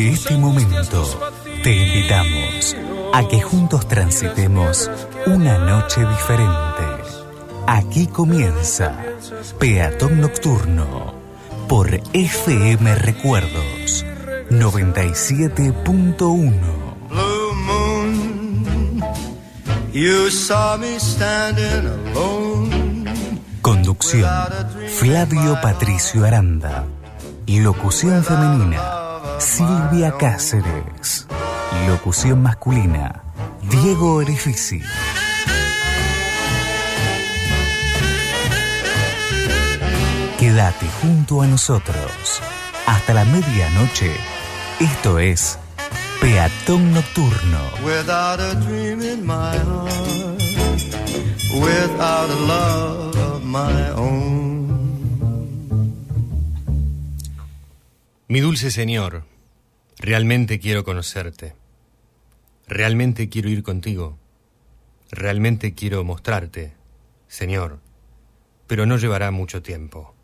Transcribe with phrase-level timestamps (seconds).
[0.00, 1.04] de este momento,
[1.62, 2.74] te invitamos
[3.12, 4.90] a que juntos transitemos
[5.26, 6.86] una noche diferente.
[7.66, 8.98] Aquí comienza
[9.58, 11.12] Peatón Nocturno
[11.68, 14.06] por FM Recuerdos
[14.48, 16.14] 97.1.
[17.10, 19.04] Blue moon,
[19.92, 23.04] you saw me standing alone.
[23.60, 24.30] Conducción
[24.96, 26.86] Flavio Patricio Aranda.
[27.46, 28.99] Locución femenina
[29.40, 31.26] Silvia Cáceres.
[31.88, 33.22] Locución masculina
[33.70, 34.82] Diego Orifici.
[40.38, 42.42] Quédate junto a nosotros
[42.86, 44.14] hasta la medianoche.
[44.78, 45.58] Esto es
[46.20, 47.60] Peatón Nocturno.
[47.82, 50.42] Without a dream in my heart,
[51.54, 54.40] without a love of my own.
[58.28, 59.29] Mi dulce Señor,
[60.00, 61.54] realmente quiero conocerte.
[62.66, 64.18] Realmente quiero ir contigo.
[65.10, 66.72] Realmente quiero mostrarte,
[67.28, 67.80] Señor.
[68.66, 70.14] Pero no llevará mucho tiempo,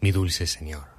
[0.00, 0.95] mi dulce Señor.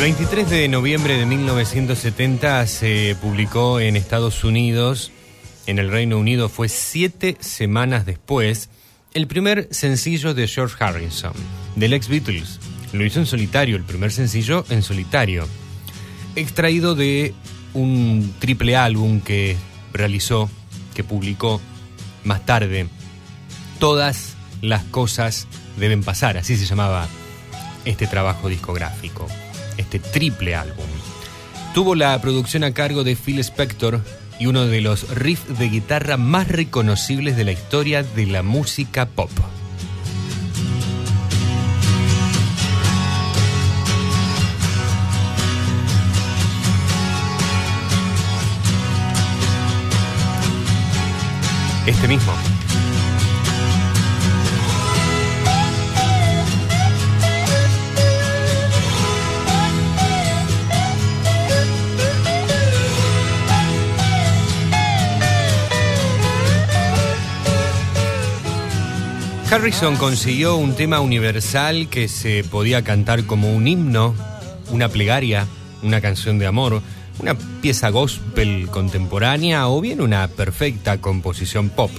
[0.00, 5.12] 23 de noviembre de 1970 se publicó en Estados Unidos,
[5.66, 8.70] en el Reino Unido fue siete semanas después,
[9.12, 11.34] el primer sencillo de George Harrison,
[11.76, 12.60] del ex Beatles.
[12.94, 15.46] Lo hizo en solitario, el primer sencillo en solitario,
[16.34, 17.34] extraído de
[17.74, 19.54] un triple álbum que
[19.92, 20.48] realizó,
[20.94, 21.60] que publicó
[22.24, 22.86] más tarde.
[23.78, 27.06] Todas las cosas deben pasar, así se llamaba
[27.84, 29.28] este trabajo discográfico
[29.80, 30.86] este triple álbum.
[31.74, 34.00] Tuvo la producción a cargo de Phil Spector
[34.38, 39.06] y uno de los riffs de guitarra más reconocibles de la historia de la música
[39.06, 39.30] pop.
[51.86, 52.59] Este mismo.
[69.50, 74.14] Harrison consiguió un tema universal que se podía cantar como un himno,
[74.70, 75.48] una plegaria,
[75.82, 76.82] una canción de amor,
[77.18, 81.90] una pieza gospel contemporánea o bien una perfecta composición pop.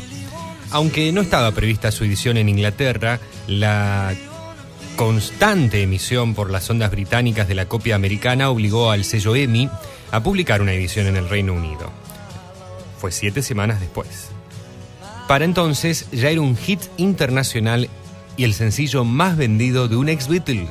[0.71, 4.15] Aunque no estaba prevista su edición en Inglaterra, la
[4.95, 9.69] constante emisión por las ondas británicas de la copia americana obligó al sello EMI
[10.11, 11.91] a publicar una edición en el Reino Unido.
[12.97, 14.31] Fue siete semanas después.
[15.27, 17.89] Para entonces ya era un hit internacional
[18.37, 20.67] y el sencillo más vendido de un ex Beatle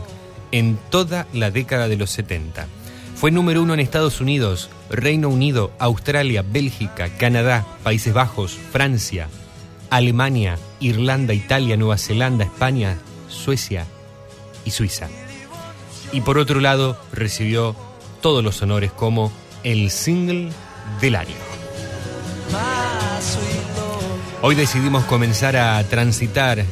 [0.52, 2.67] en toda la década de los 70.
[3.14, 9.29] Fue número uno en Estados Unidos, Reino Unido, Australia, Bélgica, Canadá, Países Bajos, Francia,
[9.91, 12.97] Alemania, Irlanda, Italia, Nueva Zelanda, España,
[13.29, 13.87] Suecia
[14.64, 15.08] y Suiza.
[16.12, 17.76] Y por otro lado, recibió
[18.20, 19.31] todos los honores como
[19.64, 20.50] el single
[21.00, 21.50] del año.
[24.42, 26.64] Hoy decidimos comenzar a transitar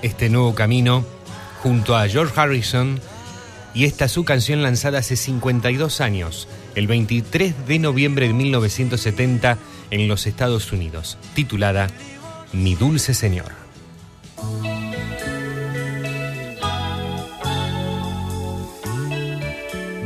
[0.00, 1.04] este nuevo camino
[1.62, 2.98] junto a George Harrison
[3.74, 9.58] y esta su canción lanzada hace 52 años, el 23 de noviembre de 1970
[9.90, 11.88] en los Estados Unidos, titulada
[12.54, 13.52] Mi Dulce Señor.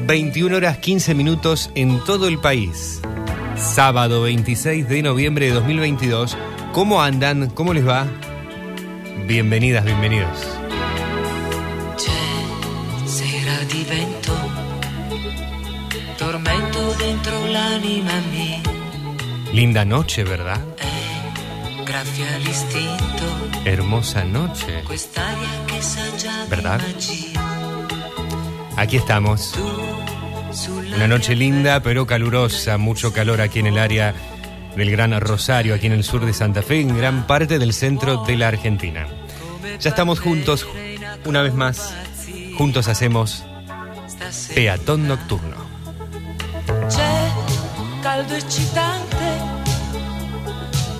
[0.06, 3.00] ...21 horas 15 minutos en todo el país.
[3.56, 6.36] Sábado 26 de noviembre de 2022
[6.74, 7.50] ¿Cómo andan?
[7.50, 8.04] ¿Cómo les va?
[9.28, 10.36] Bienvenidas, bienvenidos.
[13.06, 14.34] sera di vento,
[16.18, 18.60] tormento dentro l'anima mia.
[19.52, 20.60] Linda noche, ¿verdad?
[20.78, 23.24] Eh, grazie all'istinto.
[23.64, 24.82] Hermosa noche.
[24.84, 26.80] Quest'aria che sa già ¿Verdad?
[28.76, 29.54] Aquí estamos.
[30.96, 34.12] Una noche linda pero calurosa, mucho calor aquí en el área
[34.76, 38.24] del Gran Rosario, aquí en el sur de Santa Fe, en gran parte del centro
[38.24, 39.06] de la Argentina.
[39.80, 40.66] Ya estamos juntos,
[41.24, 41.94] una vez más,
[42.56, 43.44] juntos hacemos
[44.54, 45.56] Peatón Nocturno.
[48.02, 49.26] caldo eccitante,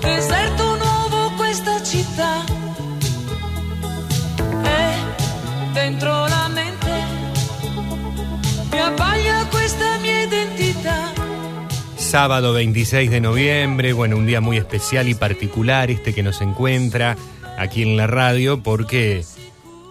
[0.01, 2.43] deserto nuovo questa città.
[4.63, 6.75] E dentro la mente.
[12.15, 17.17] Sábado 26 de noviembre, bueno, un día muy especial y particular este que nos encuentra
[17.57, 19.25] aquí en la radio porque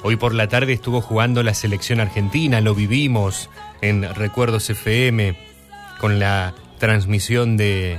[0.03, 3.51] hoy por la tarde estuvo jugando la selección argentina, lo vivimos
[3.83, 5.37] en Recuerdos FM
[6.01, 7.99] con la transmisión de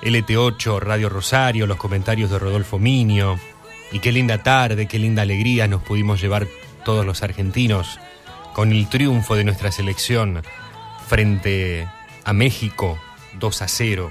[0.00, 3.38] LT8, Radio Rosario, los comentarios de Rodolfo Minio.
[3.92, 6.46] Y qué linda tarde, qué linda alegría nos pudimos llevar
[6.86, 8.00] todos los argentinos
[8.54, 10.40] con el triunfo de nuestra selección
[11.06, 11.86] frente
[12.24, 12.98] a México
[13.38, 14.10] 2 a 0.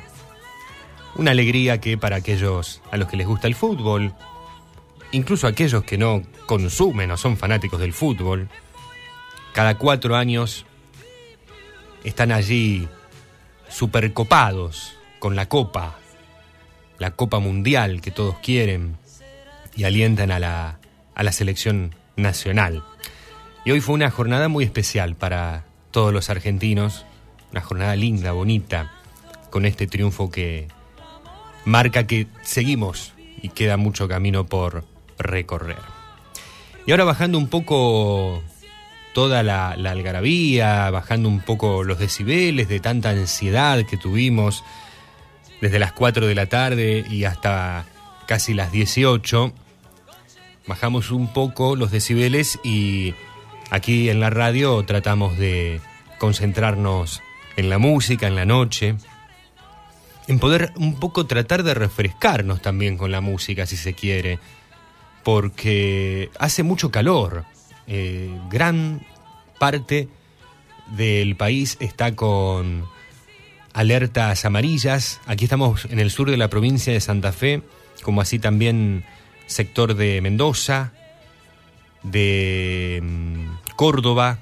[1.15, 4.13] Una alegría que para aquellos a los que les gusta el fútbol,
[5.11, 8.49] incluso aquellos que no consumen o son fanáticos del fútbol,
[9.53, 10.65] cada cuatro años
[12.03, 12.87] están allí
[13.69, 15.95] supercopados con la copa,
[16.97, 18.97] la copa mundial que todos quieren
[19.75, 20.79] y alientan a la,
[21.15, 22.83] a la selección nacional.
[23.65, 27.05] Y hoy fue una jornada muy especial para todos los argentinos,
[27.53, 28.91] una jornada linda, bonita,
[29.49, 30.67] con este triunfo que
[31.63, 34.83] marca que seguimos y queda mucho camino por
[35.17, 35.77] recorrer.
[36.85, 38.43] Y ahora bajando un poco
[39.13, 44.65] toda la, algarabía, bajando un poco los decibeles de tanta ansiedad que tuvimos
[45.61, 47.85] desde las 4 de la tarde y hasta
[48.27, 49.53] casi las 18,
[50.67, 53.13] bajamos un poco los decibeles y
[53.73, 55.81] Aquí en la radio tratamos de
[56.19, 57.23] concentrarnos
[57.55, 58.95] en la música, en la noche,
[60.27, 64.39] en poder un poco tratar de refrescarnos también con la música, si se quiere,
[65.23, 67.45] porque hace mucho calor.
[67.87, 69.05] Eh, gran
[69.59, 70.07] parte
[70.95, 72.85] del país está con
[73.73, 75.19] alertas amarillas.
[75.25, 77.61] Aquí estamos en el sur de la provincia de Santa Fe,
[78.03, 79.05] como así también
[79.45, 80.93] sector de Mendoza,
[82.03, 84.39] de mm, Córdoba,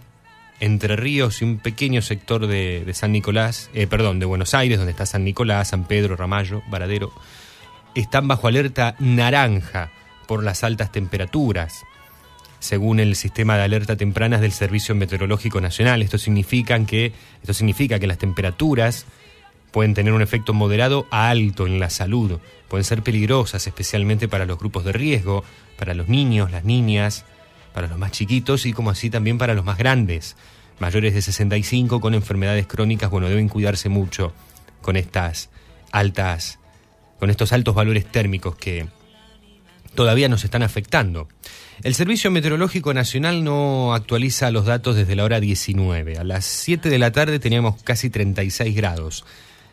[0.61, 4.91] Entre Ríos y un pequeño sector de, San Nicolás, eh, perdón, de Buenos Aires, donde
[4.91, 7.11] está San Nicolás, San Pedro, Ramallo, Varadero,
[7.95, 9.91] están bajo alerta naranja
[10.27, 11.83] por las altas temperaturas
[12.61, 16.03] según el sistema de alerta tempranas del Servicio Meteorológico Nacional.
[16.03, 16.17] Esto
[16.87, 19.07] que, esto significa que las temperaturas
[19.71, 24.45] pueden tener un efecto moderado a alto en la salud, pueden ser peligrosas, especialmente para
[24.45, 25.43] los grupos de riesgo,
[25.77, 27.25] para los niños, las niñas,
[27.73, 30.35] para los más chiquitos y como así también para los más grandes,
[30.79, 34.33] mayores de 65 con enfermedades crónicas, bueno, deben cuidarse mucho
[34.81, 35.49] con estas
[35.91, 36.59] altas,
[37.19, 38.87] con estos altos valores térmicos que
[39.95, 41.27] todavía nos están afectando.
[41.83, 46.17] El Servicio Meteorológico Nacional no actualiza los datos desde la hora 19.
[46.17, 49.25] A las 7 de la tarde teníamos casi 36 grados.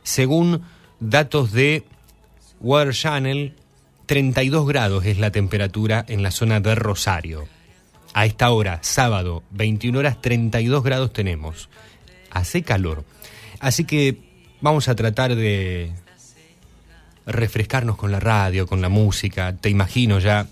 [0.02, 0.62] Según
[1.00, 1.84] datos de
[2.60, 3.54] Weather Channel,
[4.06, 7.46] 32 grados es la temperatura en la zona de Rosario.
[8.18, 11.68] A esta hora, sábado, 21 horas, 32 grados tenemos.
[12.32, 13.04] Hace calor.
[13.60, 14.18] Así que
[14.60, 15.92] vamos a tratar de
[17.26, 19.54] refrescarnos con la radio, con la música.
[19.54, 20.48] Te imagino ya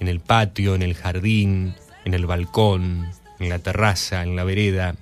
[0.00, 4.94] en el patio, en el jardín, en el balcón, en la terraza, en la vereda.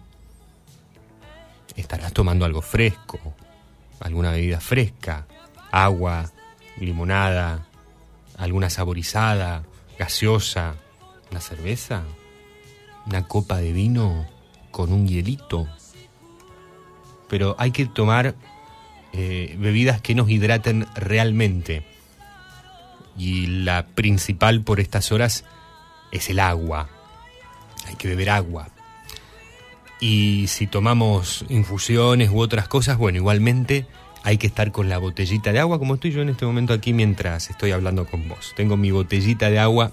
[1.74, 3.18] Estarás tomando algo fresco,
[3.98, 5.26] alguna bebida fresca,
[5.72, 6.30] agua,
[6.78, 7.66] limonada,
[8.36, 9.64] alguna saborizada,
[9.98, 10.76] gaseosa,
[11.30, 12.02] una cerveza,
[13.06, 14.26] una copa de vino
[14.70, 15.66] con un hielito.
[17.28, 18.34] Pero hay que tomar
[19.12, 21.84] eh, bebidas que nos hidraten realmente
[23.16, 25.44] y la principal por estas horas
[26.12, 26.88] es el agua.
[27.86, 28.68] Hay que beber agua.
[30.00, 33.86] Y si tomamos infusiones u otras cosas, bueno, igualmente
[34.22, 36.92] hay que estar con la botellita de agua, como estoy yo en este momento aquí
[36.92, 38.54] mientras estoy hablando con vos.
[38.56, 39.92] Tengo mi botellita de agua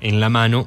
[0.00, 0.66] en la mano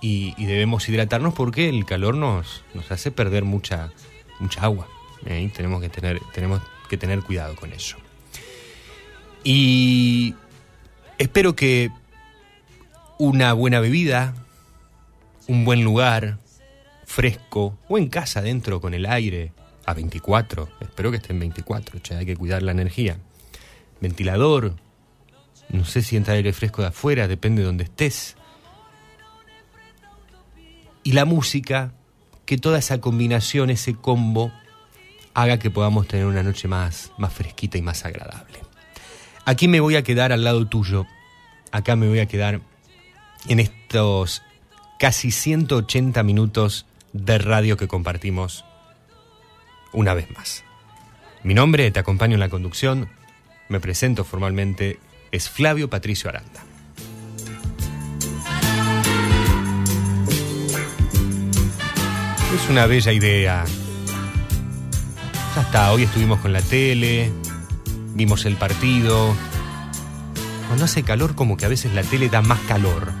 [0.00, 3.92] y, debemos hidratarnos porque el calor nos, nos hace perder mucha,
[4.38, 4.88] mucha agua.
[5.26, 5.50] ¿eh?
[5.54, 7.96] Tenemos, que tener, tenemos que tener cuidado con eso.
[9.44, 10.34] Y
[11.20, 11.90] Espero que
[13.18, 14.32] una buena bebida,
[15.48, 16.38] un buen lugar,
[17.04, 19.52] fresco, o en casa dentro con el aire,
[19.84, 23.18] a 24, espero que esté en 24, che, hay que cuidar la energía.
[24.00, 24.76] Ventilador,
[25.72, 28.36] no sé si entra aire fresco de afuera, depende de donde estés.
[31.02, 31.92] Y la música,
[32.44, 34.52] que toda esa combinación, ese combo,
[35.34, 38.58] haga que podamos tener una noche más, más fresquita y más agradable.
[39.44, 41.06] Aquí me voy a quedar al lado tuyo.
[41.72, 42.60] Acá me voy a quedar
[43.48, 44.42] en estos
[44.98, 48.64] casi 180 minutos de radio que compartimos
[49.92, 50.64] una vez más.
[51.42, 53.08] Mi nombre, te acompaño en la conducción,
[53.68, 54.98] me presento formalmente,
[55.32, 56.64] es Flavio Patricio Aranda.
[62.54, 63.64] Es una bella idea.
[65.54, 67.32] Ya está, hoy estuvimos con la tele,
[68.14, 69.34] vimos el partido.
[70.66, 73.12] Cuando hace calor, como que a veces la tele da más calor.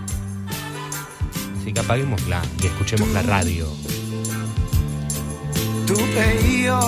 [1.60, 3.68] Así que apaguémosla y escuchemos la radio.
[5.86, 6.78] Tu e io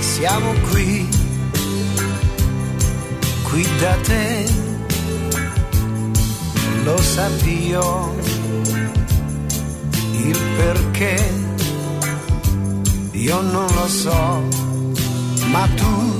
[0.00, 1.06] siamo qui,
[3.50, 4.46] qui da te,
[6.84, 8.14] lo sappio
[10.12, 11.32] il perché,
[13.12, 14.66] io non lo so
[15.50, 16.18] ma tu,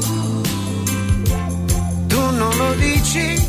[2.06, 3.47] tu non lo dici.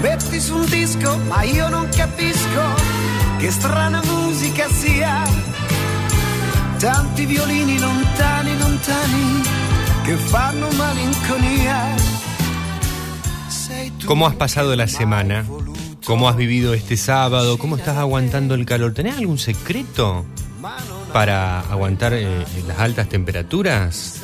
[0.00, 2.62] Metti su un disco, ma io non capisco
[3.38, 5.22] che strana musica sia.
[6.78, 9.42] Tanti violini lontani, lontani,
[10.02, 12.15] che fanno malinconia.
[14.06, 15.44] ¿Cómo has pasado la semana?
[16.04, 17.58] ¿Cómo has vivido este sábado?
[17.58, 18.94] ¿Cómo estás aguantando el calor?
[18.94, 20.24] ¿Tenés algún secreto
[21.12, 24.22] para aguantar eh, las altas temperaturas?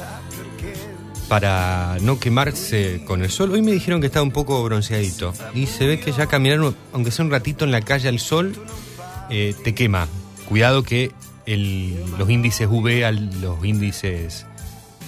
[1.29, 3.53] para no quemarse con el sol.
[3.53, 6.61] Hoy me dijeron que estaba un poco bronceadito y se ve que ya caminar,
[6.93, 8.55] aunque sea un ratito en la calle al sol,
[9.31, 10.09] eh, te quema.
[10.47, 11.11] Cuidado que
[11.47, 14.45] los índices UV, los índices,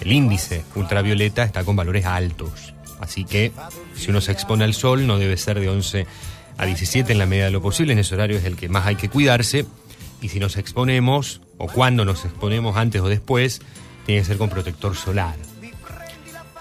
[0.01, 2.73] el índice ultravioleta está con valores altos.
[3.01, 3.53] Así que
[3.95, 6.07] si uno se expone al sol no debe ser de 11
[6.57, 8.87] a 17 en la medida de lo posible, en ese horario es el que más
[8.87, 9.67] hay que cuidarse.
[10.21, 13.61] Y si nos exponemos, o cuando nos exponemos, antes o después,
[14.07, 15.37] tiene que ser con protector solar,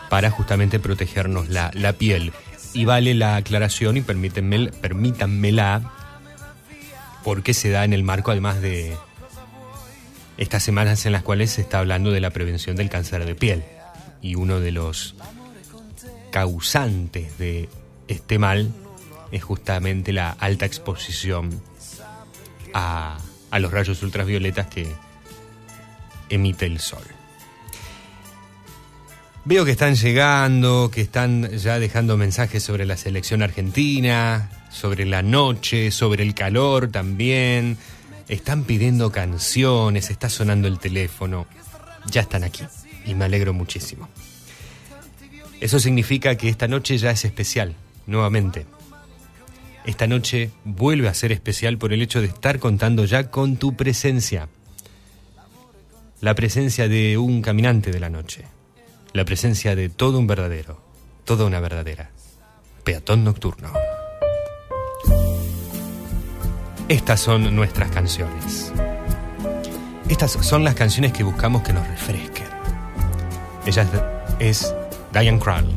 [0.09, 2.33] para justamente protegernos la, la piel.
[2.73, 5.93] Y vale la aclaración y permítanme, permítanmela,
[7.23, 8.97] porque se da en el marco además de
[10.37, 13.63] estas semanas en las cuales se está hablando de la prevención del cáncer de piel.
[14.21, 15.15] Y uno de los
[16.33, 17.69] causantes de
[18.07, 18.71] este mal
[19.31, 21.61] es justamente la alta exposición
[22.73, 23.19] a,
[23.51, 24.87] a los rayos ultravioletas que
[26.29, 27.03] emite el sol.
[29.45, 35.21] Veo que están llegando, que están ya dejando mensajes sobre la selección argentina, sobre la
[35.21, 37.77] noche, sobre el calor también.
[38.27, 41.45] Están pidiendo canciones, está sonando el teléfono.
[42.09, 42.63] Ya están aquí
[43.05, 44.09] y me alegro muchísimo.
[45.63, 47.73] Eso significa que esta noche ya es especial,
[48.05, 48.65] nuevamente.
[49.85, 53.73] Esta noche vuelve a ser especial por el hecho de estar contando ya con tu
[53.73, 54.49] presencia.
[56.19, 58.43] La presencia de un caminante de la noche.
[59.13, 60.81] La presencia de todo un verdadero,
[61.23, 62.11] toda una verdadera.
[62.83, 63.71] Peatón nocturno.
[66.89, 68.73] Estas son nuestras canciones.
[70.09, 72.47] Estas son las canciones que buscamos que nos refresquen.
[73.65, 73.87] Ella
[74.39, 74.75] es
[75.13, 75.67] Diane Krall.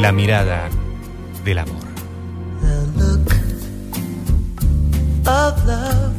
[0.00, 0.70] La mirada
[1.44, 1.84] del amor.
[2.62, 3.32] The look
[5.26, 6.16] of love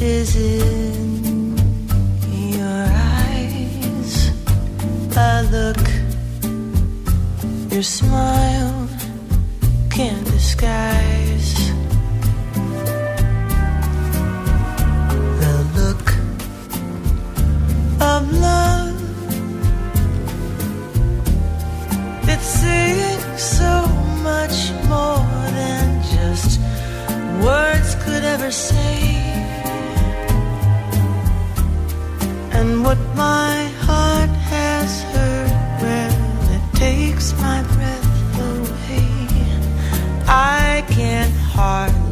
[0.00, 1.56] is in
[2.56, 2.86] your
[3.20, 4.32] eyes.
[5.16, 5.86] A look
[7.70, 8.88] your smile
[9.90, 11.85] can't disguise.
[18.16, 18.96] Of love
[22.28, 23.86] it's saying so
[24.22, 24.56] much
[24.88, 25.24] more
[25.58, 26.60] than just
[27.44, 28.98] words could ever say.
[32.56, 33.54] And what my
[33.86, 35.50] heart has heard,
[35.82, 36.16] well,
[36.56, 39.08] it takes my breath away.
[40.26, 42.05] I can't hardly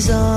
[0.00, 0.29] is on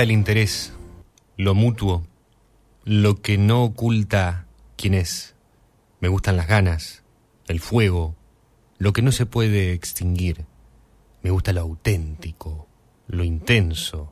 [0.00, 0.72] El interés,
[1.36, 2.06] lo mutuo,
[2.84, 4.46] lo que no oculta
[4.78, 5.34] quién es.
[6.00, 7.02] Me gustan las ganas,
[7.48, 8.16] el fuego,
[8.78, 10.46] lo que no se puede extinguir.
[11.20, 12.66] Me gusta lo auténtico,
[13.08, 14.10] lo intenso,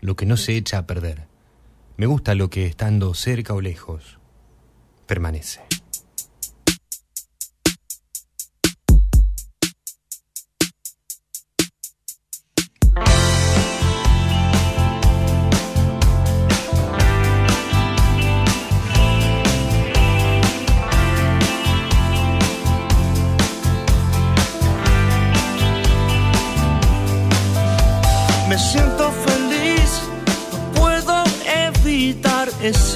[0.00, 1.26] lo que no se echa a perder.
[1.98, 4.18] Me gusta lo que estando cerca o lejos
[5.06, 5.65] permanece.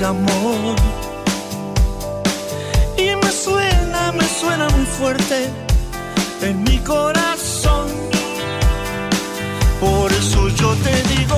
[0.04, 0.76] Amor.
[2.96, 5.48] Y me suena, me suena muy fuerte
[6.42, 7.88] en mi corazón.
[9.80, 11.36] Por eso yo te digo,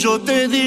[0.00, 0.59] yo te digo,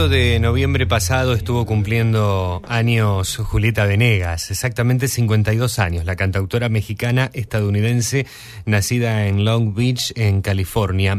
[0.00, 7.30] 24 de noviembre pasado estuvo cumpliendo años Julieta Venegas, exactamente 52 años, la cantautora mexicana
[7.34, 8.26] estadounidense
[8.64, 11.18] nacida en Long Beach, en California.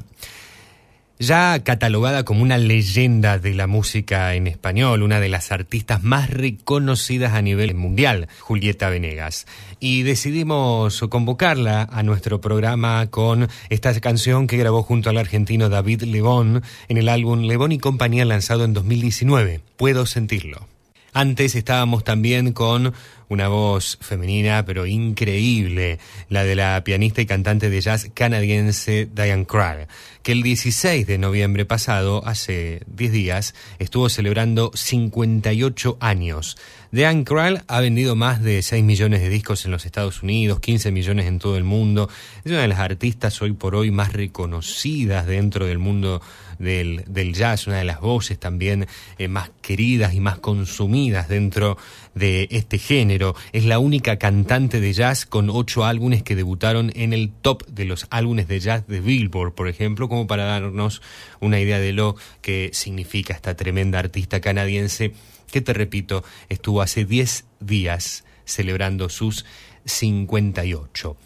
[1.22, 6.32] Ya catalogada como una leyenda de la música en español, una de las artistas más
[6.32, 9.46] reconocidas a nivel mundial, Julieta Venegas.
[9.80, 16.02] Y decidimos convocarla a nuestro programa con esta canción que grabó junto al argentino David
[16.06, 20.71] Lebón en el álbum Lebón y Compañía lanzado en 2019, Puedo Sentirlo.
[21.14, 22.94] Antes estábamos también con
[23.28, 29.46] una voz femenina pero increíble, la de la pianista y cantante de jazz canadiense Diane
[29.46, 29.88] Krall,
[30.24, 36.58] que el 16 de noviembre pasado, hace 10 días, estuvo celebrando 58 años.
[36.92, 40.92] Diane Krall ha vendido más de 6 millones de discos en los Estados Unidos, 15
[40.92, 42.10] millones en todo el mundo.
[42.44, 46.22] Es una de las artistas hoy por hoy más reconocidas dentro del mundo
[46.62, 51.78] del, del jazz, una de las voces también eh, más queridas y más consumidas dentro
[52.16, 53.36] de este género.
[53.52, 57.86] Es la única cantante de jazz con ocho álbumes que debutaron en el top de
[57.86, 61.02] los álbumes de jazz de Billboard, por ejemplo, como para darnos
[61.40, 65.14] una idea de lo que significa esta tremenda artista canadiense
[65.52, 69.46] que, te repito, estuvo hace 10 días celebrando sus
[69.86, 71.18] 58.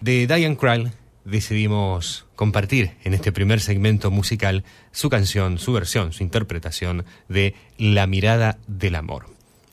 [0.00, 0.92] De Diane Krall
[1.30, 8.06] decidimos compartir en este primer segmento musical su canción, su versión, su interpretación de La
[8.06, 9.26] mirada del amor.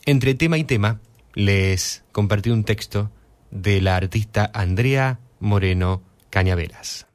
[0.06, 1.00] Entre tema y tema
[1.34, 3.10] les compartí un texto
[3.50, 7.07] de la artista Andrea Moreno Cañaveras.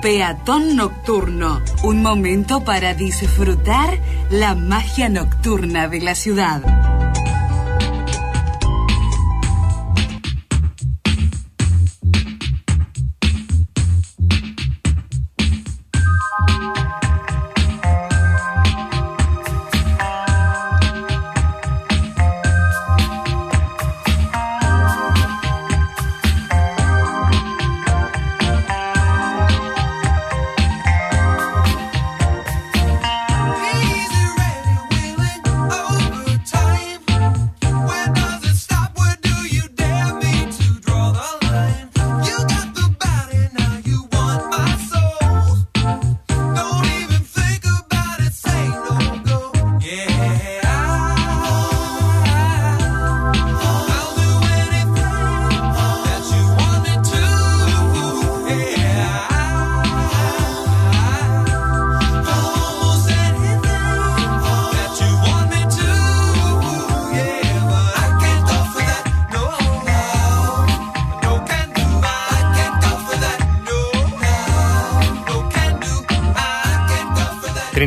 [0.00, 3.98] Peatón Nocturno, un momento para disfrutar
[4.30, 6.89] la magia nocturna de la ciudad.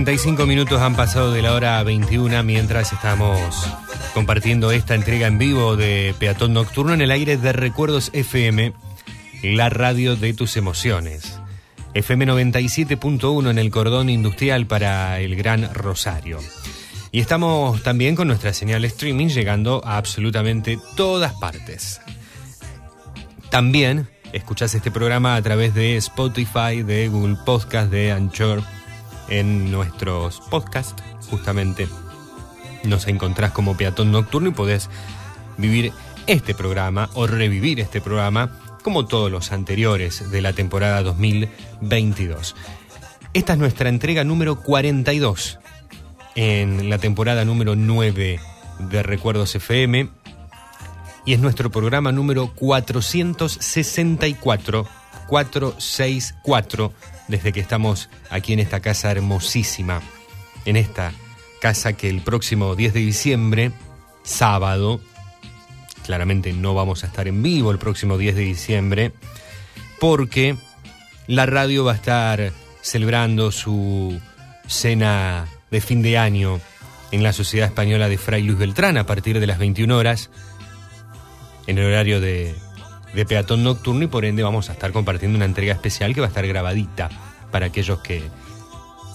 [0.06, 3.70] 35 minutos han pasado de la hora 21 mientras estamos
[4.14, 8.74] compartiendo esta entrega en vivo de Peatón Nocturno en el aire de Recuerdos FM,
[9.44, 11.40] la radio de tus emociones.
[11.94, 16.40] FM 97.1 en el cordón industrial para el Gran Rosario.
[17.14, 22.02] Y estamos también con nuestra señal streaming llegando a absolutamente todas partes.
[23.50, 28.64] También escuchás este programa a través de Spotify, de Google Podcast, de Anchor
[29.30, 31.88] en nuestros podcasts, justamente
[32.84, 34.90] nos encontrás como peatón nocturno y podés
[35.58, 35.94] vivir
[36.28, 42.56] este programa o revivir este programa como todos los anteriores de la temporada 2022.
[43.34, 45.60] Esta es nuestra entrega número 42
[46.36, 48.40] en la temporada número 9
[48.80, 50.10] de Recuerdos FM
[51.26, 54.86] y es nuestro programa número 464
[55.28, 56.94] 464
[57.28, 60.02] desde que estamos aquí en esta casa hermosísima,
[60.66, 61.14] en esta
[61.62, 63.72] casa que el próximo 10 de diciembre,
[64.24, 65.00] sábado,
[66.04, 69.14] claramente no vamos a estar en vivo el próximo 10 de diciembre,
[70.00, 70.58] porque
[71.28, 74.20] la radio va a estar celebrando su
[74.68, 76.60] cena de fin de año
[77.12, 80.30] en la Sociedad Española de Fray Luis Beltrán a partir de las 21 horas,
[81.68, 82.56] en el horario de
[83.14, 86.28] de Peatón Nocturno y por ende vamos a estar compartiendo una entrega especial que va
[86.28, 87.10] a estar grabadita
[87.52, 88.24] para aquellos que,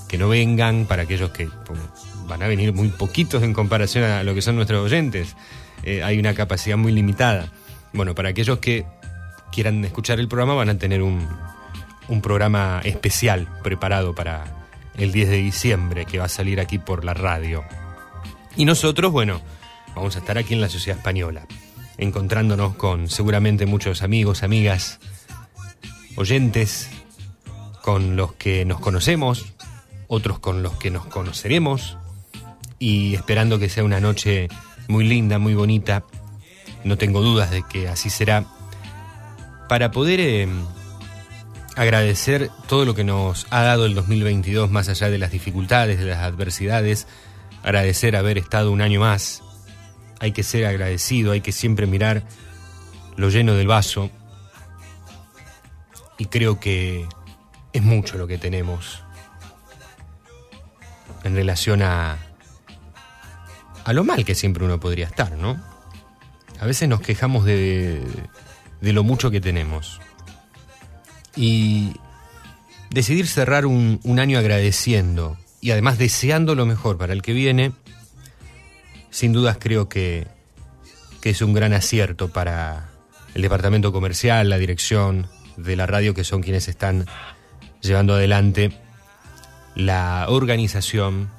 [0.09, 1.49] que no vengan, para aquellos que
[2.29, 5.37] van a venir muy poquitos en comparación a lo que son nuestros oyentes.
[5.83, 7.51] Eh, hay una capacidad muy limitada.
[7.93, 8.87] Bueno, para aquellos que
[9.51, 11.27] quieran escuchar el programa van a tener un,
[12.09, 14.45] un programa especial preparado para
[14.97, 17.65] el 10 de diciembre que va a salir aquí por la radio.
[18.57, 19.41] Y nosotros, bueno,
[19.95, 21.47] vamos a estar aquí en la Sociedad Española
[21.99, 25.01] encontrándonos con seguramente muchos amigos, amigas,
[26.17, 26.89] oyentes
[27.83, 29.53] con los que nos conocemos,
[30.07, 31.99] otros con los que nos conoceremos
[32.79, 34.49] y esperando que sea una noche
[34.89, 36.05] muy linda, muy bonita.
[36.85, 38.45] No tengo dudas de que así será.
[39.69, 40.49] Para poder eh,
[41.77, 46.07] agradecer todo lo que nos ha dado el 2022 más allá de las dificultades, de
[46.07, 47.07] las adversidades,
[47.63, 49.43] agradecer haber estado un año más
[50.21, 52.23] hay que ser agradecido, hay que siempre mirar
[53.17, 54.11] lo lleno del vaso.
[56.19, 57.07] Y creo que
[57.73, 59.03] es mucho lo que tenemos
[61.25, 62.19] en relación a,
[63.85, 65.63] a lo mal que siempre uno podría estar, ¿no?
[66.61, 68.03] A veces nos quejamos de,
[68.81, 70.01] de lo mucho que tenemos.
[71.37, 71.95] Y
[72.91, 77.73] decidir cerrar un, un año agradeciendo y además deseando lo mejor para el que viene,
[79.19, 80.29] sin dudas creo que,
[81.25, 82.89] es un gran acierto para,
[83.35, 85.27] el departamento comercial, la dirección
[85.57, 87.05] de la radio, que son quienes están
[87.83, 88.71] llevando adelante
[89.75, 91.31] la organización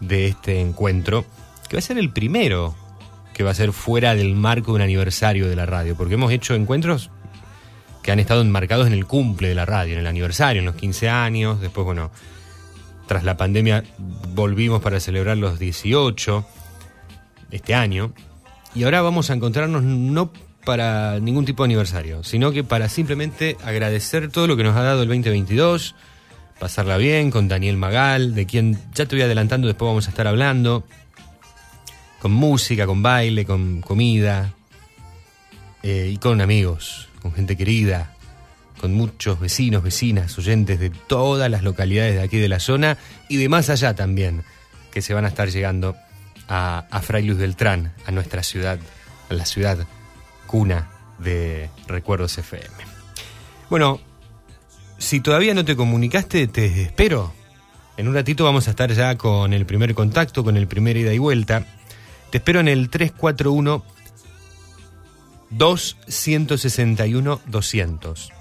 [0.00, 1.24] de este encuentro,
[1.68, 2.74] que va a ser el primero
[3.32, 6.32] que va a ser fuera del marco de un aniversario de la radio, porque hemos
[6.32, 7.10] hecho encuentros
[8.02, 10.74] que han estado enmarcados en el cumple de la radio, en el aniversario, en los
[10.74, 12.10] 15 años, después, bueno,
[13.06, 13.84] tras la pandemia
[14.34, 16.44] volvimos para celebrar los 18
[17.50, 18.12] este año,
[18.74, 20.32] y ahora vamos a encontrarnos no
[20.64, 24.82] para ningún tipo de aniversario, sino que para simplemente agradecer todo lo que nos ha
[24.82, 25.94] dado el 2022,
[26.58, 30.26] pasarla bien con Daniel Magal, de quien ya te voy adelantando, después vamos a estar
[30.26, 30.84] hablando,
[32.20, 34.52] con música, con baile, con comida,
[35.82, 38.14] eh, y con amigos, con gente querida,
[38.80, 43.36] con muchos vecinos, vecinas, oyentes de todas las localidades de aquí de la zona y
[43.36, 44.42] de más allá también,
[44.90, 45.96] que se van a estar llegando
[46.48, 48.78] a, a Fray Luis Beltrán, a nuestra ciudad,
[49.30, 49.86] a la ciudad
[50.46, 52.66] cuna de Recuerdos FM.
[53.70, 54.00] Bueno,
[54.98, 57.32] si todavía no te comunicaste, te espero.
[57.96, 61.12] En un ratito vamos a estar ya con el primer contacto, con el primer ida
[61.12, 61.64] y vuelta.
[62.30, 63.84] Te espero en el 341
[65.50, 68.37] 2161 200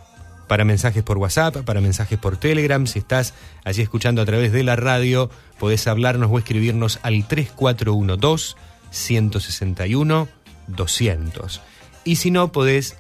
[0.48, 2.86] para mensajes por WhatsApp, para mensajes por Telegram.
[2.88, 3.34] Si estás
[3.64, 5.30] allí escuchando a través de la radio,
[5.60, 8.56] podés hablarnos o escribirnos al 3412
[8.90, 10.28] 161
[10.68, 11.62] 200.
[12.04, 12.98] Y si no, podés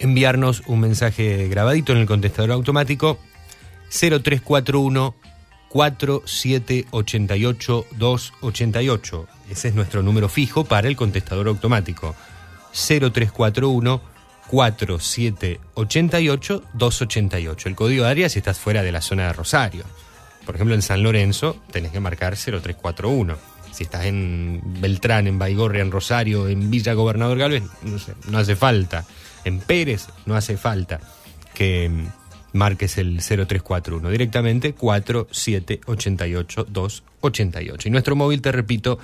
[0.00, 3.18] enviarnos un mensaje grabadito en el contestador automático
[3.90, 5.14] 0341
[5.68, 9.26] 4788 288.
[9.50, 12.14] Ese es nuestro número fijo para el contestador automático.
[12.72, 14.00] 0341
[14.48, 17.68] 4788 288.
[17.68, 19.84] El código de área si estás fuera de la zona de Rosario.
[20.44, 23.36] Por ejemplo, en San Lorenzo tenés que marcar 0341.
[23.72, 28.38] Si estás en Beltrán, en Baigorria, en Rosario, en Villa Gobernador Galvez, no, sé, no
[28.38, 29.04] hace falta.
[29.44, 31.00] En Pérez no hace falta
[31.54, 31.90] que
[32.52, 34.10] marques el 0341.
[34.10, 37.88] Directamente 4788 288.
[37.88, 38.98] Y nuestro móvil, te repito,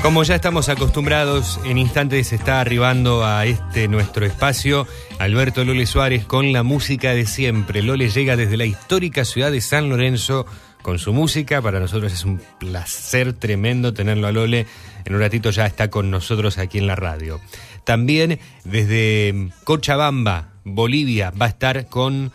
[0.10, 4.88] Como ya estamos acostumbrados, en instantes está arribando a este nuestro espacio
[5.20, 7.84] Alberto Lole Suárez con la música de siempre.
[7.84, 10.48] Lole llega desde la histórica ciudad de San Lorenzo
[10.82, 11.62] con su música.
[11.62, 14.66] Para nosotros es un placer tremendo tenerlo a Lole.
[15.06, 17.40] En un ratito ya está con nosotros aquí en la radio.
[17.84, 22.32] También desde Cochabamba, Bolivia, va a estar con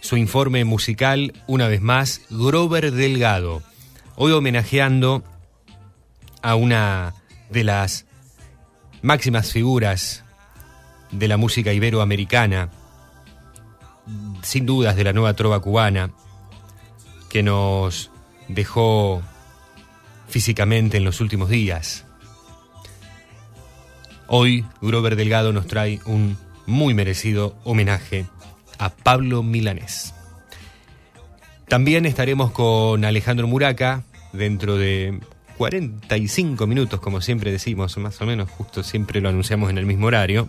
[0.00, 3.62] su informe musical, una vez más, Grover Delgado.
[4.16, 5.22] Hoy homenajeando
[6.42, 7.14] a una
[7.50, 8.06] de las
[9.00, 10.24] máximas figuras
[11.10, 12.70] de la música iberoamericana,
[14.42, 16.10] sin dudas de la nueva trova cubana,
[17.28, 18.10] que nos
[18.48, 19.22] dejó
[20.28, 22.04] físicamente en los últimos días.
[24.26, 28.26] Hoy Grover Delgado nos trae un muy merecido homenaje
[28.78, 30.14] a Pablo Milanés.
[31.68, 35.20] También estaremos con Alejandro Muraca dentro de
[35.56, 40.06] 45 minutos, como siempre decimos, más o menos, justo siempre lo anunciamos en el mismo
[40.06, 40.48] horario,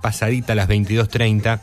[0.00, 1.60] pasadita a las 22.30.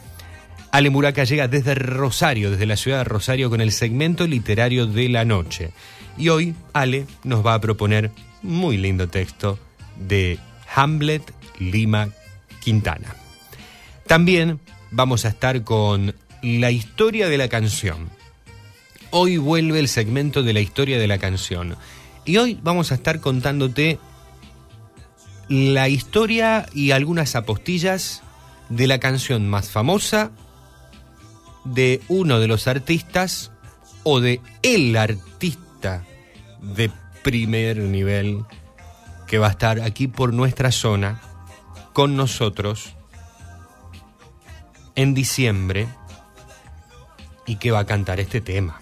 [0.71, 5.09] Ale Muraca llega desde Rosario, desde la ciudad de Rosario, con el segmento literario de
[5.09, 5.71] la noche.
[6.17, 9.57] Y hoy Ale nos va a proponer muy lindo texto
[10.07, 10.37] de
[10.75, 12.09] Hamlet Lima
[12.59, 13.15] Quintana.
[14.05, 14.59] También
[14.91, 18.09] vamos a estar con la historia de la canción.
[19.11, 21.75] Hoy vuelve el segmento de la historia de la canción.
[22.29, 23.97] Y hoy vamos a estar contándote
[25.47, 28.21] la historia y algunas apostillas
[28.69, 30.29] de la canción más famosa
[31.65, 33.51] de uno de los artistas
[34.03, 36.05] o de el artista
[36.61, 36.91] de
[37.23, 38.45] primer nivel
[39.25, 41.19] que va a estar aquí por nuestra zona
[41.93, 42.93] con nosotros
[44.93, 45.87] en diciembre
[47.47, 48.79] y que va a cantar este tema.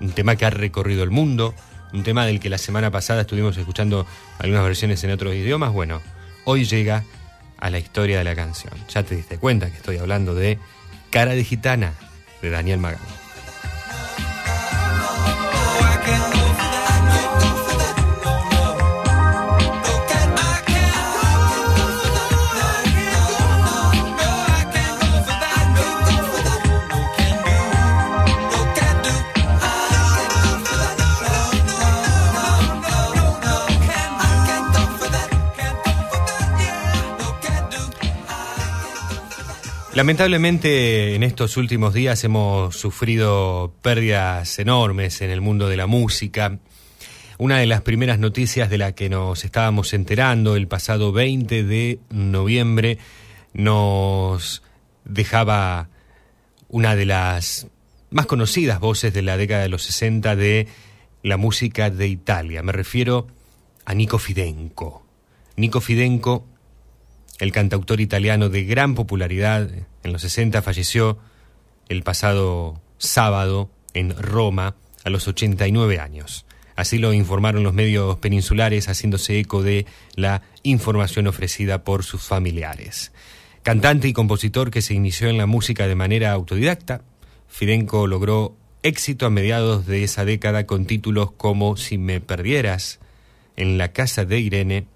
[0.00, 1.54] Un tema que ha recorrido el mundo,
[1.94, 4.06] un tema del que la semana pasada estuvimos escuchando
[4.38, 5.72] algunas versiones en otros idiomas.
[5.72, 6.02] Bueno,
[6.44, 7.04] hoy llega
[7.58, 8.72] a la historia de la canción.
[8.92, 10.58] Ya te diste cuenta que estoy hablando de
[11.10, 11.94] Cara de Gitana,
[12.42, 13.23] de Daniel Magán.
[39.94, 46.58] Lamentablemente en estos últimos días hemos sufrido pérdidas enormes en el mundo de la música.
[47.38, 52.00] Una de las primeras noticias de la que nos estábamos enterando el pasado 20 de
[52.10, 52.98] noviembre
[53.52, 54.64] nos
[55.04, 55.90] dejaba
[56.68, 57.68] una de las
[58.10, 60.66] más conocidas voces de la década de los 60 de
[61.22, 62.64] la música de Italia.
[62.64, 63.28] Me refiero
[63.84, 65.06] a Nico Fidenco.
[65.54, 66.48] Nico Fidenco
[67.38, 69.68] el cantautor italiano de gran popularidad
[70.02, 71.18] en los 60 falleció
[71.88, 76.46] el pasado sábado en Roma a los 89 años.
[76.76, 83.12] Así lo informaron los medios peninsulares haciéndose eco de la información ofrecida por sus familiares.
[83.62, 87.02] Cantante y compositor que se inició en la música de manera autodidacta,
[87.48, 93.00] Fidenco logró éxito a mediados de esa década con títulos como Si me perdieras,
[93.56, 94.86] En la casa de Irene,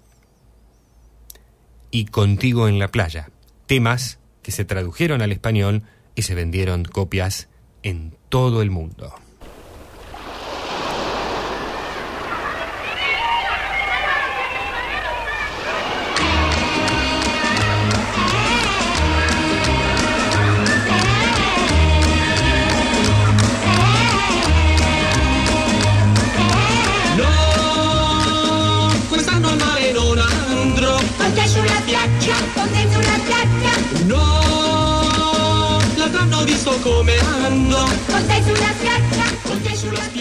[1.91, 3.29] y Contigo en la playa,
[3.65, 5.83] temas que se tradujeron al español
[6.15, 7.49] y se vendieron copias
[7.83, 9.13] en todo el mundo.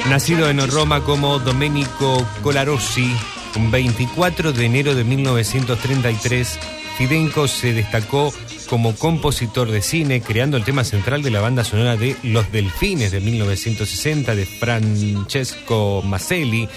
[0.08, 3.12] Nacido en Roma como Domenico Colarossi,
[3.56, 6.58] un 24 de enero de 1933,
[6.96, 8.32] Fidenco se destacó
[8.68, 13.12] como compositor de cine, creando el tema central de la banda sonora de Los Delfines
[13.12, 16.68] de 1960 de Francesco Maselli,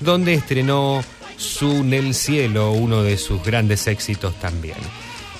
[0.00, 1.02] donde estrenó
[1.36, 4.76] Su Nel Cielo, uno de sus grandes éxitos también.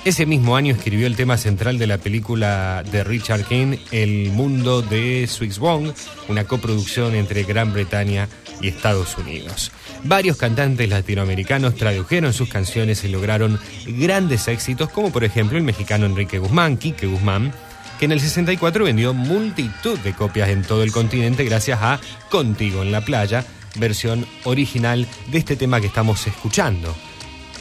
[0.06, 4.80] Ese mismo año escribió el tema central de la película de Richard King, El mundo
[4.80, 5.90] de Swiss Wong,
[6.28, 8.28] una coproducción entre Gran Bretaña
[8.60, 9.72] y Estados Unidos.
[10.04, 16.06] Varios cantantes latinoamericanos tradujeron sus canciones y lograron grandes éxitos, como por ejemplo el mexicano
[16.06, 17.52] Enrique Guzmán, Quique Guzmán,
[17.98, 21.98] que en el 64 vendió multitud de copias en todo el continente gracias a
[22.30, 23.44] Contigo en la playa,
[23.74, 26.94] versión original de este tema que estamos escuchando.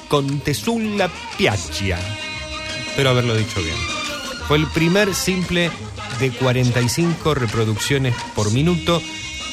[0.07, 1.97] Contesulla Piaggia
[2.95, 3.75] espero haberlo dicho bien.
[4.47, 5.69] Fue el primer simple
[6.21, 9.01] de 45 reproducciones por minuto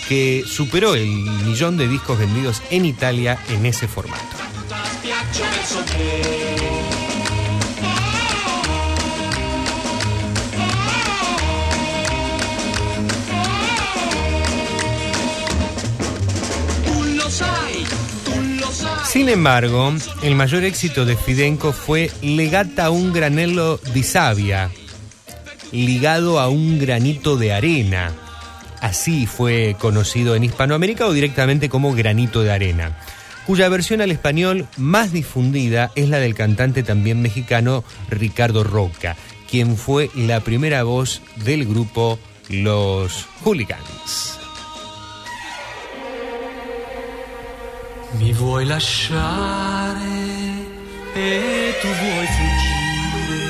[0.09, 4.23] que superó el millón de discos vendidos en Italia en ese formato.
[19.13, 19.93] Sin embargo,
[20.23, 24.71] el mayor éxito de Fidenco fue Legata a un granelo di savia,
[25.71, 28.11] ligado a un granito de arena.
[28.81, 32.99] Así fue conocido en Hispanoamérica o directamente como granito de arena,
[33.47, 39.17] cuya versión al español más difundida es la del cantante también mexicano Ricardo Roca,
[39.51, 44.42] quien fue la primera voz del grupo Los Hooligans.
[48.19, 49.97] Mi vuoi lasciare
[51.15, 53.41] e tu vuoi fuggire,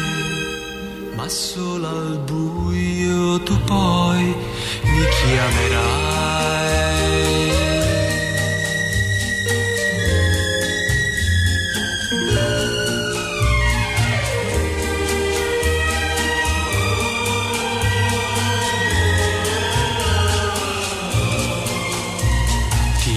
[1.17, 4.37] ma solo al buio tu poi
[4.85, 7.22] mi chiamerai.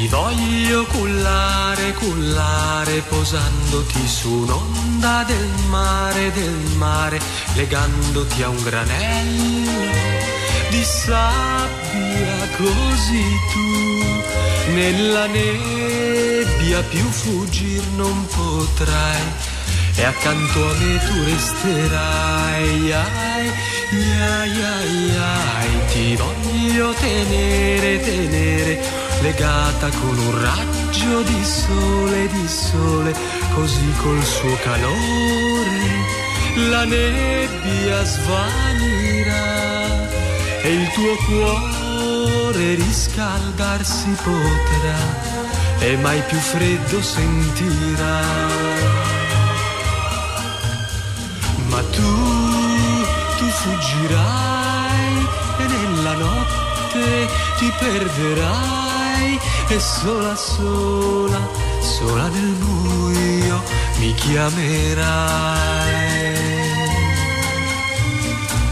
[0.08, 7.20] Voglio cullare, cullare, posandoti su un'onda del mare, del mare,
[7.56, 10.16] legandoti a un granello
[10.70, 19.54] di sabbia così tu nella nebbia più fuggir non potrai
[19.98, 22.92] e accanto a me tu resterai.
[22.92, 28.82] Ai, ai, ai, ai, ti voglio tenere, tenere,
[29.26, 33.12] legata con un raggio di sole, di sole,
[33.56, 36.14] così col suo calore
[36.70, 39.44] la nebbia svanirà
[40.62, 45.00] e il tuo cuore riscaldarsi potrà
[45.80, 48.20] e mai più freddo sentirà.
[51.70, 52.14] Ma tu,
[53.38, 58.85] tu fuggirai e nella notte ti perderai
[59.68, 61.40] e sola, sola,
[61.80, 63.64] sola nel buio
[64.00, 65.54] mi chiamerai.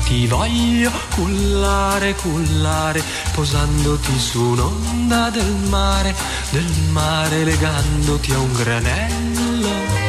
[0.05, 3.01] Ti voglio cullare, cullare,
[3.33, 6.15] posandoti su un'onda del mare,
[6.51, 10.03] del mare legandoti a un granello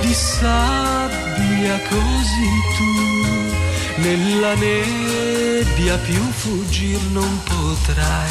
[0.00, 8.30] di sabbia così tu nella nebbia più fuggir non potrai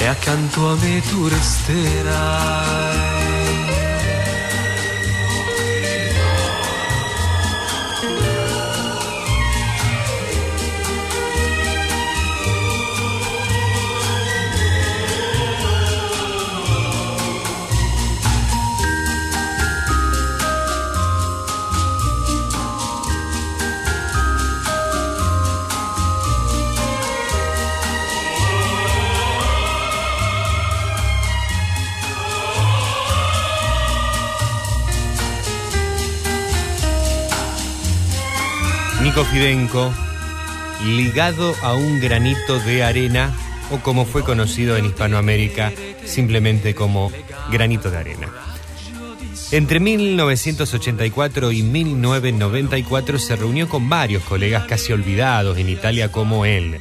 [0.00, 2.70] e accanto a me tu resterai.
[39.10, 39.92] Fidenco,
[40.84, 43.34] ligado a un granito de arena,
[43.70, 45.72] o como fue conocido en Hispanoamérica,
[46.04, 47.10] simplemente como
[47.50, 48.28] granito de arena.
[49.50, 56.80] Entre 1984 y 1994 se reunió con varios colegas casi olvidados en Italia como él,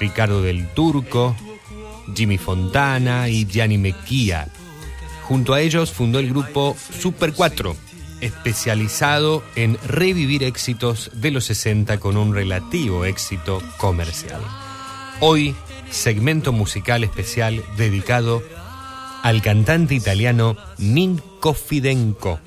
[0.00, 1.36] Ricardo del Turco,
[2.14, 4.48] Jimmy Fontana y Gianni Mecchia.
[5.22, 7.76] Junto a ellos fundó el grupo Super 4,
[8.20, 14.40] especializado en revivir éxitos de los 60 con un relativo éxito comercial.
[15.20, 15.54] Hoy,
[15.90, 18.42] segmento musical especial dedicado
[19.22, 22.40] al cantante italiano Ninco Fidenco,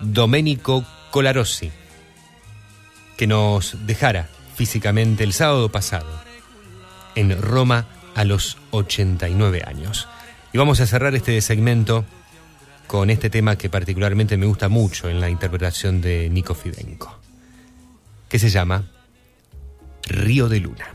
[0.00, 1.70] Domenico Colarossi,
[3.16, 6.08] que nos dejara físicamente el sábado pasado
[7.14, 10.08] en Roma a los 89 años.
[10.52, 12.04] Y vamos a cerrar este segmento
[12.86, 17.18] con este tema que particularmente me gusta mucho en la interpretación de Nico Fidenco,
[18.28, 18.90] que se llama
[20.06, 20.94] Río de Luna.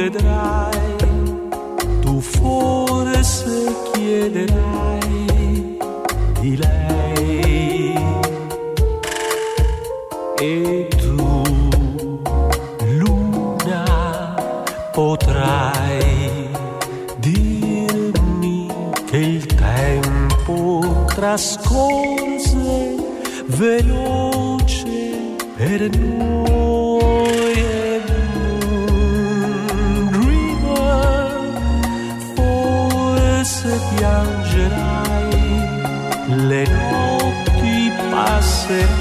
[0.00, 0.96] Vedrai,
[2.00, 4.79] tu forse chiederai
[15.40, 16.48] potrai
[17.18, 18.68] dirmi
[19.06, 22.96] che il tempo trascorse
[23.46, 28.02] veloce per noi e
[28.34, 31.40] Moon River
[32.34, 35.38] forse piangerai
[36.46, 38.99] le notti passerai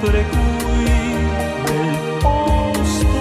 [0.00, 0.84] sempre qui
[1.66, 3.20] nel posto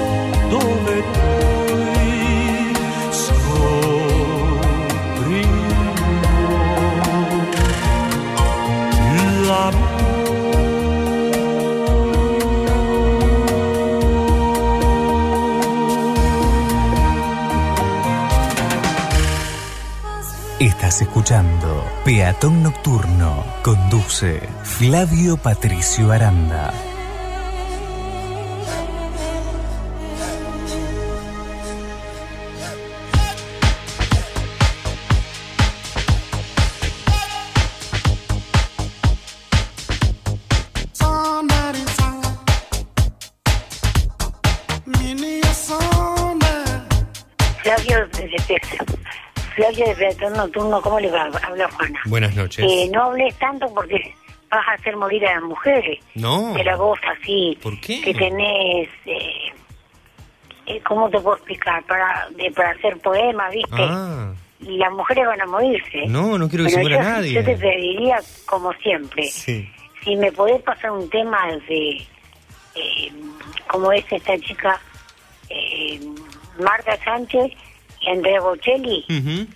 [20.59, 21.68] Estás escuchando
[22.05, 23.43] Peatón Nocturno.
[23.61, 26.88] Conduce Flavio Patricio Aranda.
[50.21, 51.29] Nocturno, ¿cómo le va?
[51.43, 51.99] Habla Juana.
[52.05, 52.65] Buenas noches.
[52.67, 54.13] Eh, no hables tanto porque
[54.49, 55.99] vas a hacer morir a las mujeres.
[56.15, 56.53] No.
[56.53, 57.57] De la voz así.
[57.61, 58.01] ¿Por qué?
[58.01, 58.89] Que tenés...
[59.05, 59.51] Eh,
[60.65, 61.83] eh, ¿Cómo te puedo explicar?
[61.85, 63.69] Para, de, para hacer poemas, ¿viste?
[63.79, 66.05] Ah, Y las mujeres van a morirse.
[66.07, 67.33] no, no quiero que se muera yo, nadie.
[67.33, 69.67] Yo te pediría, como siempre, Sí.
[70.03, 72.05] si me podés pasar un tema de...
[72.75, 73.11] Eh,
[73.67, 74.79] como es esta chica,
[75.49, 75.99] eh,
[76.59, 77.51] Marta Sánchez
[78.01, 79.05] y Andrea Bocelli.
[79.09, 79.47] Ujú.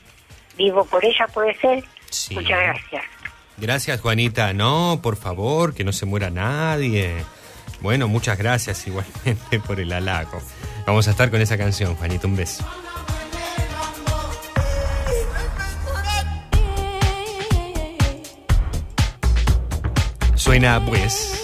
[0.57, 1.83] Vivo por ella, puede ser.
[2.09, 2.35] Sí.
[2.35, 3.03] Muchas gracias.
[3.57, 4.53] Gracias, Juanita.
[4.53, 7.23] No, por favor, que no se muera nadie.
[7.81, 10.41] Bueno, muchas gracias igualmente por el halago.
[10.85, 12.27] Vamos a estar con esa canción, Juanita.
[12.27, 12.65] Un beso.
[20.35, 21.41] Suena pues.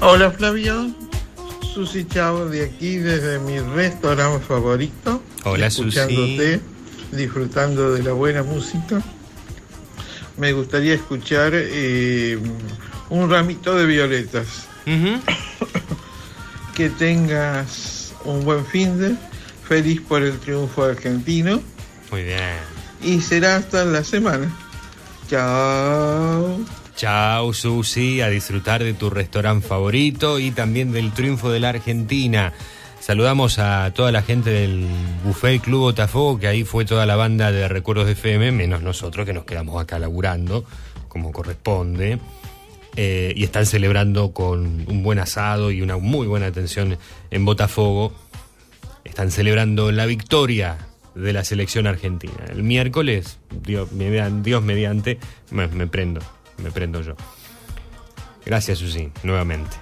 [0.00, 0.94] Hola Flavio,
[1.80, 5.22] Susi Chavo de aquí desde mi restaurante favorito.
[5.44, 6.60] Hola, escuchándote,
[7.10, 9.02] disfrutando de la buena música.
[10.36, 12.38] Me gustaría escuchar eh,
[13.08, 14.68] un ramito de violetas.
[16.74, 19.14] Que tengas un buen fin de
[19.66, 21.60] feliz por el triunfo argentino
[22.10, 22.56] Muy bien.
[23.02, 24.50] y será hasta la semana.
[25.28, 26.58] Chao.
[27.00, 32.52] Chao, Susi, a disfrutar de tu restaurante favorito y también del triunfo de la Argentina.
[33.00, 34.84] Saludamos a toda la gente del
[35.24, 39.24] Buffet Club Botafogo, que ahí fue toda la banda de Recuerdos de FM, menos nosotros
[39.24, 40.66] que nos quedamos acá laburando,
[41.08, 42.18] como corresponde.
[42.96, 46.98] Eh, y están celebrando con un buen asado y una muy buena atención
[47.30, 48.12] en Botafogo.
[49.04, 50.76] Están celebrando la victoria
[51.14, 52.44] de la selección argentina.
[52.50, 55.18] El miércoles, Dios, median- Dios mediante,
[55.50, 56.20] me, me prendo,
[56.60, 57.14] me prendo yo.
[58.44, 59.76] Gracias, Susi, nuevamente.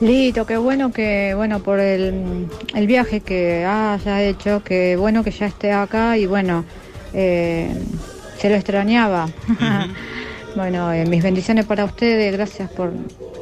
[0.00, 5.30] Lito, qué bueno que, bueno, por el, el viaje que haya hecho, que bueno que
[5.30, 6.64] ya esté acá y bueno,
[7.12, 7.72] eh,
[8.38, 9.28] se lo extrañaba.
[10.56, 12.92] bueno, eh, mis bendiciones para ustedes, gracias por,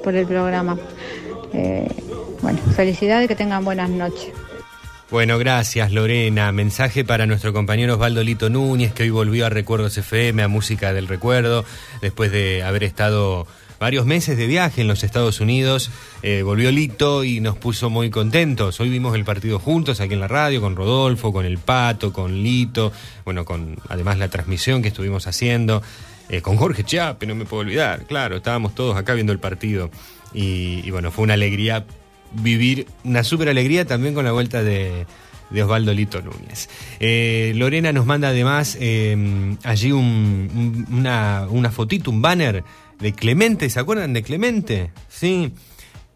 [0.04, 0.78] por el programa.
[1.52, 1.88] Eh,
[2.42, 4.30] bueno, felicidades, que tengan buenas noches.
[5.12, 6.50] Bueno, gracias Lorena.
[6.52, 10.94] Mensaje para nuestro compañero Osvaldo Lito Núñez, que hoy volvió a Recuerdos FM, a Música
[10.94, 11.66] del Recuerdo,
[12.00, 13.46] después de haber estado
[13.78, 15.90] varios meses de viaje en los Estados Unidos.
[16.22, 18.80] Eh, volvió Lito y nos puso muy contentos.
[18.80, 22.42] Hoy vimos el partido juntos aquí en la radio, con Rodolfo, con El Pato, con
[22.42, 22.90] Lito,
[23.26, 25.82] bueno, con además la transmisión que estuvimos haciendo.
[26.30, 29.90] eh, con Jorge Chiape, no me puedo olvidar, claro, estábamos todos acá viendo el partido.
[30.32, 31.84] Y, y bueno, fue una alegría
[32.34, 35.06] vivir, una súper alegría también con la vuelta de,
[35.52, 36.68] Osvaldo Lito Núñez.
[37.00, 40.50] Eh, Lorena nos manda además eh, allí un-
[40.88, 42.64] un- una, una fotito, un banner
[42.98, 44.90] de Clemente, ¿se acuerdan de Clemente?
[45.08, 45.52] Sí.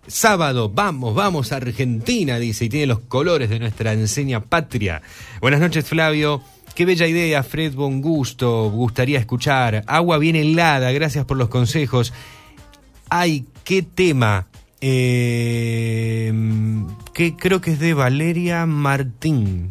[0.08, 5.02] Sábado, vamos, vamos a Argentina, dice, y tiene los colores de nuestra enseña patria.
[5.40, 6.42] Buenas noches, Flavio.
[6.76, 8.70] Qué bella idea, Fred Bon Gusto.
[8.70, 9.82] Gustaría escuchar.
[9.88, 12.12] Agua bien helada, gracias por los consejos.
[13.08, 14.46] Ay, qué tema.
[14.80, 16.32] Eh,
[17.14, 19.68] que creo que es de Valeria Martín.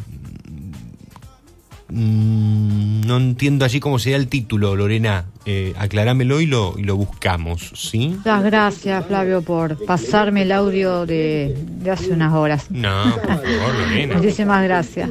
[1.90, 5.26] Mm, No entiendo allí cómo sería el título, Lorena.
[5.46, 8.16] Eh, aclarámelo y lo, y lo buscamos, ¿sí?
[8.18, 12.72] Muchas gracias, Flavio, por pasarme el audio de, de hace unas horas.
[12.72, 14.18] No, por favor, Lorena.
[14.18, 15.10] Muchísimas gracias.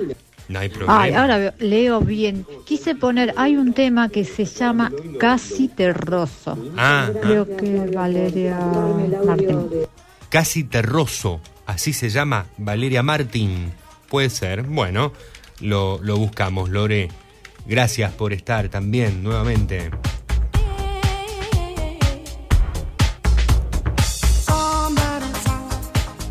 [0.48, 1.02] No hay problema.
[1.02, 2.46] Ay, ahora leo bien.
[2.66, 6.58] Quise poner, hay un tema que se llama Casi Terroso.
[6.76, 7.18] Ah, ah.
[7.22, 8.58] Creo que Valeria
[9.24, 9.68] Martín.
[10.28, 13.72] Casi Terroso, así se llama Valeria Martín.
[14.08, 15.12] Puede ser, bueno,
[15.60, 16.68] lo, lo buscamos.
[16.68, 17.08] Lore,
[17.66, 19.90] gracias por estar también nuevamente.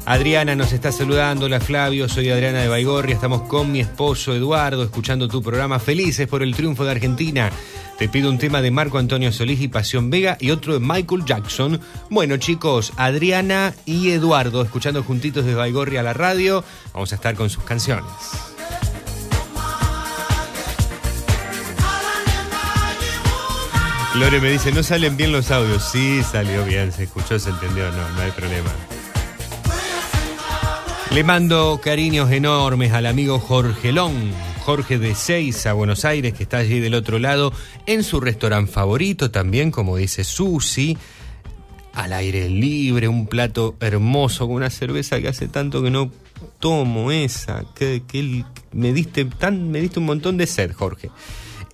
[0.06, 4.84] Adriana nos está saludando, hola Flavio, soy Adriana de Baigorria, estamos con mi esposo Eduardo
[4.84, 7.50] escuchando tu programa, felices por el triunfo de Argentina.
[7.98, 11.24] Te pido un tema de Marco Antonio Solís y Pasión Vega y otro de Michael
[11.26, 11.80] Jackson.
[12.10, 17.36] Bueno chicos, Adriana y Eduardo escuchando juntitos de Baigorria a la radio, vamos a estar
[17.36, 18.12] con sus canciones.
[24.16, 25.90] Lore me dice, no salen bien los audios.
[25.92, 28.70] Sí, salió bien, se escuchó, se entendió, no, no hay problema.
[31.14, 36.80] Le mando cariños enormes al amigo Jorgelón, Jorge de Seiza, Buenos Aires, que está allí
[36.80, 37.54] del otro lado,
[37.86, 40.98] en su restaurante favorito también, como dice Susi,
[41.94, 46.12] al aire libre, un plato hermoso con una cerveza que hace tanto que no
[46.58, 51.12] tomo esa, que, que me diste tan, me diste un montón de sed, Jorge.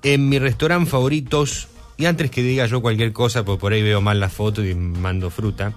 [0.04, 4.02] En mi restaurante favoritos, y antes que diga yo cualquier cosa, porque por ahí veo
[4.02, 5.72] mal la foto y mando fruta,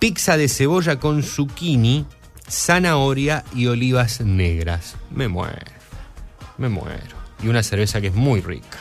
[0.00, 2.04] pizza de cebolla con zucchini
[2.48, 4.96] zanahoria y olivas negras.
[5.10, 5.72] Me muero,
[6.56, 7.16] me muero.
[7.42, 8.78] Y una cerveza que es muy rica,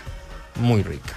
[0.56, 1.14] muy rica.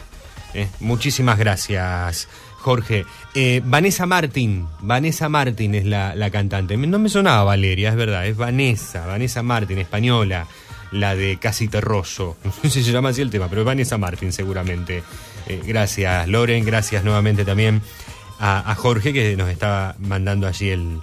[0.55, 2.28] Eh, muchísimas gracias,
[2.59, 3.07] Jorge.
[3.34, 6.76] Eh, Vanessa Martín, Vanessa Martín es la, la, cantante.
[6.76, 10.46] No me sonaba Valeria, es verdad, es Vanessa, Vanessa Martín, española,
[10.90, 12.36] la de Casi Terroso.
[12.44, 15.03] No sé si se llama así el tema, pero es Vanessa Martín seguramente.
[15.46, 17.80] Eh, gracias, Loren, gracias nuevamente también
[18.42, 20.98] a Jorge que nos estaba mandando allí el,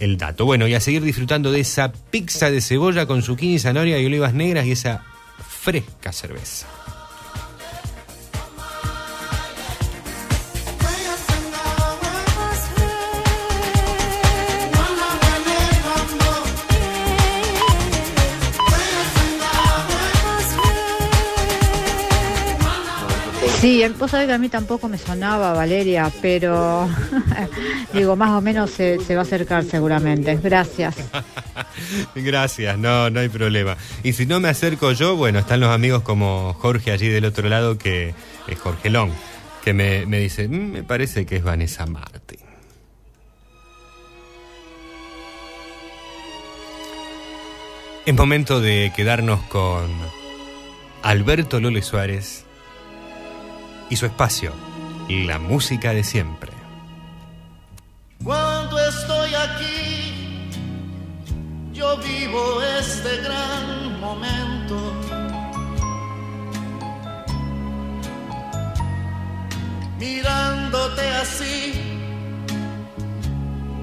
[0.00, 0.44] el dato.
[0.44, 4.34] Bueno, y a seguir disfrutando de esa pizza de cebolla con zucchini, zanahoria y olivas
[4.34, 5.04] negras y esa
[5.48, 6.66] fresca cerveza.
[23.66, 26.88] Sí, vos sabés que a mí tampoco me sonaba Valeria, pero
[27.92, 30.36] digo, más o menos se, se va a acercar seguramente.
[30.40, 30.94] Gracias.
[32.14, 33.76] Gracias, no, no hay problema.
[34.04, 37.48] Y si no me acerco yo, bueno, están los amigos como Jorge allí del otro
[37.48, 38.14] lado, que
[38.46, 39.10] es Jorge Long,
[39.64, 42.38] que me, me dice, "Mm, me parece que es Vanessa Martín.
[48.06, 49.90] Es momento de quedarnos con
[51.02, 52.45] Alberto Lole Suárez
[53.90, 54.52] y su espacio,
[55.08, 56.52] la música de siempre.
[58.24, 60.50] Cuando estoy aquí,
[61.72, 64.76] yo vivo este gran momento.
[69.98, 71.74] Mirándote así,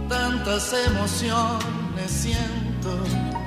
[0.10, 3.43] tantas emociones siento.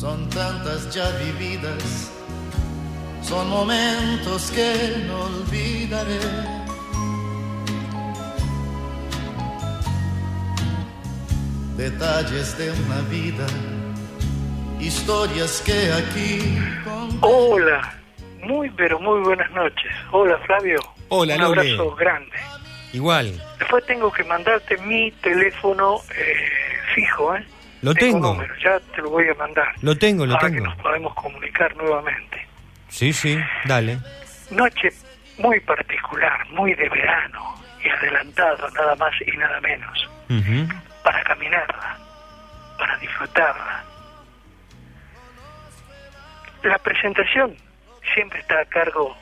[0.00, 2.10] Son tantas ya vividas,
[3.22, 6.18] son momentos que no olvidaré.
[11.76, 13.46] Detalles de una vida,
[14.80, 16.58] historias que aquí
[17.22, 17.94] Hola,
[18.42, 19.92] muy pero muy buenas noches.
[20.12, 20.78] Hola Flavio.
[21.08, 21.60] Hola, Un Lore.
[21.72, 22.36] abrazo grande.
[22.92, 26.34] Igual, Después tengo que mandarte mi teléfono eh,
[26.94, 27.44] fijo, ¿eh?
[27.82, 29.74] Lo tengo, número, ya te lo voy a mandar.
[29.82, 30.66] lo tengo, lo para que tengo.
[30.66, 32.46] nos podemos comunicar nuevamente.
[32.88, 33.98] Sí, sí, dale.
[34.50, 34.90] Noche
[35.38, 40.08] muy particular, muy de verano y adelantado, nada más y nada menos.
[41.02, 41.98] Para caminarla,
[42.78, 43.84] para disfrutarla.
[46.62, 47.56] La presentación
[48.14, 49.16] siempre está a cargo,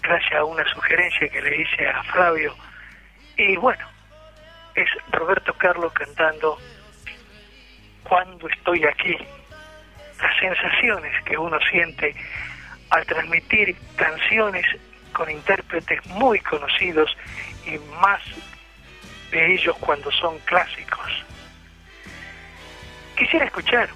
[0.00, 2.54] gracias a una sugerencia que le hice a Flavio,
[3.36, 3.84] y bueno,
[4.76, 6.56] es Roberto Carlos cantando
[8.08, 9.16] Cuando estoy aquí.
[10.22, 12.14] Las sensaciones que uno siente
[12.90, 14.64] al transmitir canciones
[15.12, 17.16] con intérpretes muy conocidos
[17.66, 18.22] y más
[19.30, 21.24] de ellos cuando son clásicos.
[23.16, 23.88] Quisiera escuchar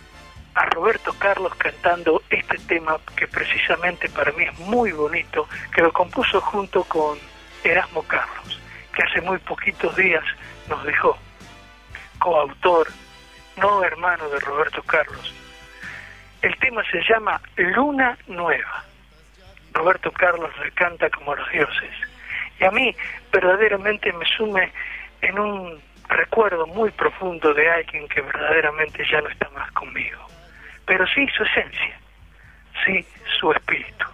[0.55, 5.93] a Roberto Carlos cantando este tema que precisamente para mí es muy bonito, que lo
[5.93, 7.19] compuso junto con
[7.63, 8.61] Erasmo Carlos,
[8.95, 10.25] que hace muy poquitos días
[10.69, 11.17] nos dejó,
[12.19, 12.89] coautor,
[13.59, 15.35] no hermano de Roberto Carlos.
[16.43, 18.85] El tema se llama Luna Nueva.
[19.73, 21.91] Roberto Carlos le canta como los dioses.
[22.61, 22.95] Y a mí
[23.33, 24.73] verdaderamente me sume
[25.21, 30.27] en un recuerdo muy profundo de alguien que verdaderamente ya no está más conmigo.
[30.87, 32.01] Pero sí su esencia,
[32.85, 33.07] sí
[33.39, 34.07] su espíritu.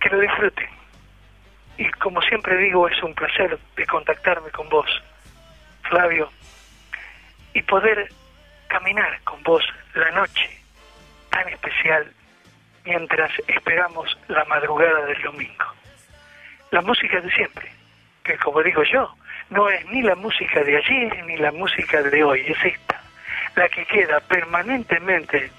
[0.00, 0.68] Que lo disfruten.
[1.78, 5.02] Y como siempre digo, es un placer de contactarme con vos.
[5.82, 6.30] Flavio,
[7.54, 8.08] y poder
[8.68, 10.48] caminar con vos la noche
[11.30, 12.12] tan especial
[12.84, 15.64] mientras esperamos la madrugada del domingo.
[16.70, 17.70] La música de siempre,
[18.22, 19.14] que como digo yo,
[19.50, 23.00] no es ni la música de ayer ni la música de hoy, es esta,
[23.56, 25.50] la que queda permanentemente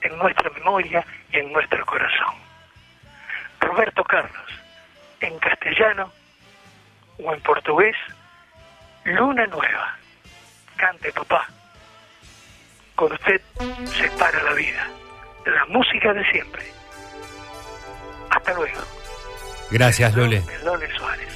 [0.00, 2.34] en nuestra memoria y en nuestro corazón.
[3.60, 4.60] Roberto Carlos,
[5.20, 6.12] en castellano
[7.18, 7.96] o en portugués,
[9.04, 9.98] Luna Nueva.
[10.76, 11.48] Cante, papá.
[12.94, 13.40] Con usted
[13.96, 14.88] se para la vida.
[15.46, 16.62] La música de siempre.
[18.30, 18.80] Hasta luego.
[19.70, 20.42] Gracias, Lole.
[20.64, 21.28] Lole Suárez.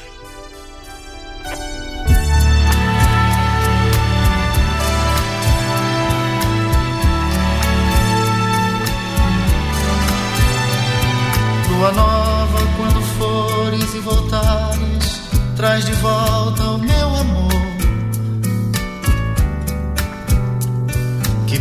[11.70, 17.17] Lua nova, quando fores e voltares, traz de volta o meu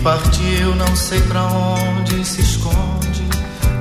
[0.07, 3.27] partiu, não sei pra onde se esconde,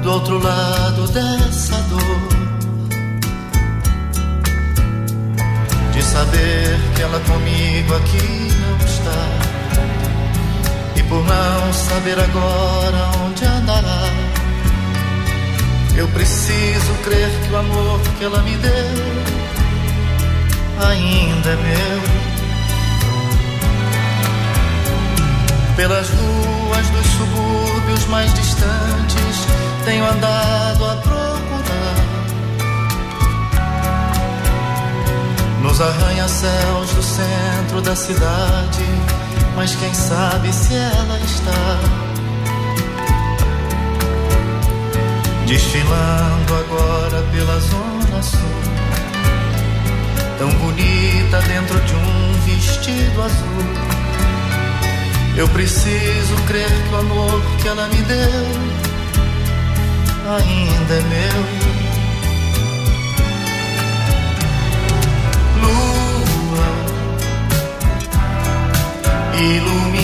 [0.02, 2.28] do outro lado dessa dor.
[5.92, 9.28] De saber que ela comigo aqui não está.
[10.96, 14.02] E por não saber agora onde andará.
[15.96, 18.72] Eu preciso crer que o amor que ela me deu
[20.88, 22.25] ainda é meu.
[25.76, 29.46] Pelas ruas dos subúrbios mais distantes,
[29.84, 31.96] tenho andado a procurar.
[35.62, 38.86] Nos arranha-céus do centro da cidade,
[39.54, 42.06] mas quem sabe se ela está.
[45.46, 48.40] Desfilando agora pela zona sul
[50.38, 54.05] Tão bonita dentro de um vestido azul
[55.36, 58.46] Eu preciso crer que o amor que ela me deu.
[60.34, 61.42] Ainda é meu.
[65.62, 66.68] Lua
[69.38, 69.95] Ilumina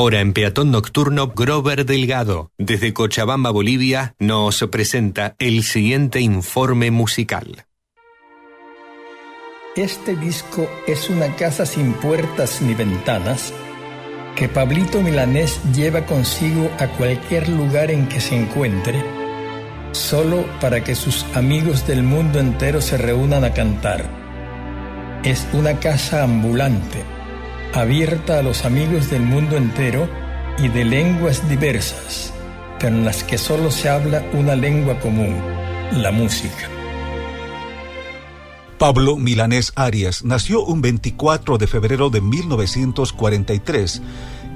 [0.00, 7.66] Ahora en Peatón Nocturno, Grover Delgado, desde Cochabamba, Bolivia, nos presenta el siguiente informe musical.
[9.76, 13.52] Este disco es una casa sin puertas ni ventanas
[14.36, 19.04] que Pablito Milanés lleva consigo a cualquier lugar en que se encuentre,
[19.92, 24.08] solo para que sus amigos del mundo entero se reúnan a cantar.
[25.24, 27.04] Es una casa ambulante,
[27.74, 30.08] abierta a los amigos del mundo entero
[30.58, 32.32] y de lenguas diversas,
[32.78, 35.36] pero en las que solo se habla una lengua común,
[35.92, 36.68] la música.
[38.78, 44.02] Pablo Milanés Arias nació un 24 de febrero de 1943.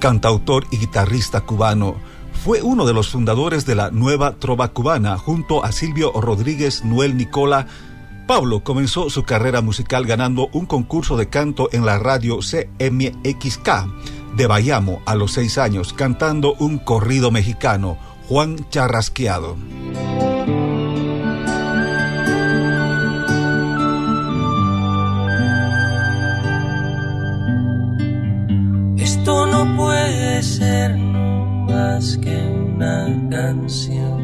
[0.00, 1.96] Cantautor y guitarrista cubano,
[2.44, 7.16] fue uno de los fundadores de la nueva trova cubana junto a Silvio Rodríguez, Noel
[7.16, 7.68] Nicola.
[8.26, 13.68] Pablo comenzó su carrera musical ganando un concurso de canto en la radio CMXK
[14.36, 17.98] de Bayamo a los seis años, cantando un corrido mexicano,
[18.28, 19.56] Juan Charrasqueado.
[28.96, 34.23] Esto no puede ser más que una canción.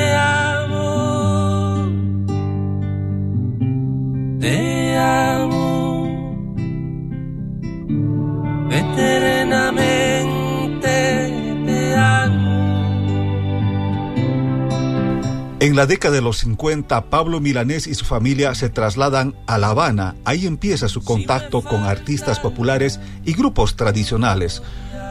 [4.41, 6.35] Te amo,
[10.81, 12.51] te amo.
[15.59, 19.69] En la década de los 50, Pablo Milanés y su familia se trasladan a La
[19.69, 20.15] Habana.
[20.25, 24.63] Ahí empieza su contacto con artistas populares y grupos tradicionales.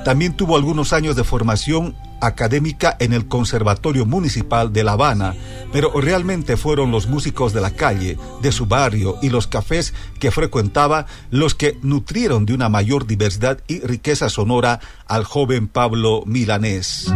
[0.04, 5.34] También tuvo algunos años de formación académica en el Conservatorio Municipal de La Habana,
[5.72, 10.30] pero realmente fueron los músicos de la calle, de su barrio y los cafés que
[10.30, 17.10] frecuentaba los que nutrieron de una mayor diversidad y riqueza sonora al joven Pablo Milanés.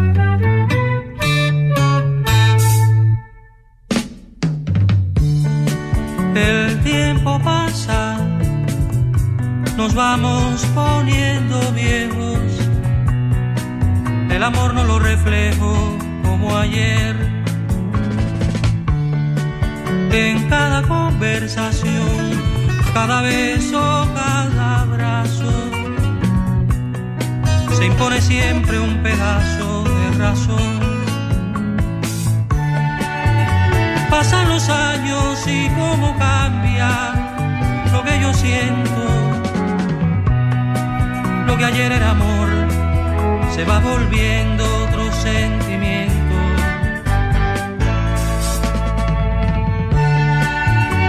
[6.34, 8.18] El tiempo pasa,
[9.76, 12.53] nos vamos poniendo viejos.
[14.34, 17.14] El amor no lo reflejo como ayer.
[20.10, 22.16] En cada conversación,
[22.92, 25.52] cada beso, cada abrazo,
[27.76, 30.80] se impone siempre un pedazo de razón.
[34.10, 36.90] Pasan los años y cómo cambia
[37.92, 39.04] lo que yo siento.
[41.46, 42.53] Lo que ayer era amor
[43.54, 46.34] se va volviendo otro sentimiento.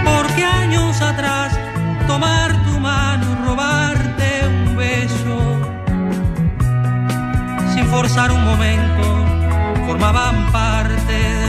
[0.05, 1.57] Porque años atrás
[2.05, 5.37] tomar tu mano, robarte un beso,
[7.73, 9.25] sin forzar un momento,
[9.87, 11.44] formaban parte de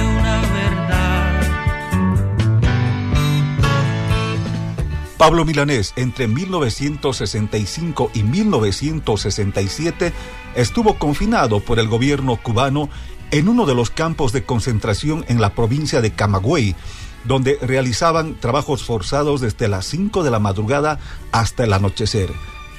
[5.18, 10.12] Pablo Milanés, entre 1965 y 1967,
[10.54, 12.90] estuvo confinado por el gobierno cubano
[13.30, 16.76] en uno de los campos de concentración en la provincia de Camagüey,
[17.24, 20.98] donde realizaban trabajos forzados desde las 5 de la madrugada
[21.32, 22.30] hasta el anochecer.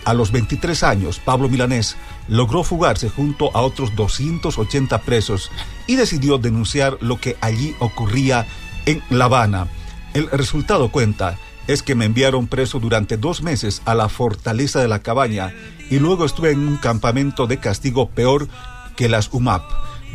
[0.05, 5.51] A los 23 años, Pablo Milanés logró fugarse junto a otros 280 presos
[5.87, 8.45] y decidió denunciar lo que allí ocurría
[8.85, 9.67] en La Habana.
[10.13, 11.37] El resultado cuenta
[11.67, 15.53] es que me enviaron preso durante dos meses a la fortaleza de la cabaña
[15.89, 18.47] y luego estuve en un campamento de castigo peor
[18.95, 19.63] que las UMAP,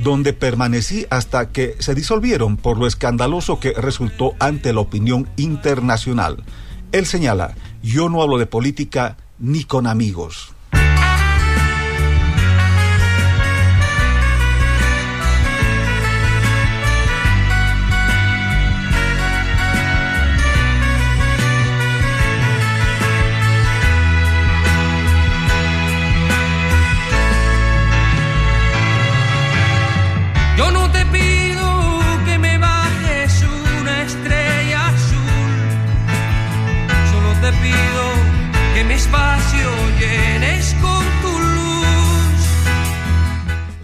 [0.02, 6.42] donde permanecí hasta que se disolvieron por lo escandaloso que resultó ante la opinión internacional.
[6.90, 10.52] Él señala, yo no hablo de política ni con amigos.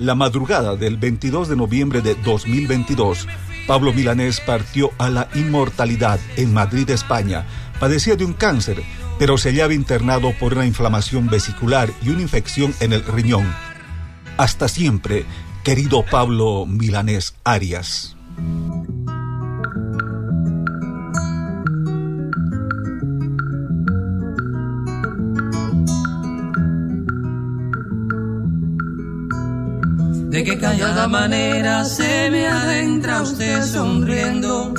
[0.08, 3.28] La madrugada del 22 de noviembre de 2022,
[3.66, 7.44] Pablo Milanés partió a la inmortalidad en Madrid, España.
[7.78, 8.82] Padecía de un cáncer,
[9.18, 13.44] pero se hallaba internado por una inflamación vesicular y una infección en el riñón.
[14.38, 15.26] Hasta siempre,
[15.62, 18.16] querido Pablo Milanés Arias.
[30.30, 34.74] De que callada manera se me adentra usted sonriendo,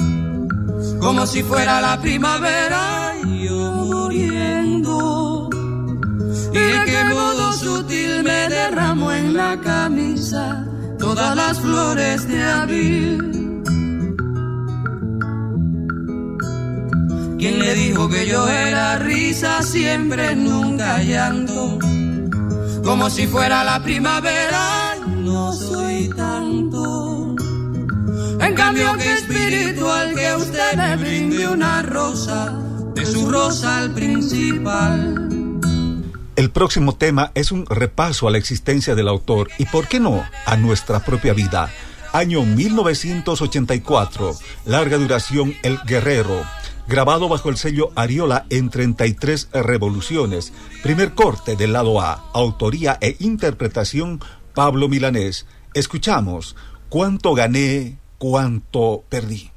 [0.99, 5.49] como si fuera la primavera y yo muriendo.
[6.53, 10.65] Y de qué modo sutil me derramo en la camisa
[10.99, 13.63] todas las flores de abril.
[17.39, 21.79] ¿Quién le dijo que yo era risa siempre, nunca llanto?
[22.83, 24.88] Como si fuera la primavera
[25.19, 27.35] no soy tanto.
[28.41, 32.53] En cambio espiritual que usted me brinde una rosa,
[32.95, 35.29] de su rosa al principal.
[36.35, 40.23] El próximo tema es un repaso a la existencia del autor y, ¿por qué no?,
[40.45, 41.69] a nuestra propia vida.
[42.13, 46.43] Año 1984, larga duración El Guerrero,
[46.87, 50.53] grabado bajo el sello Ariola en 33 revoluciones.
[50.81, 54.21] Primer corte del lado A, autoría e interpretación
[54.59, 56.57] Pablo Milanés, escuchamos
[56.89, 59.51] cuánto gané, cuánto perdí.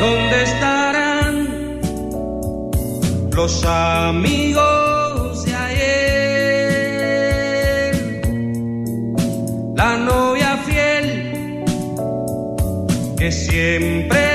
[0.00, 1.80] ¿Dónde estarán
[3.34, 4.71] los amigos?
[13.22, 14.31] Que siempre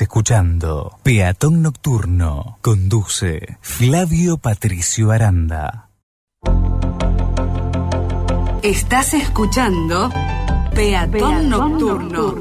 [0.00, 2.56] Escuchando Peatón Nocturno.
[2.62, 5.90] Conduce Flavio Patricio Aranda.
[8.62, 10.10] Estás escuchando
[10.74, 12.39] Peatón, Nocturno.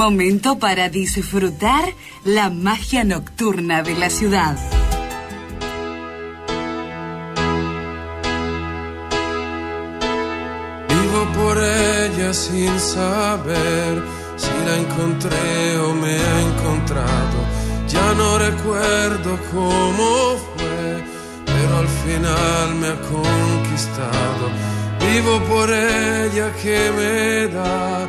[0.00, 1.84] momento para disfrutar
[2.24, 4.56] la magia nocturna de la ciudad.
[10.88, 14.02] Vivo por ella sin saber
[14.42, 17.38] si la encontré o me ha encontrado.
[17.86, 20.08] Ya no recuerdo cómo
[20.46, 21.04] fue,
[21.44, 24.44] pero al final me ha conquistado.
[25.06, 28.08] Vivo por ella que me da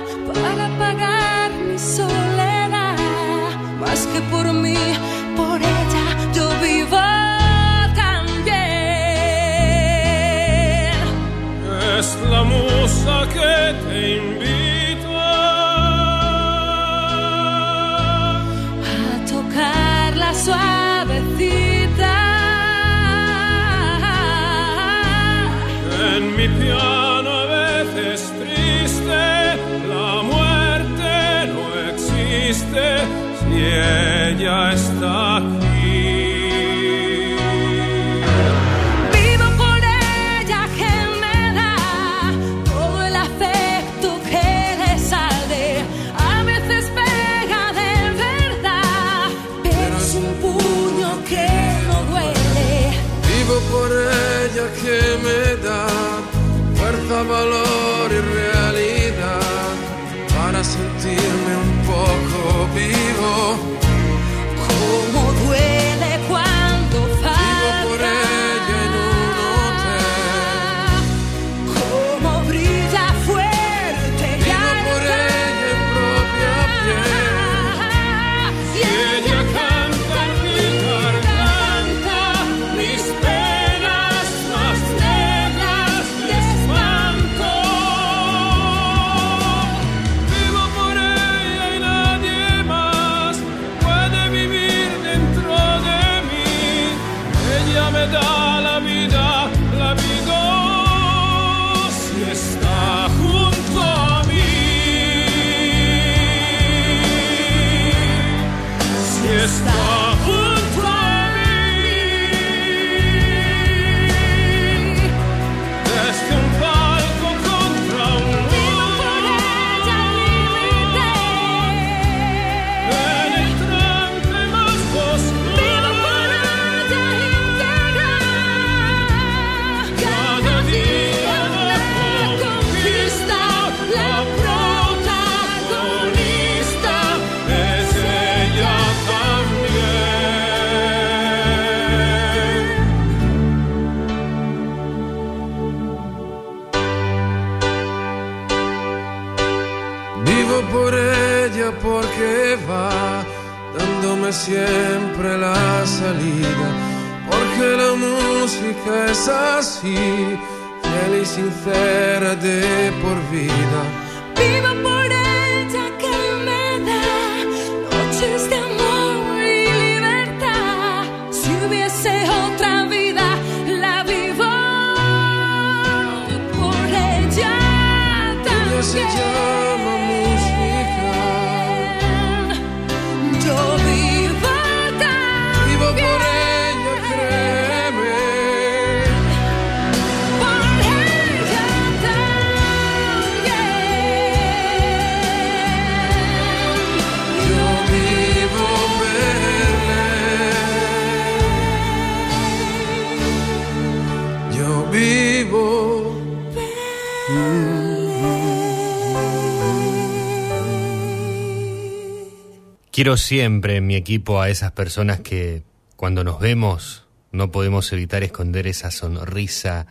[213.01, 215.63] Quiero siempre en mi equipo a esas personas que
[215.95, 219.87] cuando nos vemos no podemos evitar esconder esa sonrisa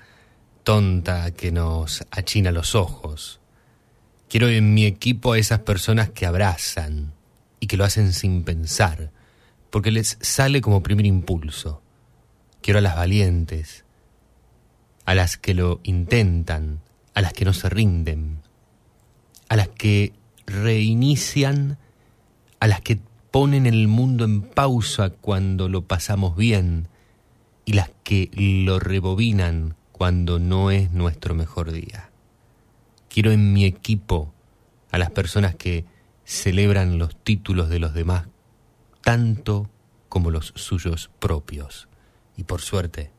[0.62, 3.41] tonta que nos achina los ojos.
[4.28, 7.12] Quiero en mi equipo a esas personas que abrazan
[7.59, 9.11] y que lo hacen sin pensar,
[9.70, 11.82] porque les sale como primer impulso.
[12.62, 13.85] Quiero a las valientes,
[15.05, 16.81] a las que lo intentan,
[17.15, 18.43] a las que no se rinden,
[19.49, 20.12] a las que
[20.47, 21.77] reinician
[22.61, 23.01] a las que
[23.31, 26.89] ponen el mundo en pausa cuando lo pasamos bien
[27.65, 32.11] y las que lo rebobinan cuando no es nuestro mejor día.
[33.09, 34.32] Quiero en mi equipo
[34.91, 35.85] a las personas que
[36.24, 38.28] celebran los títulos de los demás
[39.01, 39.69] tanto
[40.09, 41.89] como los suyos propios.
[42.37, 43.11] Y por suerte,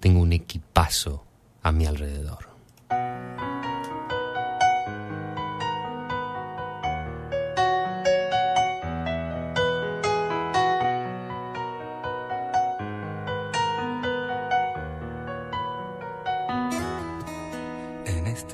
[0.00, 1.24] tengo un equipazo
[1.62, 2.53] a mi alrededor.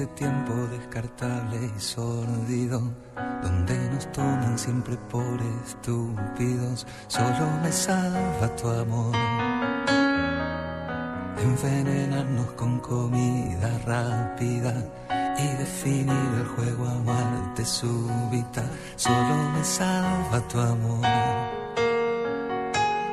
[0.01, 2.81] Este tiempo descartable y sordido,
[3.43, 9.15] donde nos toman siempre por estúpidos, solo me salva tu amor.
[11.39, 14.73] Envenenarnos con comida rápida
[15.39, 18.65] y definir el juego a muerte súbita,
[18.97, 21.07] solo me salva tu amor.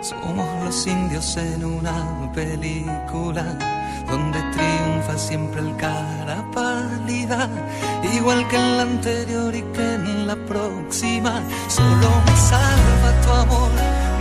[0.01, 3.77] Somos los indios en una película
[4.10, 7.50] donde triunfa siempre el cara pálida,
[8.14, 11.42] igual que en la anterior y que en la próxima.
[11.68, 13.72] Solo me salva tu amor,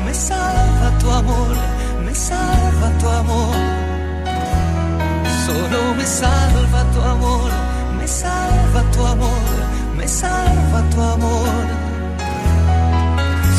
[0.05, 1.57] me salva tu amor,
[2.05, 3.57] me salva tu amor.
[5.47, 7.51] Solo me salva tu amor,
[7.99, 9.53] me salva tu amor,
[9.97, 11.87] me salva tu amor.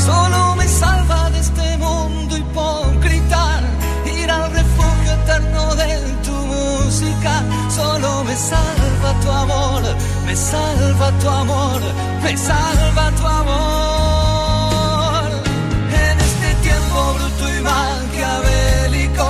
[0.06, 1.77] Solo me salva de este
[7.70, 9.84] solo me salva tu amor,
[10.26, 11.82] me salva tu amor,
[12.24, 15.24] me salva tu amor.
[16.08, 19.28] En este tiempo bruto y maquiavélico,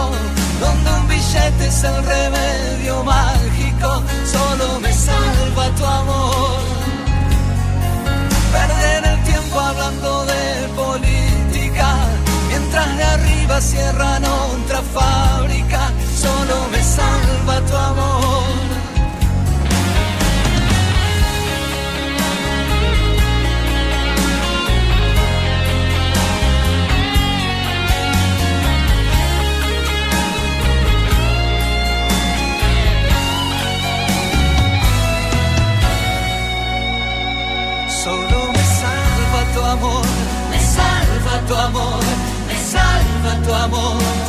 [0.60, 3.90] donde un billete es el remedio mágico,
[4.34, 6.60] solo me salva tu amor.
[8.56, 10.44] Perder el tiempo hablando de
[10.82, 11.90] política,
[12.50, 15.37] mientras de arriba cierran otra fábrica
[43.68, 44.28] amor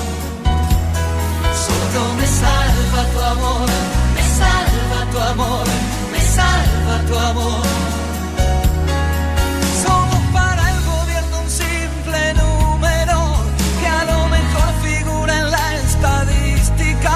[2.16, 3.69] me salva tu amor,
[4.15, 5.66] me salva tu amor,
[6.12, 7.62] me salva tu amor.
[9.85, 13.19] Somos para el gobierno un simple número
[13.81, 17.15] que a lo mejor figura en la estadística,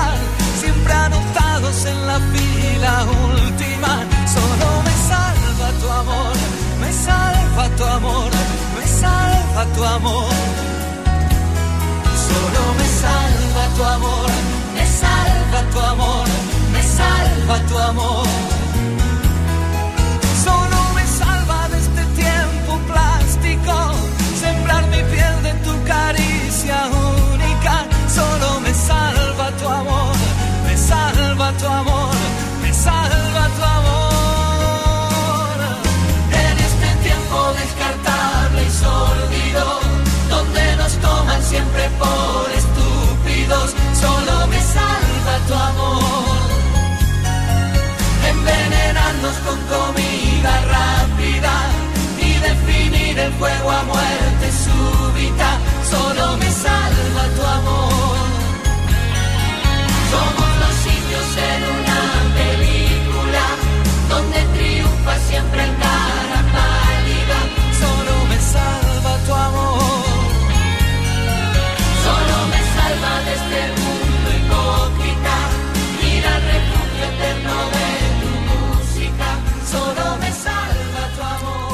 [0.60, 2.94] siempre anotados en la fila
[3.30, 3.92] última.
[4.36, 6.34] Solo me salva tu amor,
[6.82, 8.30] me salva tu amor,
[8.76, 10.61] me salva tu amor.
[13.82, 14.32] Tu amor
[15.02, 16.26] salva tu amor,
[16.72, 18.26] me salva tu amor.
[20.46, 23.74] Solo me salva de este tiempo plástico,
[24.42, 26.78] sembrar mi piel de tu caricia
[27.14, 27.74] única.
[28.18, 30.14] Solo me salva tu amor,
[30.66, 32.14] me salva tu amor,
[32.62, 35.56] me salva tu amor.
[36.44, 39.64] En este tiempo descartable y sordido,
[40.32, 42.51] donde nos toman siempre por
[44.02, 46.40] solo me salva tu amor.
[48.30, 51.54] Envenenarnos con comida rápida
[52.18, 55.50] y definir el juego a muerte súbita.
[55.90, 58.26] Solo me salva tu amor.
[60.12, 62.00] Somos los sitios en una
[62.40, 63.44] película
[64.08, 65.81] donde triunfa siempre el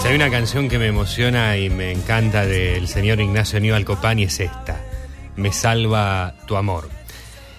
[0.08, 4.22] hay una canción que me emociona y me encanta del señor Ignacio Aníbal Copán y
[4.22, 4.82] es esta,
[5.36, 6.88] Me salva tu amor.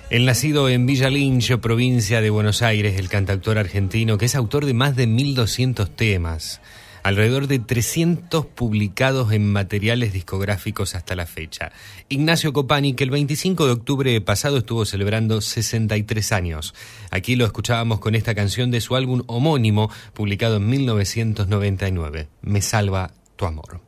[0.09, 4.65] El nacido en Villa Lincho, provincia de Buenos Aires, el cantautor argentino, que es autor
[4.65, 6.59] de más de 1200 temas,
[7.03, 11.71] alrededor de 300 publicados en materiales discográficos hasta la fecha.
[12.09, 16.73] Ignacio Copani, que el 25 de octubre pasado estuvo celebrando 63 años.
[17.11, 23.11] Aquí lo escuchábamos con esta canción de su álbum homónimo, publicado en 1999, Me salva
[23.35, 23.81] tu amor.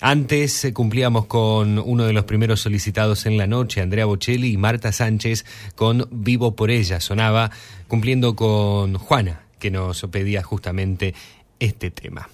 [0.00, 4.56] Antes eh, cumplíamos con uno de los primeros solicitados en la noche, Andrea Bocelli y
[4.56, 5.44] Marta Sánchez
[5.74, 7.00] con Vivo por ella.
[7.00, 7.50] Sonaba
[7.88, 11.14] cumpliendo con Juana, que nos pedía justamente
[11.60, 12.28] este tema.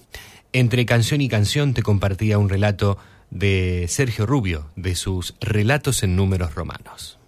[0.53, 2.97] Entre canción y canción te compartía un relato
[3.29, 7.19] de Sergio Rubio, de sus relatos en números romanos.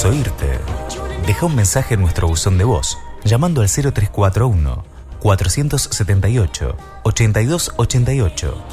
[0.00, 0.58] Queremos oírte.
[1.26, 4.82] Deja un mensaje en nuestro buzón de voz llamando al 0341
[5.20, 8.64] 478 8288.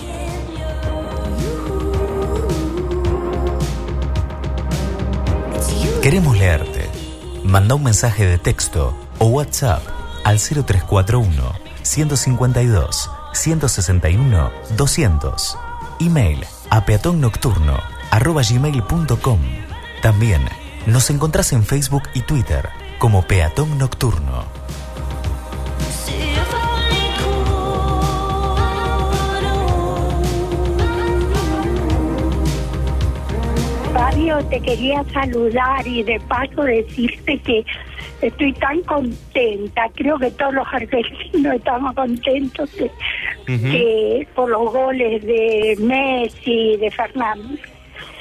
[6.02, 6.90] Queremos leerte.
[7.44, 9.82] Manda un mensaje de texto o WhatsApp
[10.24, 11.52] al 0341
[11.82, 15.58] 152 161 200.
[16.00, 17.78] Email a peatonnocturno
[18.12, 19.40] arroba gmail.com.
[20.02, 24.46] También nos encontrás en Facebook y Twitter como Peatón Nocturno.
[33.94, 37.66] Fabio, te quería saludar y de paso decirte que
[38.22, 39.90] estoy tan contenta.
[39.96, 42.92] Creo que todos los argentinos estamos contentos que,
[43.46, 47.60] que por los goles de Messi, de Fernández.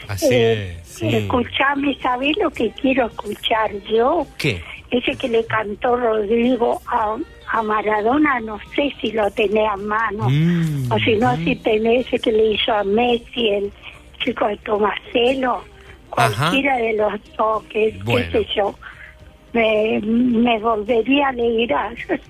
[0.08, 0.85] Así Eh, es.
[0.96, 1.14] Sí.
[1.14, 4.26] Escuchame, ¿sabés lo que quiero escuchar yo?
[4.38, 4.62] ¿Qué?
[4.90, 7.16] Ese que le cantó Rodrigo a,
[7.52, 10.28] a Maradona, no sé si lo tenés a mano.
[10.28, 13.72] Mm, o si no, si tenés ese que le hizo a Messi, el
[14.24, 15.62] chico de Tomaselo.
[16.16, 16.36] Ajá.
[16.50, 18.26] Cualquiera de los toques, Bueno.
[18.32, 18.74] qué sé yo.
[19.52, 21.94] Me, me volvería a alegrar.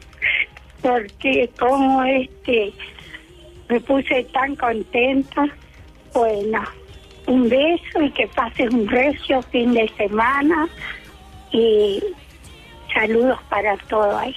[0.83, 2.73] Porque como este
[3.69, 5.47] me puse tan contenta.
[6.15, 6.63] Bueno,
[7.27, 10.69] un beso y que pases un recio fin de semana
[11.53, 12.03] y
[12.93, 14.35] saludos para todo ahí.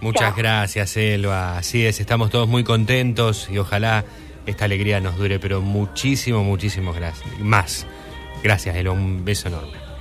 [0.00, 1.58] Muchas gracias, Elba.
[1.58, 4.04] Así es, estamos todos muy contentos y ojalá
[4.46, 7.38] esta alegría nos dure, pero muchísimo, muchísimo gracias.
[7.38, 7.86] Más.
[8.42, 8.92] Gracias, Elba.
[8.92, 9.92] Un beso enorme.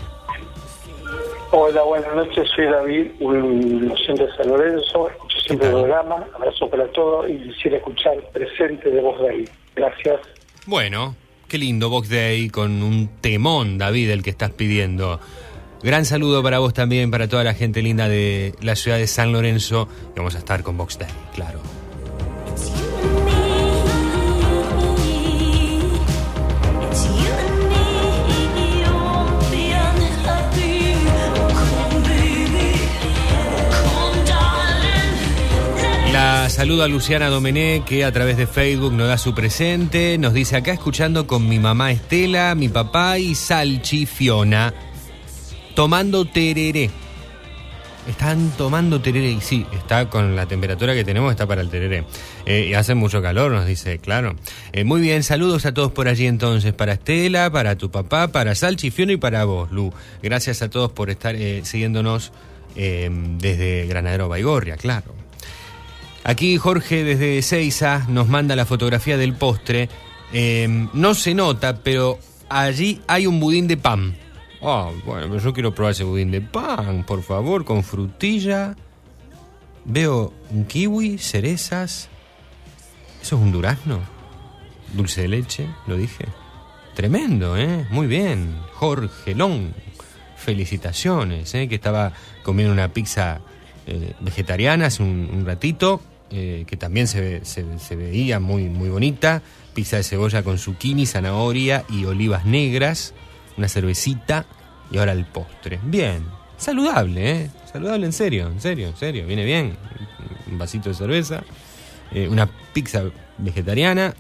[1.54, 6.70] Hola, buenas noches, soy David, un docente de San Lorenzo, escucho siempre el programa, abrazo
[6.70, 9.50] para todos y quisiera escuchar presente de voz de ahí.
[9.76, 10.22] Gracias.
[10.66, 11.14] Bueno,
[11.52, 15.20] qué lindo Box Day con un temón, David, el que estás pidiendo.
[15.84, 19.34] Gran saludo para vos también, para toda la gente linda de la ciudad de San
[19.34, 19.90] Lorenzo.
[20.16, 21.81] Y vamos a estar con Box Day, claro.
[36.52, 40.18] Saludo a Luciana Domené, que a través de Facebook nos da su presente.
[40.18, 44.74] Nos dice acá escuchando con mi mamá Estela, mi papá y Salchi Fiona,
[45.76, 46.90] tomando tereré.
[48.08, 52.04] Están tomando tereré y sí, está con la temperatura que tenemos, está para el tereré.
[52.46, 54.36] Eh, y hace mucho calor, nos dice, claro.
[54.74, 58.56] Eh, muy bien, saludos a todos por allí entonces, para Estela, para tu papá, para
[58.56, 59.94] Salchi Fiona y para vos, Lu.
[60.22, 62.34] Gracias a todos por estar eh, siguiéndonos
[62.76, 65.21] desde Granadero Baigorria, claro.
[66.24, 69.90] Aquí Jorge desde Seiza nos manda la fotografía del postre.
[70.34, 74.16] Eh, no se nota, pero allí hay un budín de pan.
[74.62, 78.76] Ah, bueno, pero yo quiero probar ese budín de pan, por favor, con frutilla.
[79.84, 82.08] Veo un kiwi, cerezas.
[83.22, 84.00] ¿Eso es un durazno?
[84.94, 86.26] Dulce de leche, lo dije.
[86.94, 87.88] Tremendo, ¿eh?
[87.90, 88.58] Muy bien.
[88.74, 89.72] Jorge Long.
[90.38, 91.68] Felicitaciones, ¿eh?
[91.68, 93.42] Que estaba comiendo una pizza
[93.88, 96.02] eh, vegetariana hace un, un ratito,
[96.32, 99.42] eh, que también se, se veía muy, muy bonita.
[99.74, 103.14] Pizza de cebolla con zucchini, zanahoria y olivas negras.
[103.58, 104.46] Una cervecita
[104.92, 105.80] y ahora el postre.
[105.84, 106.24] Bien.
[106.58, 107.50] Saludable, ¿eh?
[107.72, 109.26] Saludable en serio, en serio, en serio.
[109.26, 109.76] Viene bien.
[110.52, 111.44] Un vasito de cerveza,
[112.12, 113.04] eh, una pizza
[113.38, 114.14] vegetariana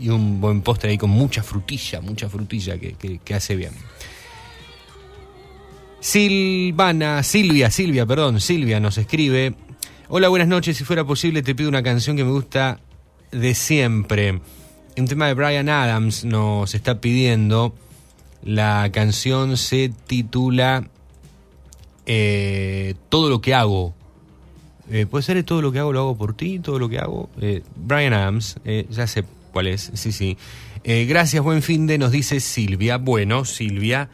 [0.00, 3.72] y un buen postre ahí con mucha frutilla, mucha frutilla que, que- que hace bien.
[6.00, 9.54] Silvana, Silvia, Silvia, perdón, Silvia nos escribe.
[10.08, 10.76] Hola, buenas noches.
[10.76, 12.78] Si fuera posible, te pido una canción que me gusta
[13.32, 14.40] de siempre.
[14.98, 17.74] Un tema de Brian Adams nos está pidiendo.
[18.42, 20.88] La canción se titula
[22.04, 23.94] eh, Todo lo que hago.
[24.90, 27.30] Eh, Puede ser todo lo que hago, lo hago por ti, todo lo que hago.
[27.40, 30.36] Eh, Brian Adams, eh, ya sé cuál es, sí, sí.
[30.84, 32.98] Eh, gracias, buen fin de, nos dice Silvia.
[32.98, 34.10] Bueno, Silvia,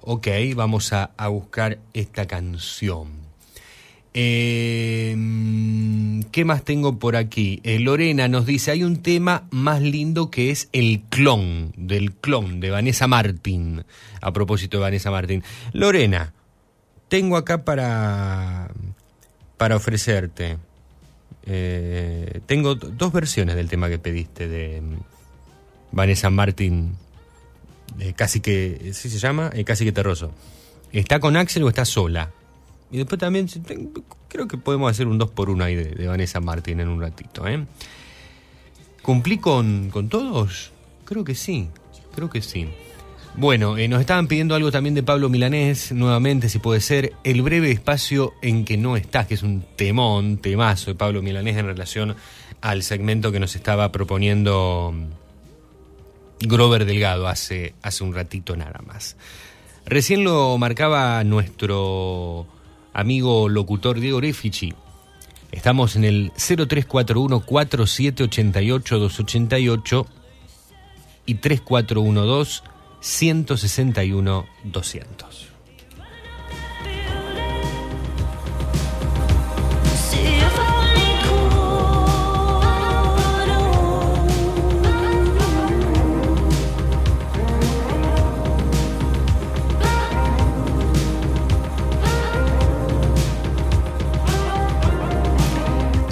[0.00, 0.26] ok,
[0.56, 3.23] vamos a buscar esta canción.
[4.16, 5.16] Eh,
[6.30, 7.60] ¿Qué más tengo por aquí?
[7.64, 12.60] Eh, Lorena nos dice, hay un tema más lindo que es el clon, del clon
[12.60, 13.84] de Vanessa Martin.
[14.20, 15.42] A propósito de Vanessa Martin.
[15.72, 16.32] Lorena,
[17.08, 18.70] tengo acá para,
[19.56, 20.58] para ofrecerte.
[21.46, 24.96] eh, tengo dos versiones del tema que pediste de mm,
[25.92, 26.96] Vanessa Martin.
[27.98, 29.50] eh, casi que, ¿sí se llama?
[29.64, 30.32] Casi que terroso.
[30.92, 32.30] ¿Está con Axel o está sola?
[32.94, 33.48] Y después también
[34.28, 37.00] creo que podemos hacer un 2 por 1 ahí de, de Vanessa Martín en un
[37.00, 37.44] ratito.
[37.44, 37.66] ¿eh?
[39.02, 40.70] ¿Cumplí con, con todos?
[41.04, 41.70] Creo que sí,
[42.14, 42.68] creo que sí.
[43.34, 47.42] Bueno, eh, nos estaban pidiendo algo también de Pablo Milanés, nuevamente, si puede ser, El
[47.42, 51.66] breve espacio en que no estás, que es un temón, temazo de Pablo Milanés en
[51.66, 52.14] relación
[52.60, 54.94] al segmento que nos estaba proponiendo
[56.38, 59.16] Grover Delgado hace, hace un ratito nada más.
[59.84, 62.53] Recién lo marcaba nuestro
[62.94, 64.72] amigo locutor Diego Refici.
[65.52, 70.06] Estamos en el 0341 4788 288
[71.26, 72.62] y 3412
[73.00, 75.43] 161 200.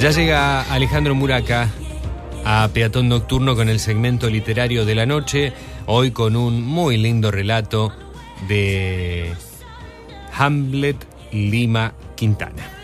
[0.02, 1.70] Ya llega Alejandro Muraca
[2.44, 5.52] a Peatón Nocturno con el segmento literario de la noche,
[5.86, 7.92] hoy con un muy lindo relato
[8.48, 9.32] de
[10.36, 10.96] Hamlet
[11.30, 12.81] Lima Quintana.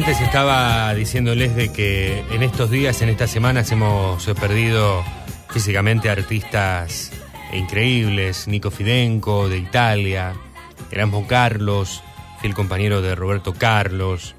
[0.00, 5.04] Antes estaba diciéndoles de que en estos días, en estas semanas, hemos perdido
[5.50, 7.12] físicamente artistas
[7.52, 8.48] increíbles.
[8.48, 10.32] Nico Fidenco de Italia,
[10.90, 12.02] Erasmo Carlos,
[12.40, 14.36] fiel compañero de Roberto Carlos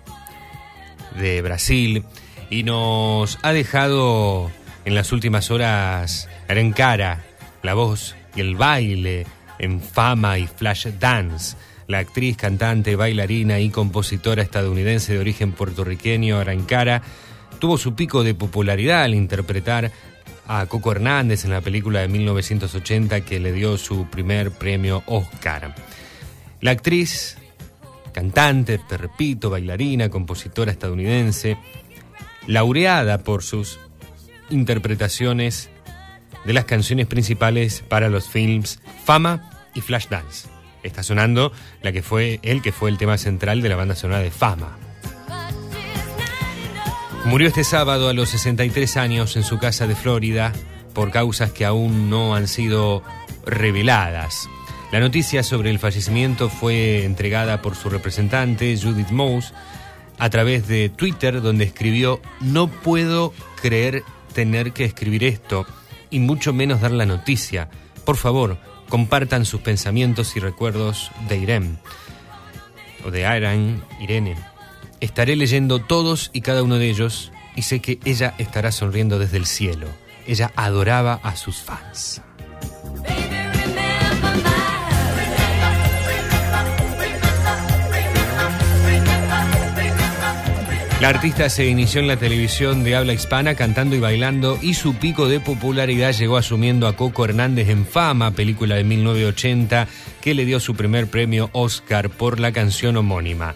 [1.19, 2.05] de Brasil.
[2.49, 4.49] Y nos ha dejado
[4.85, 7.23] en las últimas horas Arencara,
[7.61, 9.27] la voz y el baile
[9.59, 11.55] en fama y flash dance.
[11.91, 17.01] La actriz, cantante, bailarina y compositora estadounidense de origen puertorriqueño, Arancara,
[17.59, 19.91] tuvo su pico de popularidad al interpretar
[20.47, 25.75] a Coco Hernández en la película de 1980 que le dio su primer premio Oscar.
[26.61, 27.37] La actriz,
[28.13, 31.57] cantante, te repito, bailarina, compositora estadounidense,
[32.47, 33.79] laureada por sus
[34.49, 35.69] interpretaciones
[36.45, 40.60] de las canciones principales para los films Fama y Flashdance.
[40.83, 41.51] Está sonando
[41.81, 44.77] la que fue el que fue el tema central de la banda sonora de Fama.
[47.25, 50.53] Murió este sábado a los 63 años en su casa de Florida
[50.93, 53.03] por causas que aún no han sido
[53.45, 54.49] reveladas.
[54.91, 59.53] La noticia sobre el fallecimiento fue entregada por su representante, Judith Mouse,
[60.17, 64.03] a través de Twitter, donde escribió, no puedo creer
[64.33, 65.65] tener que escribir esto,
[66.09, 67.69] y mucho menos dar la noticia.
[68.03, 68.57] Por favor,
[68.91, 71.77] compartan sus pensamientos y recuerdos de Irene,
[73.05, 74.35] o de Irene, Irene.
[74.99, 79.37] Estaré leyendo todos y cada uno de ellos, y sé que ella estará sonriendo desde
[79.37, 79.87] el cielo.
[80.27, 82.21] Ella adoraba a sus fans.
[91.01, 94.93] La artista se inició en la televisión de habla hispana cantando y bailando y su
[94.93, 99.87] pico de popularidad llegó asumiendo a Coco Hernández en Fama, película de 1980
[100.21, 103.55] que le dio su primer premio Oscar por la canción homónima.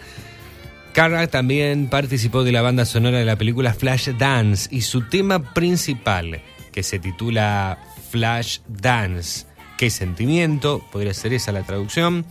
[0.94, 5.54] Cara también participó de la banda sonora de la película Flash Dance y su tema
[5.54, 6.42] principal,
[6.72, 7.78] que se titula
[8.10, 9.46] Flash Dance,
[9.78, 10.84] ¿qué sentimiento?
[10.92, 12.26] Podría ser esa la traducción.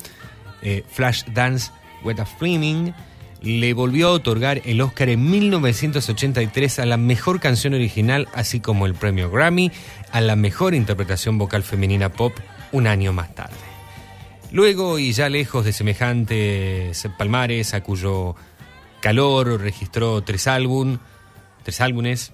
[0.61, 1.71] Eh, Flash Dance
[2.03, 2.93] What a Flaming
[3.45, 8.87] le volvió a otorgar el Oscar en 1983 a la mejor canción original, así como
[8.87, 9.71] el premio Grammy
[10.13, 12.35] a la mejor interpretación vocal femenina pop
[12.73, 13.55] un año más tarde.
[14.51, 18.35] Luego, y ya lejos de semejantes palmares, a cuyo
[19.01, 20.99] calor registró tres, álbum,
[21.65, 22.33] tres álbumes,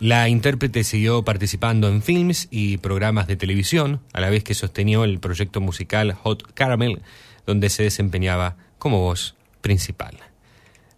[0.00, 5.04] la intérprete siguió participando en films y programas de televisión, a la vez que sostenió
[5.04, 7.02] el proyecto musical Hot Caramel,
[7.46, 9.34] donde se desempeñaba como voz
[9.64, 10.18] principal.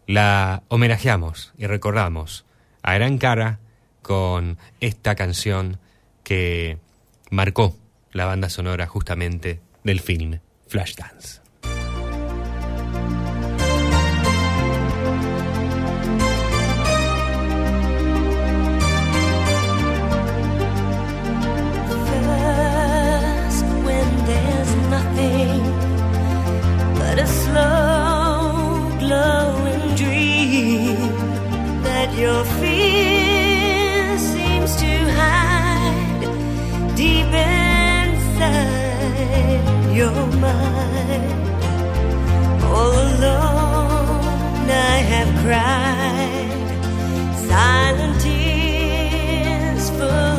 [0.09, 2.45] La homenajeamos y recordamos
[2.83, 3.61] a Gran Cara
[4.03, 5.79] con esta canción
[6.25, 6.79] que
[7.31, 7.77] marcó
[8.11, 11.46] la banda sonora justamente del film Flashdance.
[29.07, 30.97] Glowing dream
[31.87, 36.23] that your fear seems to hide
[36.97, 38.65] deep inside
[40.01, 41.33] your mind.
[42.65, 46.67] All alone, I have cried
[47.49, 50.36] silent tears full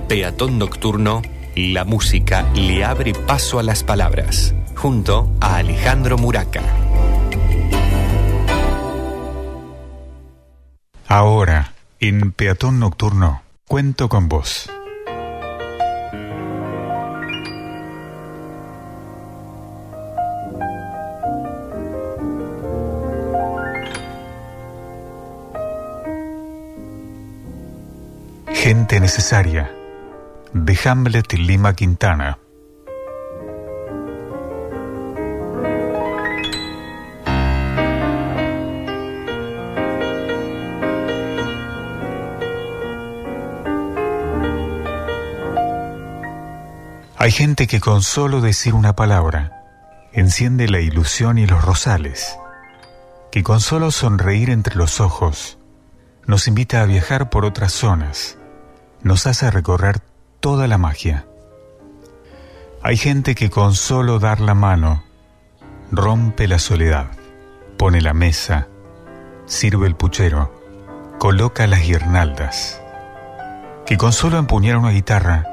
[0.00, 1.22] Peatón Nocturno,
[1.54, 6.62] la música le abre paso a las palabras, junto a Alejandro Muraca.
[11.06, 14.70] Ahora, en Peatón Nocturno, cuento con vos.
[28.52, 29.70] Gente necesaria,
[30.54, 32.38] de Hamlet Lima Quintana.
[47.16, 49.64] Hay gente que con solo decir una palabra
[50.12, 52.38] enciende la ilusión y los rosales,
[53.32, 55.58] que con solo sonreír entre los ojos
[56.26, 58.38] nos invita a viajar por otras zonas,
[59.02, 60.00] nos hace recorrer
[60.44, 61.24] toda la magia.
[62.82, 65.02] Hay gente que con solo dar la mano
[65.90, 67.06] rompe la soledad,
[67.78, 68.68] pone la mesa,
[69.46, 70.52] sirve el puchero,
[71.18, 72.82] coloca las guirnaldas,
[73.86, 75.46] que con solo empuñar una guitarra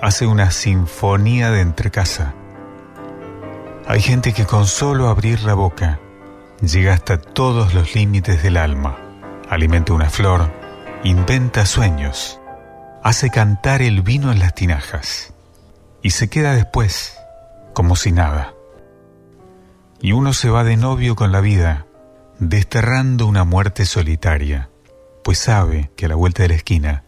[0.00, 2.32] hace una sinfonía de entrecasa.
[3.88, 5.98] Hay gente que con solo abrir la boca
[6.60, 8.96] llega hasta todos los límites del alma,
[9.50, 10.52] alimenta una flor,
[11.02, 12.38] inventa sueños,
[13.06, 15.32] hace cantar el vino en las tinajas
[16.02, 17.16] y se queda después
[17.72, 18.52] como si nada.
[20.00, 21.86] Y uno se va de novio con la vida,
[22.40, 24.70] desterrando una muerte solitaria,
[25.22, 27.04] pues sabe que a la vuelta de la esquina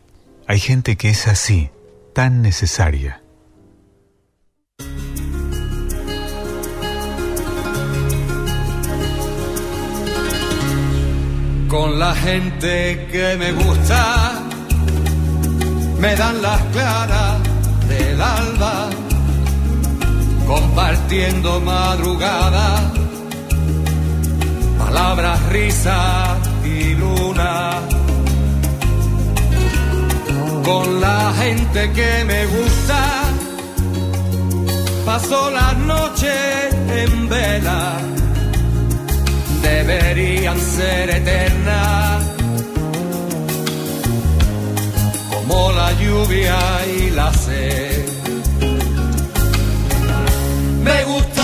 [0.46, 1.70] hay gente que es así,
[2.14, 3.20] tan necesaria.
[11.66, 14.47] Con la gente que me gusta,
[15.98, 17.38] me dan las claras
[17.88, 18.88] del alba,
[20.46, 22.80] compartiendo madrugada,
[24.78, 27.80] palabras, risas y luna
[30.64, 33.00] con la gente que me gusta.
[35.06, 36.34] Paso la noche
[37.02, 37.92] en vela,
[39.62, 42.37] deberían ser eternas,
[45.48, 48.06] como la lluvia y la sed.
[50.82, 51.37] Me gusta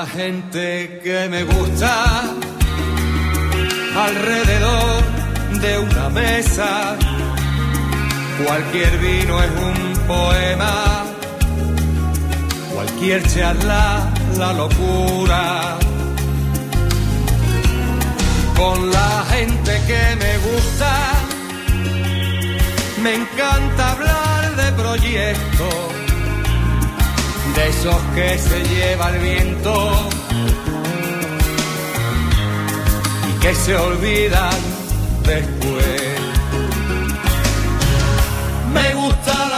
[0.00, 2.22] la gente que me gusta
[4.06, 5.02] alrededor
[5.60, 6.96] de una mesa.
[8.42, 11.04] Cualquier vino es un poema,
[12.72, 15.76] cualquier charla la locura.
[18.56, 20.92] Con la gente que me gusta,
[23.02, 25.99] me encanta hablar de proyectos
[27.54, 29.92] de esos que se lleva el viento
[33.28, 34.60] y que se olvidan
[35.24, 36.02] después.
[38.72, 39.49] Me gusta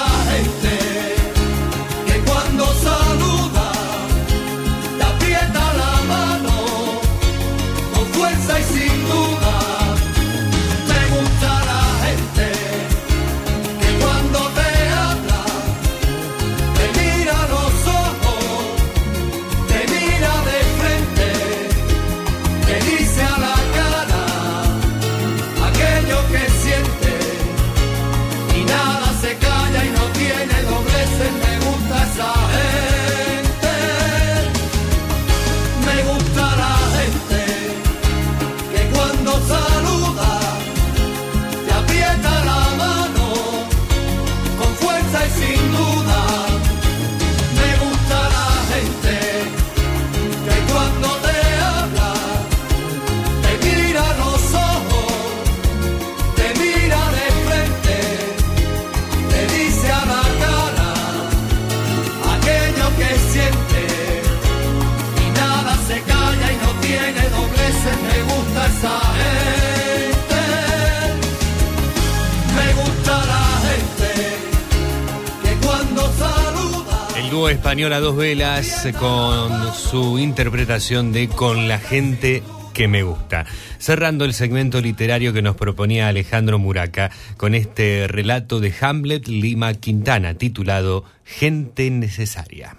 [77.33, 82.43] dúo español a dos velas con su interpretación de Con la gente
[82.75, 83.47] que me gusta.
[83.79, 89.73] Cerrando el segmento literario que nos proponía Alejandro Muraca con este relato de Hamlet Lima
[89.73, 92.77] Quintana titulado Gente Necesaria.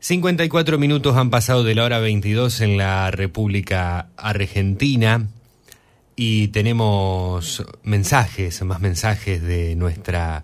[0.00, 5.28] 54 minutos han pasado de la hora 22 en la República Argentina
[6.16, 10.42] y tenemos mensajes, más mensajes de nuestra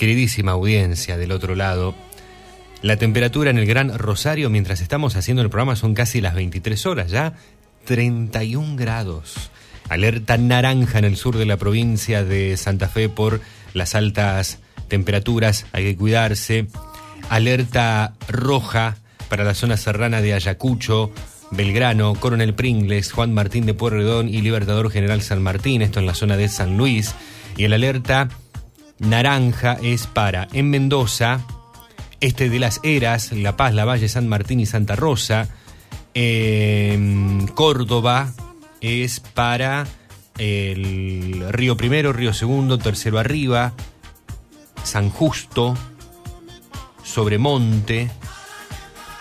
[0.00, 1.94] queridísima audiencia del otro lado.
[2.82, 6.86] La temperatura en el Gran Rosario mientras estamos haciendo el programa son casi las 23
[6.86, 7.34] horas ya,
[7.84, 9.50] 31 grados.
[9.90, 13.40] Alerta naranja en el sur de la provincia de Santa Fe por
[13.74, 16.68] las altas temperaturas, hay que cuidarse.
[17.28, 18.96] Alerta roja
[19.28, 21.12] para la zona serrana de Ayacucho,
[21.50, 26.14] Belgrano, Coronel Pringles, Juan Martín de Pueyrredón y Libertador General San Martín, esto en la
[26.14, 27.14] zona de San Luis.
[27.56, 28.28] Y el alerta
[28.98, 31.40] naranja es para en Mendoza,
[32.20, 35.48] este de las Eras, La Paz, La Valle, San Martín y Santa Rosa.
[36.14, 38.32] En Córdoba
[38.80, 39.86] es para
[40.38, 43.72] el Río Primero, Río Segundo, Tercero Arriba,
[44.82, 45.76] San Justo,
[47.04, 48.10] Sobremonte,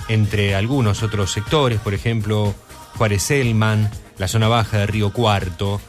[0.07, 2.55] entre algunos otros sectores, por ejemplo,
[2.97, 5.81] Juárez Elman, la zona baja de Río Cuarto,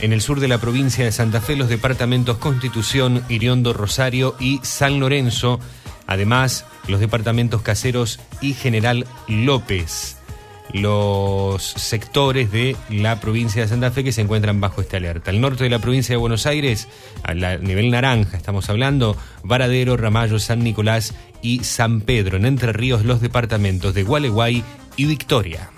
[0.00, 4.60] en el sur de la provincia de Santa Fe, los departamentos Constitución, Iriondo, Rosario y
[4.62, 5.58] San Lorenzo.
[6.06, 10.18] Además, los departamentos Caseros y General López.
[10.72, 15.30] Los sectores de la provincia de Santa Fe que se encuentran bajo esta alerta.
[15.30, 16.88] El norte de la provincia de Buenos Aires,
[17.22, 22.36] a nivel naranja, estamos hablando, Varadero, Ramallo, San Nicolás y San Pedro.
[22.36, 24.64] En Entre Ríos, los departamentos de Gualeguay
[24.96, 25.70] y Victoria.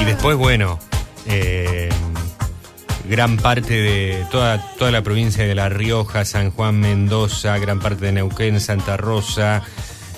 [0.00, 0.78] Y después, bueno,
[1.26, 1.88] eh,
[3.08, 8.06] gran parte de toda, toda la provincia de La Rioja, San Juan, Mendoza, gran parte
[8.06, 9.62] de Neuquén, Santa Rosa,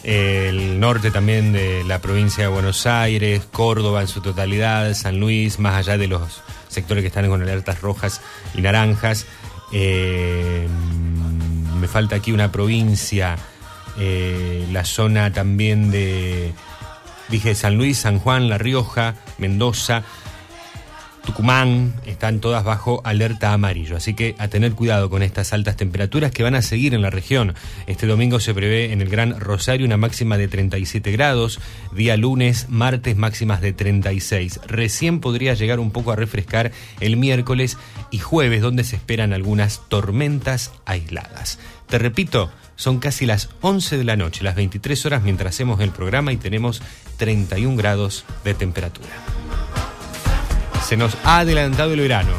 [0.04, 5.58] el norte también de la provincia de Buenos Aires, Córdoba en su totalidad, San Luis,
[5.58, 8.20] más allá de los sectores que están con alertas rojas
[8.54, 9.26] y naranjas.
[9.72, 10.68] Eh,
[11.80, 13.36] me falta aquí una provincia,
[13.98, 16.54] eh, la zona también de
[17.28, 20.04] Dije San Luis, San Juan, La Rioja, Mendoza,
[21.26, 23.96] Tucumán, están todas bajo alerta amarillo.
[23.96, 27.10] Así que a tener cuidado con estas altas temperaturas que van a seguir en la
[27.10, 27.54] región.
[27.86, 31.60] Este domingo se prevé en el Gran Rosario una máxima de 37 grados,
[31.92, 34.60] día lunes, martes máximas de 36.
[34.66, 37.76] Recién podría llegar un poco a refrescar el miércoles
[38.10, 41.58] y jueves, donde se esperan algunas tormentas aisladas.
[41.88, 45.90] Te repito, son casi las 11 de la noche, las 23 horas mientras hacemos el
[45.90, 46.80] programa y tenemos
[47.18, 49.35] 31 grados de temperatura.
[50.86, 52.30] Se nos ha adelantado el verano.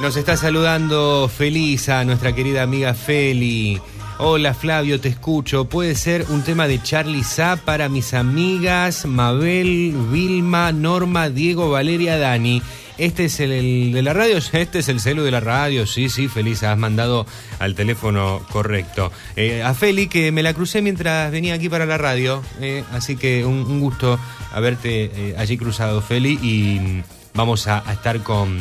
[0.00, 3.80] Nos está saludando Felisa, nuestra querida amiga Feli.
[4.18, 5.66] Hola Flavio, te escucho.
[5.66, 12.18] Puede ser un tema de Charlie Sa para mis amigas Mabel, Vilma, Norma, Diego, Valeria,
[12.18, 12.60] Dani.
[12.98, 16.28] Este es el, de la radio, este es el celu de la radio, sí, sí,
[16.28, 17.26] feliz, has mandado
[17.58, 19.10] al teléfono correcto.
[19.34, 23.16] Eh, a Feli, que me la crucé mientras venía aquí para la radio, eh, así
[23.16, 24.18] que un, gusto
[24.52, 27.02] haberte eh, allí cruzado, Feli, y
[27.32, 28.58] vamos a, estar con,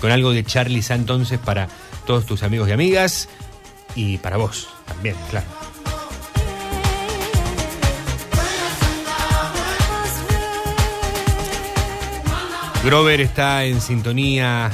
[0.00, 1.68] con algo de Charlie entonces para
[2.06, 3.28] todos tus amigos y amigas,
[3.94, 5.55] y para vos también, claro.
[12.86, 14.70] Grover está en sintonía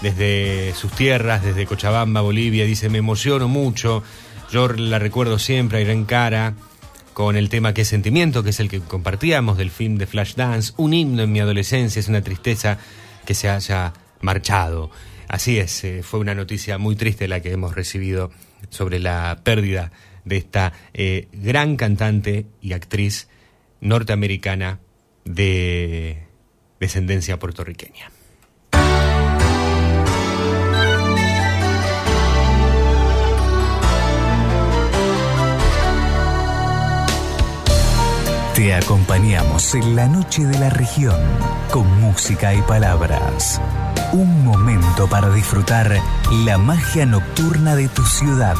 [0.00, 2.64] desde sus tierras, desde Cochabamba, Bolivia.
[2.64, 4.04] Dice, me emociono mucho.
[4.52, 6.54] Yo la recuerdo siempre a Irene Cara
[7.12, 10.72] con el tema Qué sentimiento, que es el que compartíamos del film de Flashdance.
[10.76, 12.78] Un himno en mi adolescencia, es una tristeza
[13.26, 14.92] que se haya marchado.
[15.26, 18.30] Así es, eh, fue una noticia muy triste la que hemos recibido
[18.68, 19.90] sobre la pérdida
[20.24, 23.26] de esta eh, gran cantante y actriz
[23.80, 24.78] norteamericana
[25.24, 26.29] de
[26.80, 28.10] descendencia puertorriqueña.
[38.54, 41.16] Te acompañamos en la noche de la región
[41.70, 43.60] con música y palabras.
[44.12, 45.96] Un momento para disfrutar
[46.44, 48.56] la magia nocturna de tu ciudad.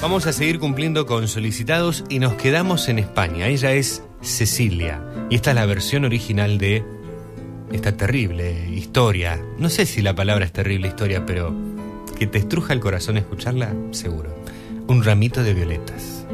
[0.00, 3.48] Vamos a seguir cumpliendo con solicitados y nos quedamos en España.
[3.48, 5.09] Ella es Cecilia.
[5.30, 6.82] Y esta es la versión original de
[7.70, 9.40] esta terrible historia.
[9.58, 11.54] No sé si la palabra es terrible historia, pero
[12.18, 14.34] que te estruja el corazón escucharla, seguro.
[14.88, 16.26] Un ramito de violetas.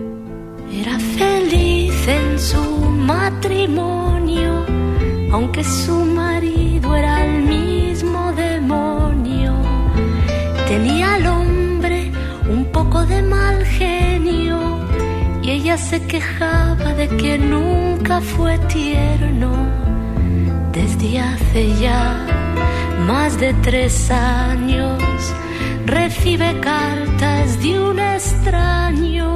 [0.73, 4.65] Era feliz en su matrimonio,
[5.31, 9.61] aunque su marido era el mismo demonio.
[10.67, 12.11] Tenía al hombre
[12.49, 14.46] un poco de mal genio
[15.47, 19.53] y ella se quejaba de que nunca fue tierno.
[20.73, 22.27] Desde hace ya
[23.07, 25.01] más de tres años
[25.85, 29.29] recibe cartas de un extraño,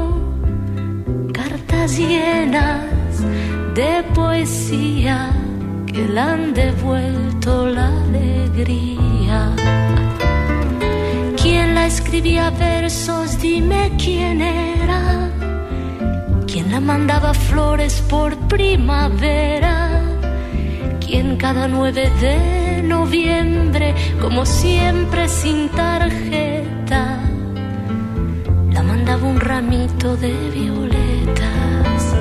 [1.33, 3.23] cartas llenas
[3.77, 5.31] de poesía
[5.87, 9.55] que le han devuelto la alegría.
[11.41, 13.41] ¿Quién la escribía versos?
[13.41, 15.40] Dime quién era.
[16.53, 20.03] ¿Quién la mandaba flores por primavera?
[20.99, 27.21] ¿Quién cada 9 de noviembre, como siempre sin tarjeta,
[28.73, 32.15] la mandaba un ramito de violetas?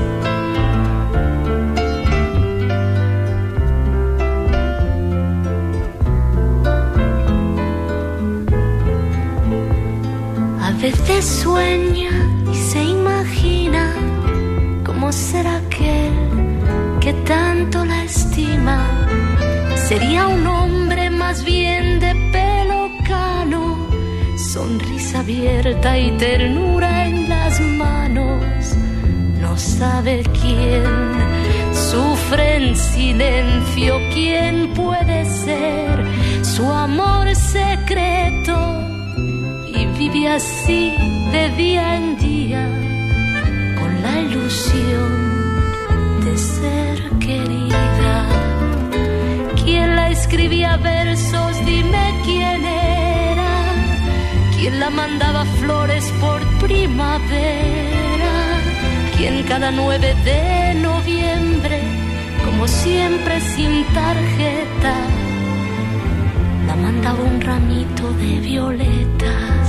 [10.61, 12.11] A veces sueña
[12.51, 13.98] y se imagina
[15.10, 16.14] cómo será aquel
[16.99, 18.80] que tanto la estima.
[19.88, 23.88] Sería un hombre más bien de pelo cano,
[24.38, 28.76] sonrisa abierta y ternura en las manos.
[29.41, 30.86] No sabe quién
[31.73, 36.06] sufre en silencio, quién puede ser
[36.44, 38.57] su amor secreto
[39.76, 40.94] y vive así
[41.31, 42.78] de día en día
[46.26, 48.26] de ser querida.
[49.64, 51.65] ¿Quién la escribía versos?
[51.65, 53.53] Dime quién era.
[54.57, 58.34] ¿Quién la mandaba flores por primavera?
[59.15, 61.80] ¿Quién cada 9 de noviembre,
[62.44, 64.94] como siempre sin tarjeta,
[66.68, 69.68] la mandaba un ramito de violetas?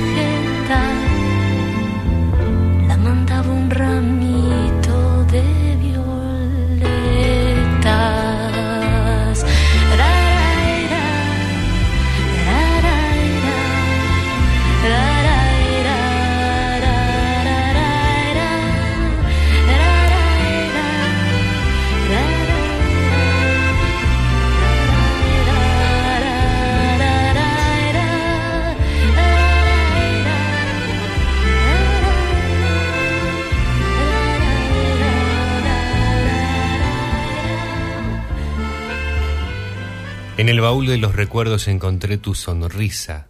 [40.61, 43.25] el baúl de los recuerdos encontré tu sonrisa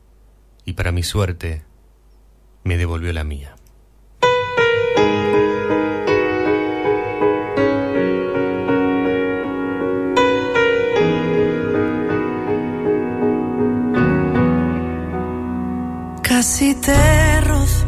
[0.66, 1.64] y para mi suerte
[2.66, 3.56] me devolvió la mía.
[16.22, 17.86] Casi te rozo.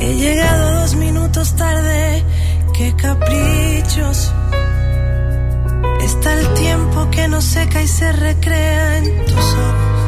[0.00, 2.24] He llegado dos minutos tarde.
[2.72, 4.32] Qué caprichos.
[6.06, 10.00] Está el tiempo que no seca y se recrea en tus ojos.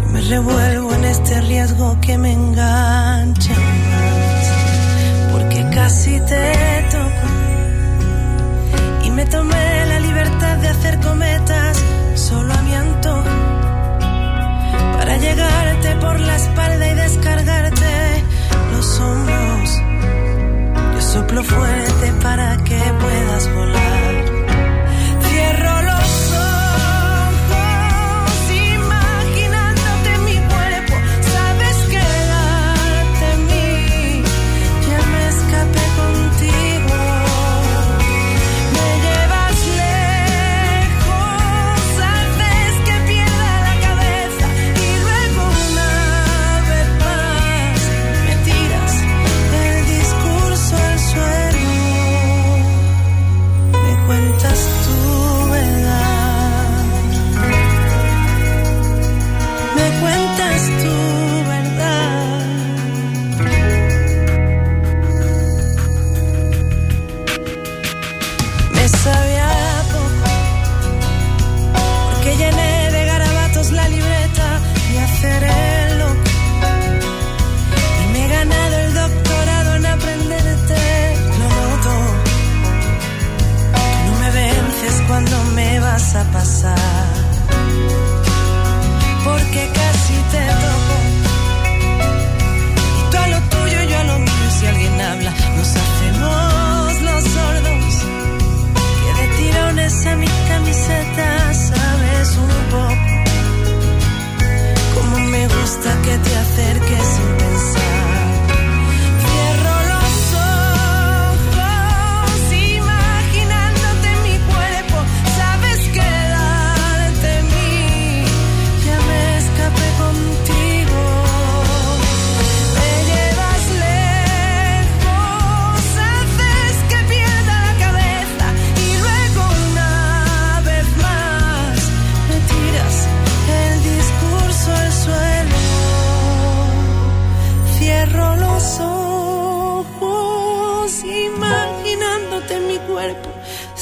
[0.00, 4.44] Yo me revuelvo en este riesgo que me engancha más.
[5.32, 6.52] Porque casi te
[6.94, 7.26] toco.
[9.04, 11.84] Y me tomé la libertad de hacer cometas
[12.14, 13.36] solo a mi antojo
[14.96, 18.24] para llegarte por la espalda y descargarte
[18.72, 19.82] los hombros.
[20.94, 23.95] Yo soplo fuerte para que puedas volar.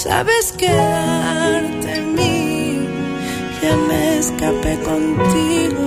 [0.04, 2.86] Sabes quedarte en mí.
[3.62, 5.86] Ya me escapé contigo.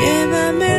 [0.00, 0.72] Llévame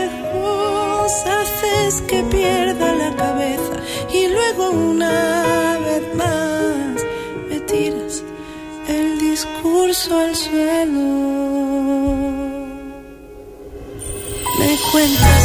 [0.00, 3.74] lejos, haces que pierda la cabeza
[4.10, 7.04] y luego una vez más
[7.50, 8.24] me tiras
[8.88, 11.06] el discurso al suelo.
[14.58, 15.35] Me cuentas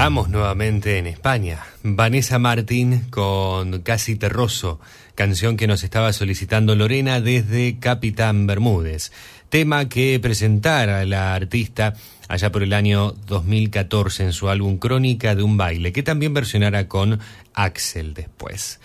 [0.00, 1.58] Quedamos nuevamente en España.
[1.82, 4.80] Vanessa Martín con Casi Terroso,
[5.14, 9.12] canción que nos estaba solicitando Lorena desde Capitán Bermúdez.
[9.50, 11.92] Tema que presentara la artista
[12.28, 16.88] allá por el año 2014 en su álbum Crónica de un baile, que también versionara
[16.88, 17.20] con
[17.52, 18.80] Axel después.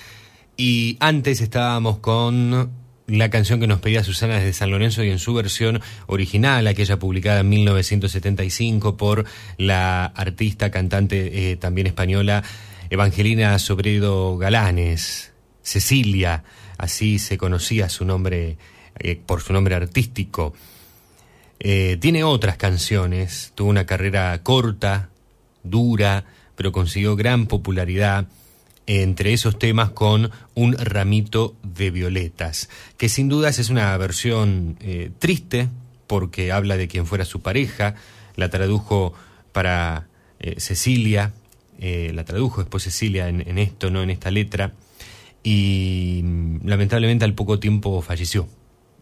[0.57, 2.71] Y antes estábamos con
[3.07, 6.97] la canción que nos pedía Susana desde San Lorenzo y en su versión original, aquella
[6.97, 9.25] publicada en 1975 por
[9.57, 12.43] la artista, cantante eh, también española
[12.89, 16.43] Evangelina Sobredo Galanes, Cecilia,
[16.77, 18.57] así se conocía su nombre
[18.99, 20.53] eh, por su nombre artístico.
[21.59, 25.09] Eh, tiene otras canciones, tuvo una carrera corta,
[25.63, 26.25] dura,
[26.55, 28.27] pero consiguió gran popularidad
[28.87, 35.11] entre esos temas con un ramito de violetas, que sin dudas es una versión eh,
[35.17, 35.69] triste
[36.07, 37.95] porque habla de quien fuera su pareja,
[38.35, 39.13] la tradujo
[39.51, 40.07] para
[40.39, 41.33] eh, Cecilia,
[41.79, 44.73] eh, la tradujo después Cecilia en, esto, no en esta letra,
[45.43, 48.47] y mm, lamentablemente al poco tiempo falleció,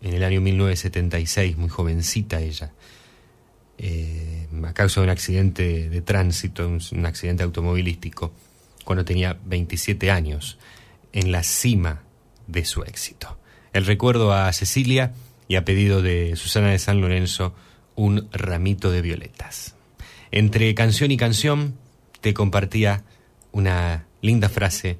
[0.01, 2.71] en el año 1976, muy jovencita ella,
[4.63, 8.31] a causa de un accidente de tránsito, un accidente automovilístico
[8.83, 10.57] cuando tenía 27 años,
[11.11, 12.03] en la cima
[12.47, 13.37] de su éxito.
[13.71, 15.13] El recuerdo a Cecilia
[15.47, 17.53] y a pedido de Susana de San Lorenzo,
[17.95, 19.75] un ramito de violetas.
[20.31, 21.75] Entre canción y canción
[22.21, 23.03] te compartía
[23.51, 24.97] una linda frase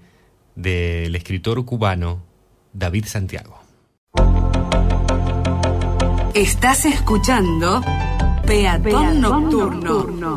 [0.56, 2.24] del escritor cubano
[2.74, 3.60] David Santiago.
[6.34, 7.82] Estás escuchando
[8.46, 10.36] Peatón, Nocturno.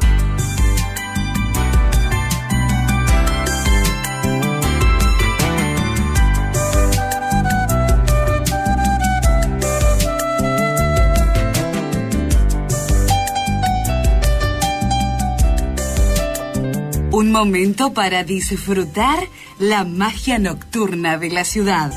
[17.19, 19.19] Un momento para disfrutar
[19.59, 21.91] la magia nocturna de la ciudad.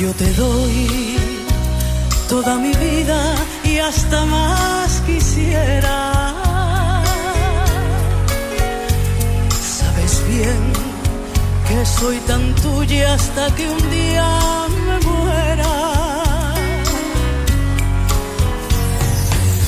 [0.00, 1.05] Yo te doy
[2.28, 3.34] toda mi vida
[3.64, 6.34] y hasta más quisiera.
[9.78, 10.62] Sabes bien
[11.68, 14.28] que soy tan tuya hasta que un día
[14.86, 15.74] me muera.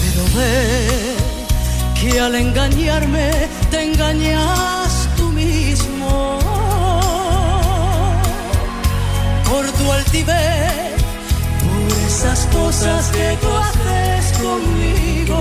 [0.02, 1.16] Pero ve
[2.00, 3.30] que al engañarme
[3.70, 6.38] te engañas tú mismo.
[9.48, 10.87] Por tu altivez
[12.18, 15.38] esas cosas que tú haces conmigo.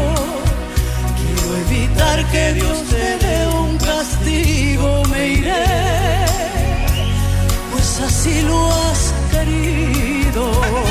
[1.19, 5.65] Quiero evitar que Dios te dé un castigo, me iré,
[7.71, 10.86] pues así lo has querido.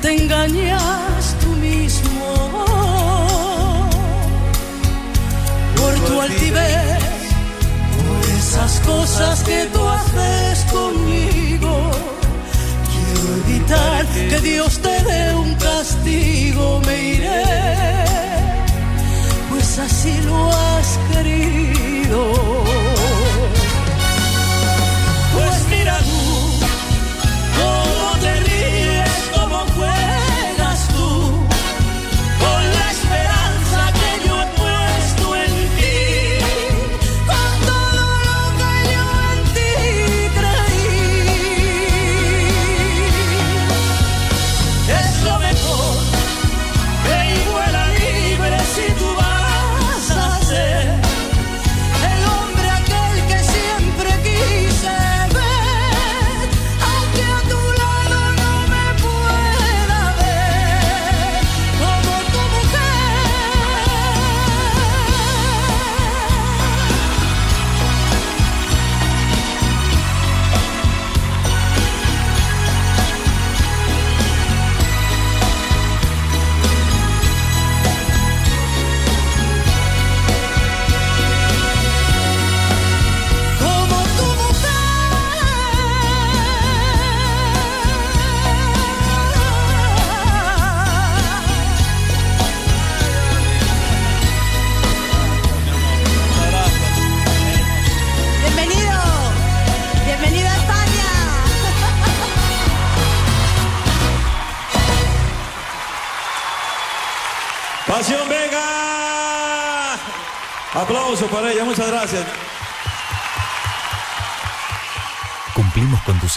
[0.00, 2.64] te engañas tú mismo.
[5.76, 6.98] Por tu altivez,
[7.96, 11.90] por esas cosas que tú haces conmigo.
[12.90, 17.44] Quiero evitar que Dios te dé un castigo, me iré,
[19.50, 22.47] pues así lo has querido.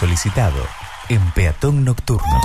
[0.02, 0.66] solicitado
[1.10, 2.40] en Peatón Nocturno.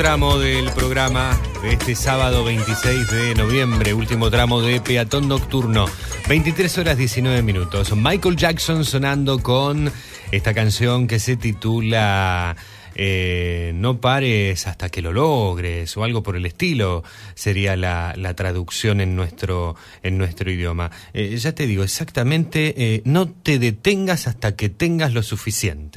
[0.00, 5.84] Tramo del programa de este sábado 26 de noviembre, último tramo de Peatón Nocturno,
[6.26, 7.94] 23 horas 19 minutos.
[7.94, 9.92] Michael Jackson sonando con
[10.32, 12.56] esta canción que se titula
[12.94, 17.04] eh, No pares hasta que lo logres o algo por el estilo
[17.34, 20.90] sería la, la traducción en nuestro, en nuestro idioma.
[21.12, 25.89] Eh, ya te digo, exactamente, eh, no te detengas hasta que tengas lo suficiente.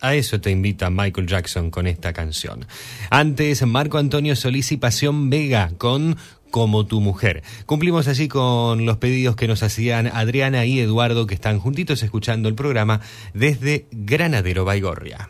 [0.00, 2.66] A eso te invita Michael Jackson con esta canción.
[3.10, 6.16] Antes, Marco Antonio Solís y Pasión Vega con
[6.50, 7.42] Como tu mujer.
[7.66, 12.48] Cumplimos así con los pedidos que nos hacían Adriana y Eduardo, que están juntitos escuchando
[12.48, 13.00] el programa
[13.34, 15.28] desde Granadero Baigorria.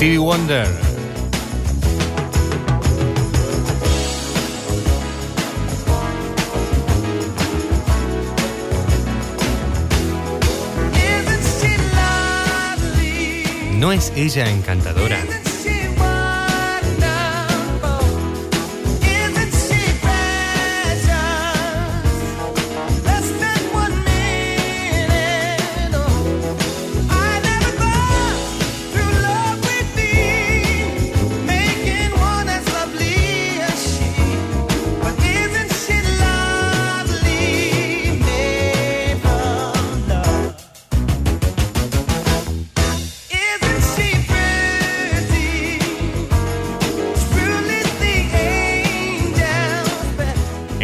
[0.00, 0.89] Stevie Wonder.
[13.80, 15.39] ¿No es ella encantadora?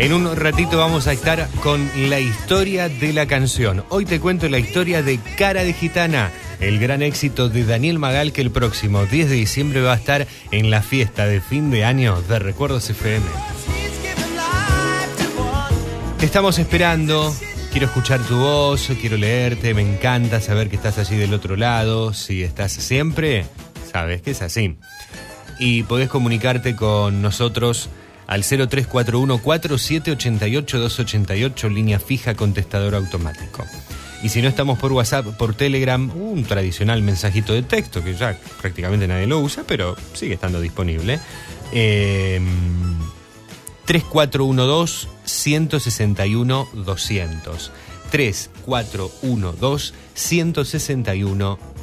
[0.07, 3.85] En un ratito vamos a estar con la historia de la canción.
[3.89, 6.31] Hoy te cuento la historia de Cara de Gitana,
[6.61, 10.29] el gran éxito de Daniel Magal que el próximo 10 de diciembre va a estar
[10.53, 13.27] en la fiesta de fin de año de Recuerdos FM.
[16.21, 17.35] Te estamos esperando.
[17.73, 22.15] Quiero escuchar tu voz, quiero leerte, me encanta saber que estás allí del otro lado.
[22.15, 23.45] Si estás siempre,
[23.91, 24.77] sabes que es así.
[25.59, 27.91] Y podés comunicarte con nosotros
[28.27, 33.65] al 0341 4788 288, línea fija, contestador automático.
[34.23, 38.39] Y si no estamos por WhatsApp, por Telegram, un tradicional mensajito de texto que ya
[38.61, 41.21] prácticamente nadie lo usa, pero sigue estando disponible.
[41.73, 42.41] Eh,
[43.85, 47.73] 3412 161 200.
[48.11, 51.76] 3412 161 200.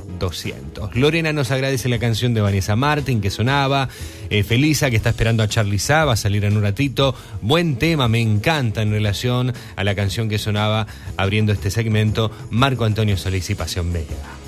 [0.94, 3.90] Lorena nos agradece la canción de Vanessa Martin que sonaba.
[4.30, 7.16] Eh, Felisa que está esperando a Charlie Sa, va a salir en un ratito.
[7.42, 12.32] Buen tema, me encanta en relación a la canción que sonaba abriendo este segmento.
[12.50, 14.43] Marco Antonio Solís y Pasión Vega.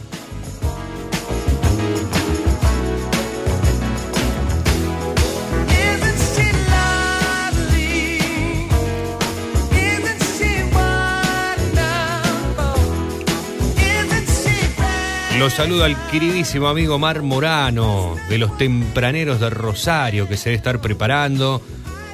[15.39, 20.57] Lo saludo al queridísimo amigo Mar Morano de los tempraneros de Rosario que se debe
[20.57, 21.61] estar preparando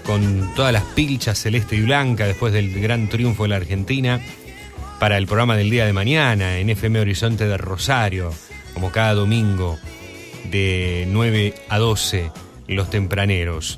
[0.03, 4.19] con todas las pilchas celeste y blanca después del gran triunfo de la Argentina
[4.99, 8.34] para el programa del día de mañana en FM Horizonte de Rosario,
[8.73, 9.77] como cada domingo
[10.49, 12.31] de 9 a 12,
[12.68, 13.77] los tempraneros.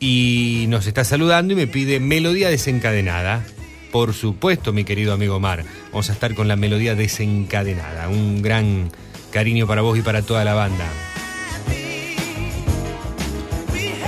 [0.00, 3.44] Y nos está saludando y me pide melodía desencadenada.
[3.92, 5.64] Por supuesto, mi querido amigo Mar.
[5.90, 8.08] Vamos a estar con la melodía desencadenada.
[8.08, 8.90] Un gran
[9.32, 10.86] cariño para vos y para toda la banda.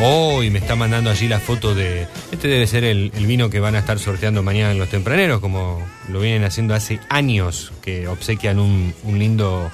[0.03, 2.07] Hoy me está mandando allí la foto de.
[2.33, 5.87] Este debe ser el, vino que van a estar sorteando mañana en los tempraneros, como
[6.09, 9.71] lo vienen haciendo hace años, que obsequian un, lindo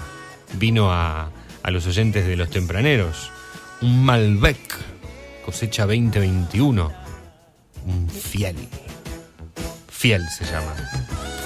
[0.55, 1.31] vino a,
[1.62, 3.31] a, los oyentes de los tempraneros.
[3.83, 4.59] Un Malbec,
[5.45, 6.93] cosecha 2021.
[7.87, 8.57] Un fiel.
[10.07, 10.73] Se llama.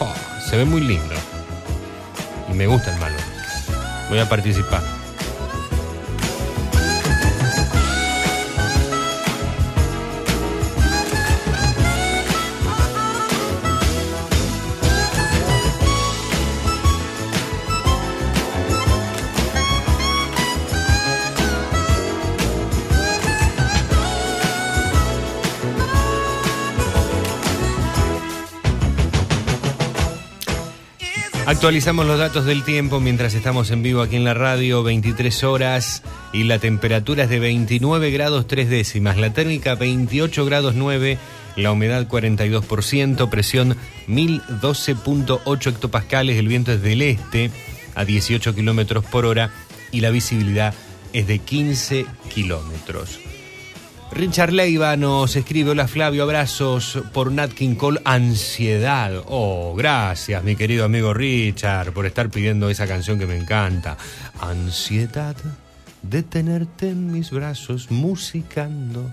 [0.01, 0.15] Oh,
[0.47, 1.15] se ve muy lindo.
[2.51, 3.25] Y me gusta el Malbec.
[4.11, 5.00] Voy a participar.
[31.51, 36.05] Actualizamos los datos del tiempo mientras estamos en vivo aquí en la radio, 23 horas
[36.33, 41.19] y la temperatura es de 29 grados 3 décimas, la térmica 28 grados 9,
[41.57, 47.51] la humedad 42%, presión 1012.8 hectopascales, el viento es del este
[47.97, 49.51] a 18 kilómetros por hora
[49.91, 50.73] y la visibilidad
[51.13, 53.19] es de 15 kilómetros.
[54.13, 59.23] Richard Leiva nos escribe, hola Flavio, abrazos por Nat King Cole, Ansiedad.
[59.27, 63.97] Oh, gracias mi querido amigo Richard por estar pidiendo esa canción que me encanta.
[64.41, 65.37] Ansiedad
[66.03, 69.09] de tenerte en mis brazos, musicando,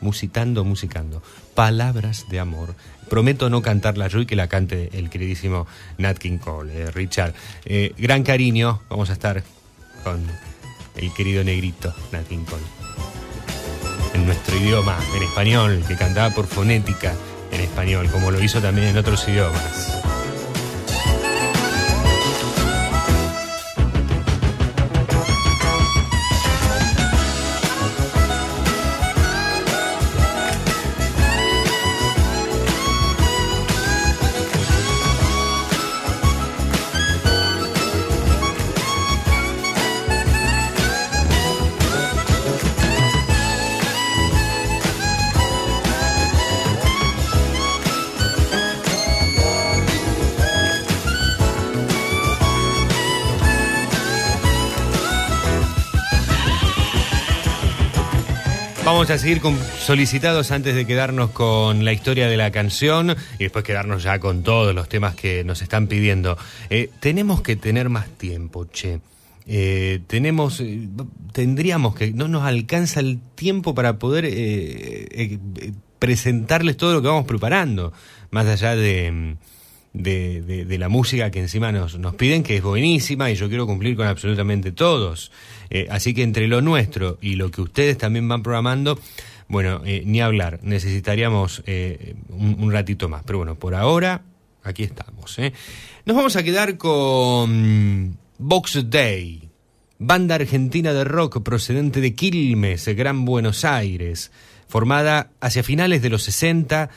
[0.00, 1.22] musitando, musicando.
[1.54, 2.74] Palabras de amor.
[3.08, 5.66] Prometo no cantarla yo y que la cante el queridísimo
[5.96, 7.34] Nat King Cole, eh, Richard.
[7.64, 9.42] Eh, gran cariño, vamos a estar
[10.04, 10.20] con
[10.96, 12.81] el querido negrito Nat King Cole
[14.14, 17.14] en nuestro idioma, en español, que cantaba por fonética
[17.50, 20.21] en español, como lo hizo también en otros idiomas.
[58.92, 63.44] Vamos a seguir con solicitados antes de quedarnos con la historia de la canción y
[63.44, 66.36] después quedarnos ya con todos los temas que nos están pidiendo.
[66.68, 69.00] Eh, tenemos que tener más tiempo, che.
[69.46, 70.88] Eh, tenemos, eh,
[71.32, 74.28] tendríamos que, no nos alcanza el tiempo para poder
[75.98, 77.94] presentarles todo lo que vamos preparando,
[78.30, 79.36] más allá de,
[79.92, 83.66] de, de- la música que encima nos, nos piden, que es buenísima y yo quiero
[83.66, 85.30] cumplir con absolutamente todos.
[85.70, 88.98] Eh, así que entre lo nuestro y lo que ustedes también van programando,
[89.48, 93.22] bueno, eh, ni hablar, necesitaríamos eh, un, un ratito más.
[93.24, 94.22] Pero bueno, por ahora,
[94.64, 95.36] aquí estamos.
[96.06, 99.48] Nos vamos a quedar con Box Day,
[99.98, 104.32] banda argentina de rock procedente de Quilmes, Gran Buenos Aires,
[104.68, 106.88] formada hacia finales de los 60.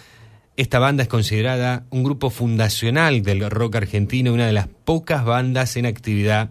[0.57, 5.76] Esta banda es considerada un grupo fundacional del rock argentino, una de las pocas bandas
[5.76, 6.49] en actividad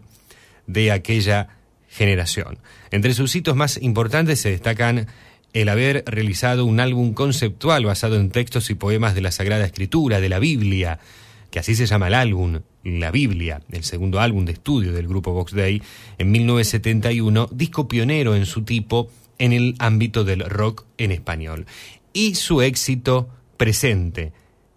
[0.67, 1.49] de aquella
[1.89, 2.59] generación.
[2.91, 5.07] Entre sus hitos más importantes se destacan
[5.55, 10.21] el haber realizado un álbum conceptual basado en textos y poemas de la Sagrada Escritura,
[10.21, 10.99] de la Biblia,
[11.51, 15.33] que así se llama el álbum, La Biblia, el segundo álbum de estudio del grupo
[15.33, 15.81] Vox Day,
[16.19, 19.09] en 1971, disco pionero en su tipo
[19.39, 21.65] en el ámbito del rock en español.
[22.13, 24.33] Y su éxito presente,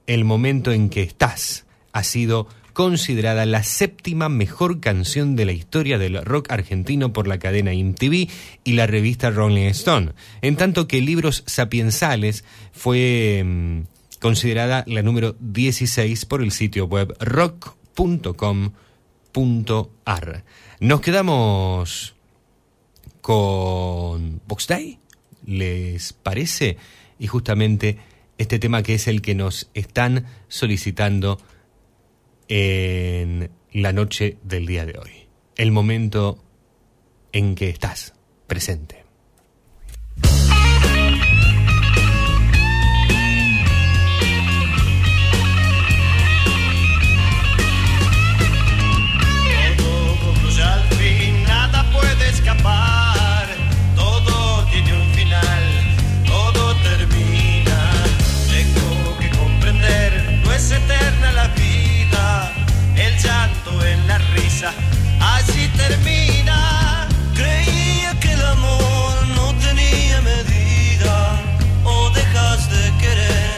[0.05, 2.47] El momento en que estás, ha sido
[2.77, 8.29] considerada la séptima mejor canción de la historia del rock argentino por la cadena MTV
[8.63, 10.11] y la revista Rolling Stone,
[10.43, 13.79] en tanto que Libros Sapiensales fue mm,
[14.19, 18.83] considerada la número 16 por el sitio web rock.com.ar.
[20.79, 22.13] Nos quedamos
[23.21, 24.99] con Box Day,
[25.47, 26.77] ¿les parece?
[27.17, 27.97] Y justamente
[28.37, 31.39] este tema que es el que nos están solicitando
[32.47, 35.27] en la noche del día de hoy.
[35.55, 36.43] El momento
[37.31, 38.13] en que estás
[38.47, 39.06] presente.
[64.63, 67.07] Así termina.
[67.35, 71.41] Creía que el amor no tenía medida.
[71.83, 73.57] O dejas de querer,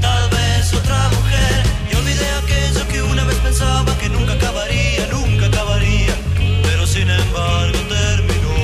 [0.00, 1.62] tal vez otra mujer.
[1.90, 6.14] Y olvidé aquello que una vez pensaba que nunca acabaría, nunca acabaría.
[6.62, 8.56] Pero sin embargo terminó.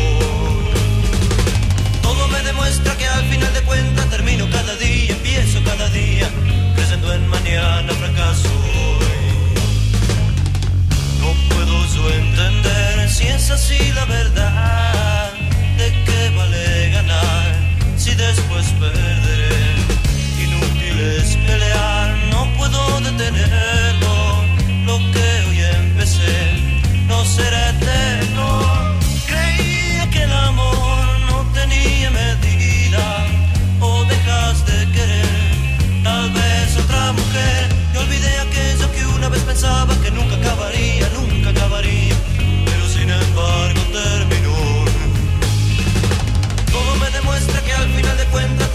[2.02, 6.28] Todo me demuestra que al final de cuentas termino cada día, empiezo cada día,
[6.76, 7.91] creyendo en mañana
[13.38, 15.32] si así la verdad,
[15.78, 17.54] de qué vale ganar
[17.96, 19.76] si después perderé.
[20.44, 24.44] Inútil es pelear, no puedo detenerlo.
[24.86, 26.36] Lo que hoy empecé
[27.06, 28.46] no será eterno.
[29.26, 33.04] Creía que el amor no tenía medida.
[33.80, 37.68] O dejas de querer, tal vez otra mujer.
[37.94, 39.94] Y olvidé aquello que una vez pensaba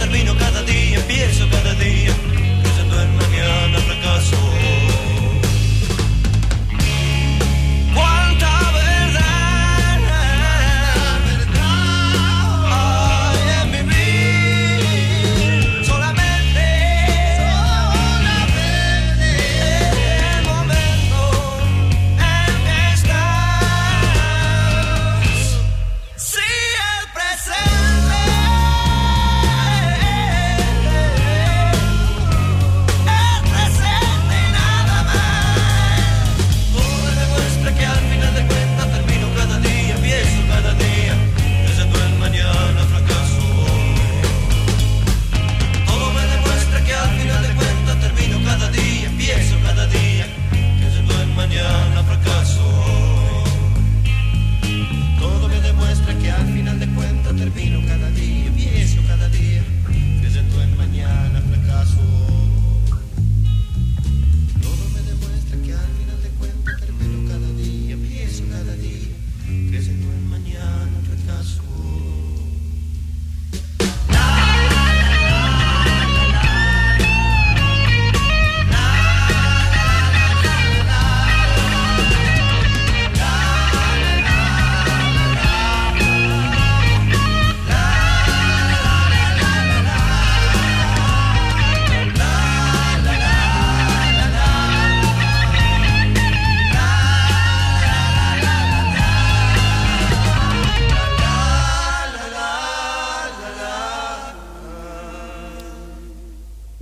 [0.09, 2.13] termino cada día, empiezo cada día,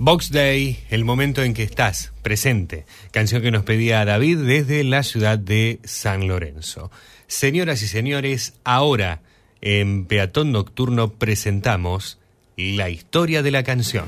[0.06, 2.86] Box Day, el momento en que estás presente.
[3.10, 6.92] Canción que nos pedía David desde la ciudad de San Lorenzo.
[7.26, 9.22] Señoras y señores, ahora
[9.60, 12.20] en Peatón Nocturno presentamos
[12.56, 14.06] la historia de la canción.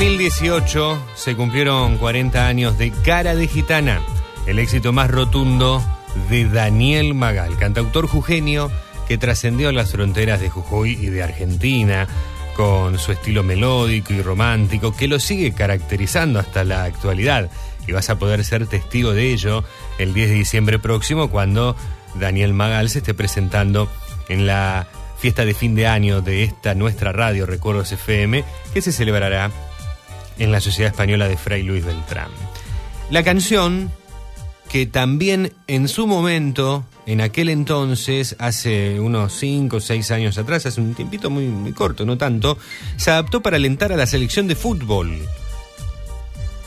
[0.00, 4.00] 2018 se cumplieron 40 años de Cara de Gitana,
[4.46, 5.84] el éxito más rotundo
[6.30, 8.70] de Daniel Magal, cantautor jujeño
[9.06, 12.08] que trascendió las fronteras de Jujuy y de Argentina
[12.56, 17.50] con su estilo melódico y romántico que lo sigue caracterizando hasta la actualidad.
[17.86, 19.64] Y vas a poder ser testigo de ello
[19.98, 21.76] el 10 de diciembre próximo cuando
[22.14, 23.86] Daniel Magal se esté presentando
[24.30, 24.86] en la
[25.18, 29.50] fiesta de fin de año de esta nuestra radio Recuerdos FM que se celebrará
[30.40, 32.30] en la Sociedad Española de Fray Luis Beltrán.
[33.10, 33.92] La canción
[34.70, 40.64] que también en su momento, en aquel entonces, hace unos 5 o 6 años atrás,
[40.64, 42.56] hace un tiempito muy, muy corto, no tanto,
[42.96, 45.18] se adaptó para alentar a la selección de fútbol.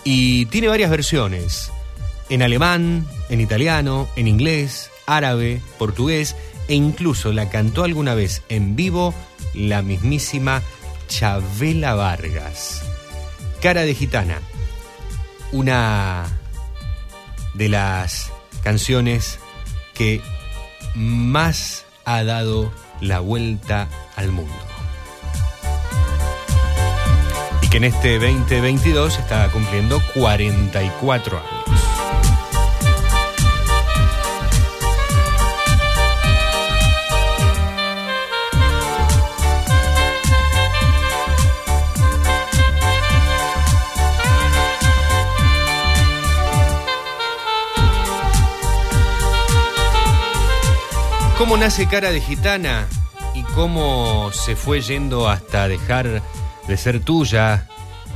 [0.04, 1.72] Y tiene varias versiones,
[2.30, 6.36] en alemán, en italiano, en inglés, árabe, portugués,
[6.68, 9.14] e incluso la cantó alguna vez en vivo
[9.54, 10.62] la mismísima
[11.08, 12.84] Chabela Vargas.
[13.64, 14.42] Cara de Gitana,
[15.54, 16.26] una
[17.54, 18.30] de las
[18.62, 19.40] canciones
[19.94, 20.22] que
[20.96, 24.54] más ha dado la vuelta al mundo.
[27.62, 31.63] Y que en este 2022 está cumpliendo 44 años.
[51.38, 52.88] ¿Cómo nace Cara de Gitana
[53.34, 56.22] y cómo se fue yendo hasta dejar
[56.68, 57.68] de ser tuya?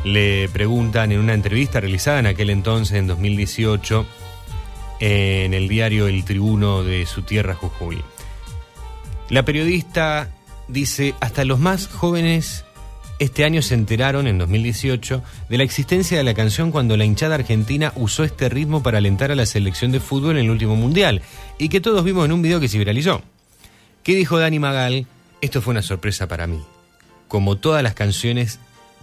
[0.04, 4.06] Le preguntan en una entrevista realizada en aquel entonces, en 2018,
[5.00, 8.04] en el diario El Tribuno de su tierra, Jujuy.
[9.30, 10.30] La periodista
[10.68, 12.66] dice, hasta los más jóvenes
[13.20, 17.36] este año se enteraron, en 2018, de la existencia de la canción cuando la hinchada
[17.36, 21.22] argentina usó este ritmo para alentar a la selección de fútbol en el último mundial,
[21.58, 23.22] y que todos vimos en un video que se viralizó.
[24.04, 25.08] ¿Qué dijo Dani Magal?
[25.42, 26.64] Esto fue una sorpresa para mí.
[27.28, 28.60] Como todas las canciones,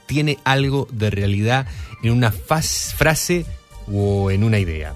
[0.07, 1.67] tiene algo de realidad
[2.03, 3.47] en una frase
[3.93, 4.95] o en una idea.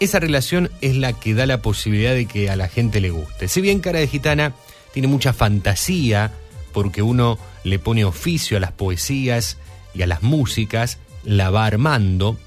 [0.00, 3.48] Esa relación es la que da la posibilidad de que a la gente le guste.
[3.48, 4.52] Si bien Cara de Gitana
[4.92, 6.32] tiene mucha fantasía,
[6.76, 9.56] porque uno le pone oficio a las poesías
[9.94, 12.38] y a las músicas, la va armando,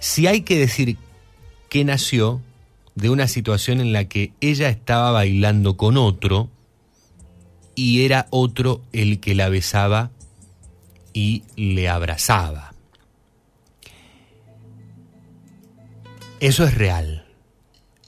[0.00, 0.96] si hay que decir
[1.68, 2.40] que nació
[2.96, 6.48] de una situación en la que ella estaba bailando con otro
[7.76, 10.10] y era otro el que la besaba
[11.12, 12.74] y le abrazaba.
[16.40, 17.21] Eso es real.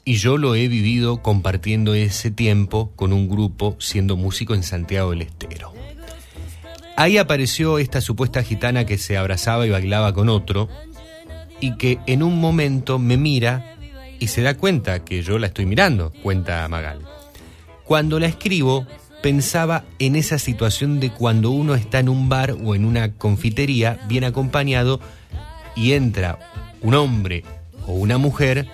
[0.05, 5.11] Y yo lo he vivido compartiendo ese tiempo con un grupo siendo músico en Santiago
[5.11, 5.73] del Estero.
[6.97, 10.69] Ahí apareció esta supuesta gitana que se abrazaba y bailaba con otro
[11.61, 13.77] y que en un momento me mira
[14.21, 17.01] y se da cuenta que yo la estoy mirando, cuenta Magal.
[17.85, 18.87] Cuando la escribo
[19.23, 23.99] pensaba en esa situación de cuando uno está en un bar o en una confitería
[24.07, 25.01] bien acompañado
[25.75, 26.39] y entra
[26.83, 27.43] un hombre
[27.87, 28.69] o una mujer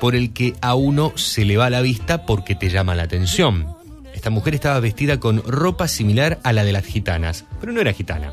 [0.00, 3.66] por el que a uno se le va la vista porque te llama la atención.
[4.14, 7.92] Esta mujer estaba vestida con ropa similar a la de las gitanas, pero no era
[7.92, 8.32] gitana.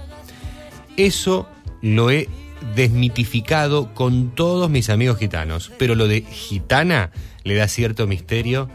[0.98, 1.48] Eso
[1.82, 2.30] lo he
[2.76, 7.12] desmitificado con todos mis amigos gitanos, pero lo de gitana
[7.44, 8.70] le da cierto misterio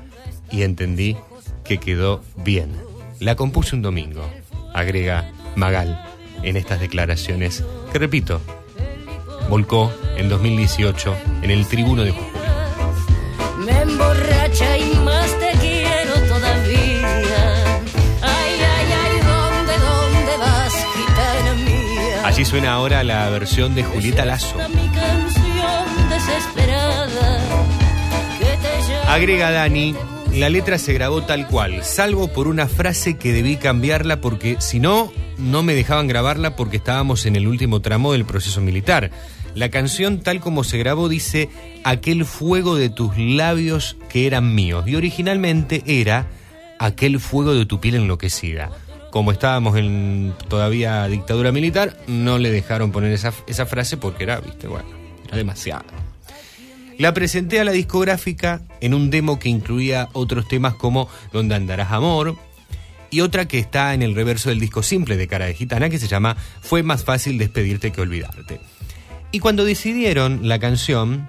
[0.52, 1.16] y entendí
[1.64, 2.70] que quedó bien.
[3.18, 4.28] La compuse un domingo,
[4.74, 6.04] agrega Magal
[6.42, 8.40] en estas declaraciones, que repito,
[9.48, 12.39] volcó en 2018 en el Tribuno de Jujuy.
[13.64, 17.64] Me emborracha y más te quiero todavía.
[18.22, 22.26] Ay, ay, ay, ¿dónde, dónde vas, gitana mía?
[22.26, 24.56] Allí suena ahora la versión de Julieta Lazo.
[24.56, 27.38] Mi canción desesperada
[28.38, 29.12] que te llama.
[29.12, 29.94] Agrega Dani,
[30.32, 34.78] la letra se grabó tal cual, salvo por una frase que debí cambiarla porque si
[34.78, 39.10] no, no me dejaban grabarla porque estábamos en el último tramo del proceso militar.
[39.54, 41.48] La canción tal como se grabó dice
[41.84, 46.28] aquel fuego de tus labios que eran míos y originalmente era
[46.78, 48.70] aquel fuego de tu piel enloquecida.
[49.10, 54.40] Como estábamos en todavía dictadura militar, no le dejaron poner esa, esa frase porque era,
[54.40, 54.88] viste, bueno,
[55.26, 55.84] era demasiado.
[56.96, 61.92] La presenté a la discográfica en un demo que incluía otros temas como Donde andarás
[61.92, 62.36] amor
[63.10, 65.98] y otra que está en el reverso del disco simple de Cara de Gitana que
[65.98, 68.60] se llama Fue más fácil despedirte que olvidarte.
[69.32, 71.28] Y cuando decidieron la canción,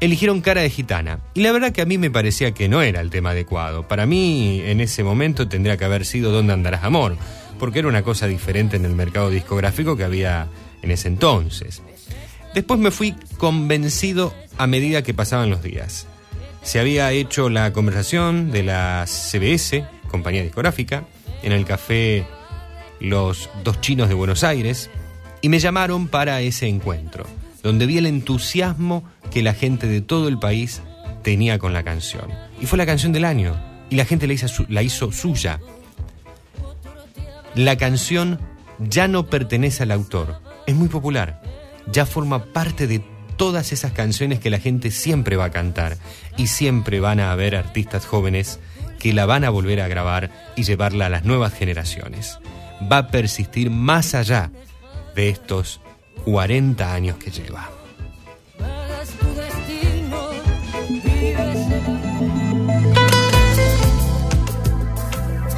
[0.00, 1.20] eligieron Cara de Gitana.
[1.34, 3.88] Y la verdad que a mí me parecía que no era el tema adecuado.
[3.88, 7.16] Para mí, en ese momento tendría que haber sido Donde andarás amor,
[7.58, 10.48] porque era una cosa diferente en el mercado discográfico que había
[10.82, 11.82] en ese entonces.
[12.54, 16.06] Después me fui convencido a medida que pasaban los días.
[16.62, 21.04] Se había hecho la conversación de la CBS, compañía discográfica,
[21.42, 22.26] en el café
[23.00, 24.90] Los Dos Chinos de Buenos Aires,
[25.44, 27.26] y me llamaron para ese encuentro,
[27.62, 30.80] donde vi el entusiasmo que la gente de todo el país
[31.22, 32.30] tenía con la canción.
[32.62, 33.54] Y fue la canción del año,
[33.90, 35.60] y la gente la hizo, la hizo suya.
[37.54, 38.40] La canción
[38.78, 41.42] ya no pertenece al autor, es muy popular,
[41.92, 43.02] ya forma parte de
[43.36, 45.98] todas esas canciones que la gente siempre va a cantar
[46.38, 48.60] y siempre van a haber artistas jóvenes
[48.98, 52.38] que la van a volver a grabar y llevarla a las nuevas generaciones.
[52.90, 54.50] Va a persistir más allá
[55.14, 55.80] de estos
[56.24, 57.70] 40 años que lleva.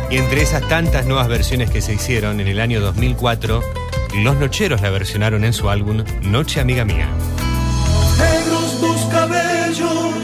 [0.08, 3.60] Y entre esas tantas nuevas versiones que se hicieron en el año 2004,
[4.22, 7.08] Los Nocheros la versionaron en su álbum Noche Amiga Mía.
[8.16, 10.14] Negros tus cabellos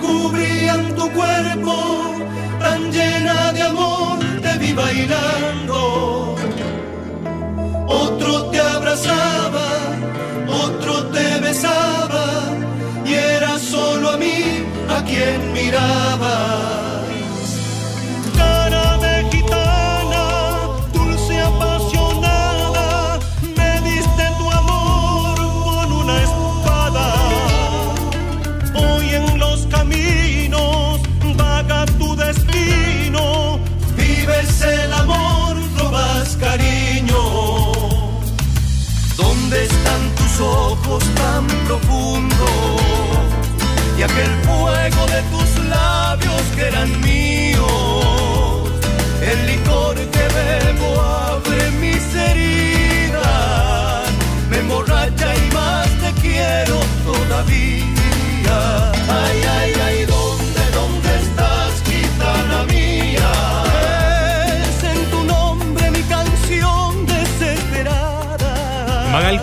[0.00, 2.14] cubrían tu cuerpo,
[2.60, 6.13] tan llena de amor te vi bailando.
[7.86, 9.68] Otro te abrazaba,
[10.48, 12.26] otro te besaba,
[13.04, 16.83] y era solo a mí a quien mirabas.
[40.40, 42.50] Ojos tan profundos?
[43.98, 47.64] Y aquel fuego de tus labios que eran míos.
[49.22, 53.22] El licor que bebo abre mis heridas.
[54.50, 57.84] Me emborracha y más te quiero todavía.
[59.08, 59.72] Ay, ay,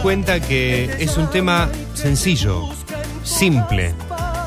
[0.01, 2.67] cuenta que es un tema sencillo,
[3.23, 3.93] simple,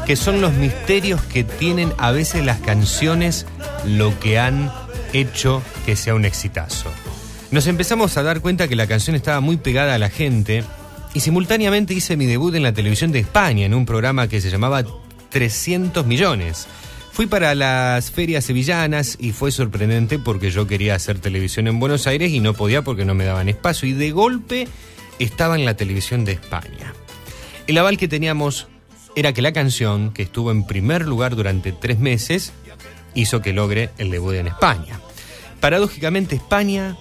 [0.05, 3.47] que son los misterios que tienen a veces las canciones
[3.87, 4.73] lo que han
[5.13, 6.91] hecho que sea un exitazo.
[7.53, 10.65] Nos empezamos a dar cuenta que la canción estaba muy pegada a la gente
[11.15, 14.51] y simultáneamente hice mi debut en la televisión de España en un programa que se
[14.51, 14.85] llamaba
[15.31, 16.67] 300 millones.
[17.13, 22.09] Fui para las ferias sevillanas y fue sorprendente porque yo quería hacer televisión en Buenos
[22.09, 24.67] Aires y no podía porque no me daban espacio y de golpe
[25.19, 26.95] estaba en la televisión de España.
[27.67, 28.69] El aval que teníamos
[29.17, 32.53] era que la canción, que estuvo en primer lugar durante tres meses,
[33.15, 35.01] hizo que logre el debut en España.
[35.61, 36.97] Paradójicamente, España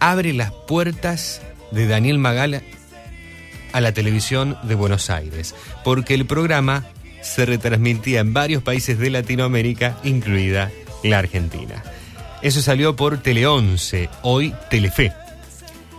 [0.00, 2.62] abre las puertas de Daniel Magal
[3.72, 6.84] a la televisión de Buenos Aires, porque el programa
[7.22, 10.70] se retransmitía en varios países de Latinoamérica, incluida
[11.02, 11.82] la Argentina.
[12.42, 15.12] Eso salió por Tele 11, hoy Telefe.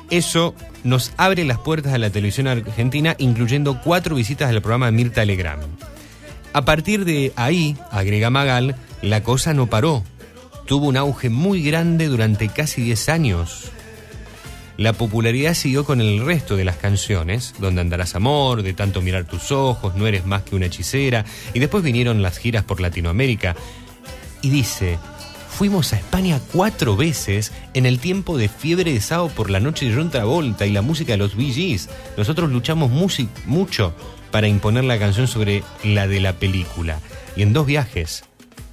[0.10, 4.92] Eso nos abre las puertas a la televisión argentina, incluyendo cuatro visitas al programa de
[4.94, 5.64] Mirta Legrand.
[6.54, 10.04] A partir de ahí, agrega Magal, la cosa no paró.
[10.66, 13.72] Tuvo un auge muy grande durante casi 10 años.
[14.78, 19.26] La popularidad siguió con el resto de las canciones, Donde andarás amor, De tanto mirar
[19.26, 23.56] tus ojos, No eres más que una hechicera, y después vinieron las giras por Latinoamérica.
[24.42, 24.98] Y dice,
[25.54, 29.86] fuimos a España cuatro veces en el tiempo de fiebre de sábado por la noche
[29.86, 31.80] de John Travolta y la música de los Bee.
[32.18, 33.94] Nosotros luchamos mucho
[34.32, 37.00] para imponer la canción sobre la de la película.
[37.36, 38.24] Y en dos viajes,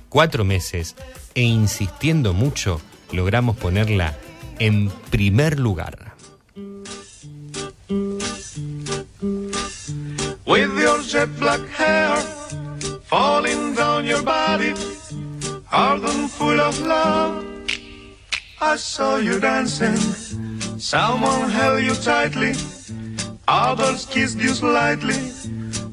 [0.09, 0.97] cuatro meses
[1.35, 2.81] e insistiendo mucho,
[3.13, 4.17] logramos ponerla
[4.59, 6.15] en primer lugar.
[10.47, 12.17] With your jet black hair
[13.05, 14.73] falling down your body,
[15.71, 17.45] hard full of love.
[18.61, 19.97] I saw you dancing.
[20.79, 22.55] Someone held you tightly,
[23.47, 25.21] others kissed you slightly,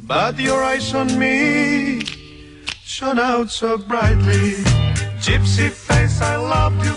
[0.03, 2.01] but your eyes on me
[2.83, 4.55] shone out so brightly.
[5.19, 6.95] Gypsy face, I loved you,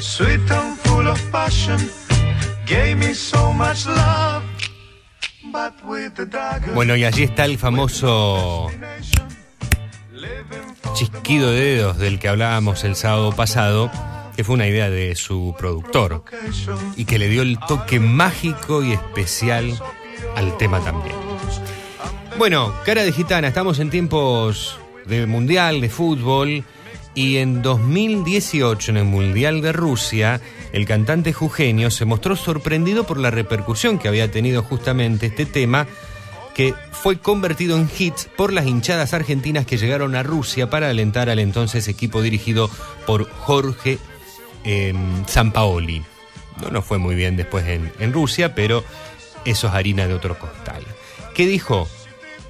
[0.00, 1.78] sweet and full of passion,
[2.66, 4.42] gave me so much love.
[5.52, 6.26] But with the
[6.74, 8.70] Bueno, y allí está el famoso
[10.94, 13.90] chisquido de dedos del que hablábamos el sábado pasado,
[14.36, 16.24] que fue una idea de su productor
[16.96, 19.78] y que le dio el toque mágico y especial
[20.36, 21.16] al tema también.
[22.38, 26.64] Bueno, cara de gitana, estamos en tiempos de mundial, de fútbol,
[27.18, 30.40] y en 2018, en el Mundial de Rusia,
[30.72, 35.88] el cantante Jugenio se mostró sorprendido por la repercusión que había tenido justamente este tema,
[36.58, 41.30] que fue convertido en hit por las hinchadas argentinas que llegaron a Rusia para alentar
[41.30, 42.68] al entonces equipo dirigido
[43.06, 43.98] por Jorge
[44.64, 44.92] eh,
[45.28, 46.02] Sampaoli.
[46.60, 48.82] No nos fue muy bien después en, en Rusia, pero
[49.44, 50.82] eso es harina de otro costal.
[51.32, 51.88] ¿Qué dijo?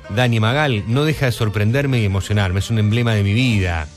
[0.08, 3.88] Dani Magal no deja de sorprenderme y emocionarme, es un emblema de mi vida.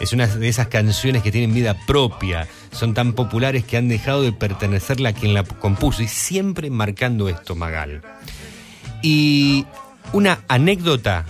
[0.00, 4.22] Es una de esas canciones que tienen vida propia, son tan populares que han dejado
[4.22, 8.00] de pertenecerle a quien la compuso y siempre marcando esto Magal.
[9.02, 9.66] Y
[10.12, 11.24] una anécdota,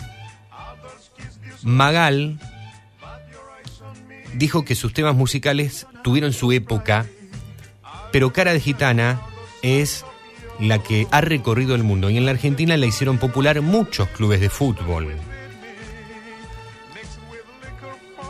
[1.63, 2.39] Magal
[4.35, 7.07] dijo que sus temas musicales tuvieron su época,
[8.13, 9.21] pero Cara de Gitana
[9.63, 10.05] es
[10.59, 14.41] la que ha recorrido el mundo y en la Argentina la hicieron popular muchos clubes
[14.41, 15.15] de fútbol.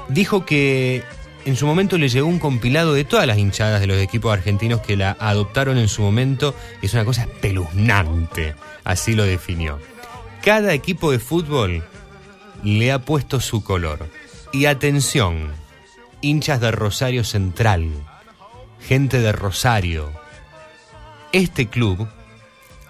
[0.08, 1.04] Dijo que
[1.50, 4.82] en su momento le llegó un compilado de todas las hinchadas de los equipos argentinos
[4.82, 8.54] que la adoptaron en su momento y es una cosa espeluznante,
[8.84, 9.80] así lo definió.
[10.42, 11.82] Cada equipo de fútbol
[12.62, 14.08] le ha puesto su color.
[14.52, 15.48] Y atención,
[16.20, 17.90] hinchas de Rosario Central,
[18.80, 20.12] gente de Rosario.
[21.32, 22.08] Este club,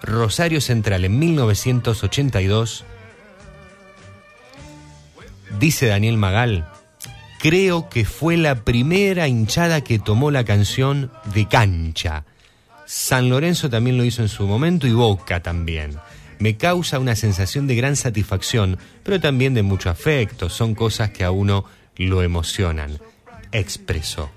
[0.03, 2.85] Rosario Central en 1982,
[5.59, 6.70] dice Daniel Magal,
[7.41, 12.23] creo que fue la primera hinchada que tomó la canción de cancha.
[12.85, 15.97] San Lorenzo también lo hizo en su momento y Boca también.
[16.37, 20.49] Me causa una sensación de gran satisfacción, pero también de mucho afecto.
[20.49, 21.65] Son cosas que a uno
[21.97, 22.99] lo emocionan.
[23.51, 24.29] Expresó.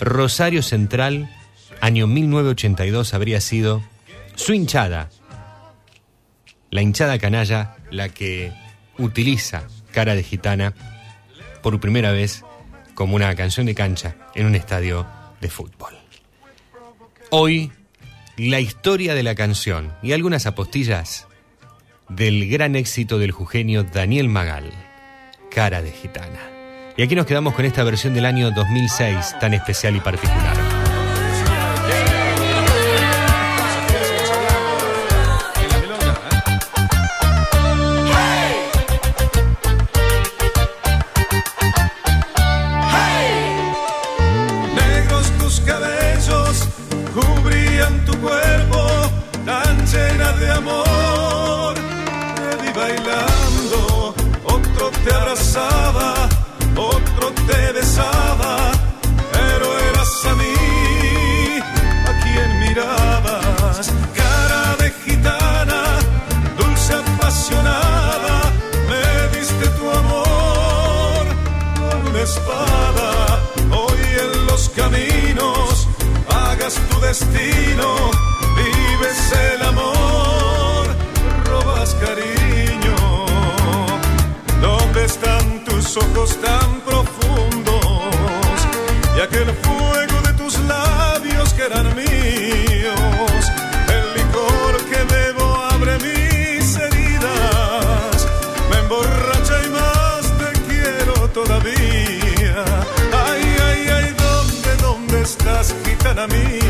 [0.00, 1.28] Rosario Central,
[1.82, 3.82] año 1982, habría sido
[4.36, 5.10] su hinchada.
[6.70, 8.52] La hinchada canalla, la que
[8.98, 10.74] utiliza cara de gitana
[11.66, 12.44] por primera vez
[12.94, 15.04] como una canción de cancha en un estadio
[15.40, 15.94] de fútbol.
[17.30, 17.72] Hoy,
[18.36, 21.26] la historia de la canción y algunas apostillas
[22.08, 24.70] del gran éxito del jujeño Daniel Magal,
[25.50, 26.38] Cara de Gitana.
[26.96, 30.75] Y aquí nos quedamos con esta versión del año 2006 tan especial y particular.
[76.74, 78.10] Tu destino,
[78.56, 80.86] vives el amor,
[81.44, 82.96] robas cariño.
[84.60, 87.72] ¿Dónde están tus ojos tan profundos
[89.16, 89.48] y aquel
[106.18, 106.65] enemy.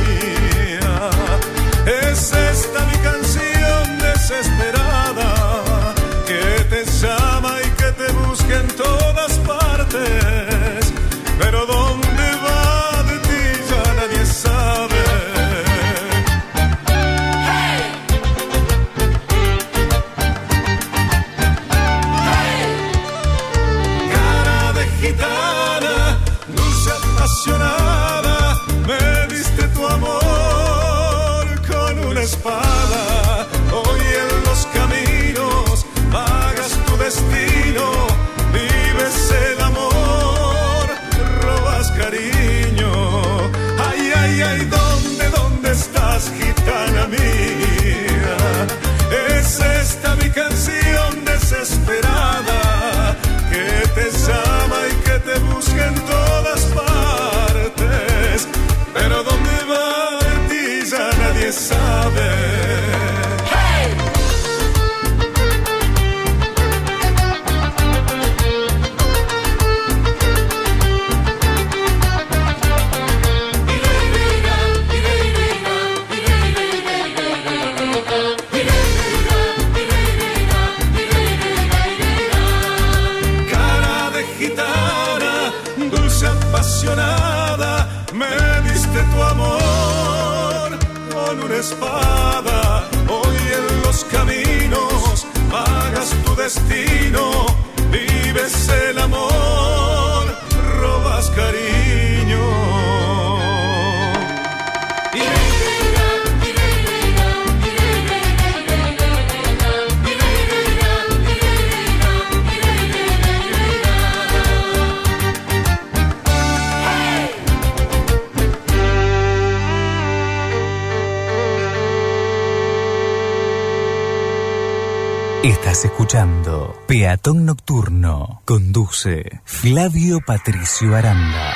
[127.06, 128.42] Peatón Nocturno.
[128.44, 131.54] Conduce Flavio Patricio Aranda.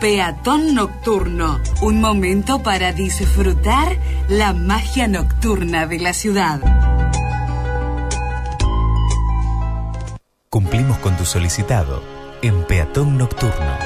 [0.00, 3.98] Peatón Nocturno, un momento para disfrutar
[4.30, 6.62] la magia nocturna de la ciudad.
[10.48, 13.85] Cumplimos con tu solicitado en Peatón Nocturno.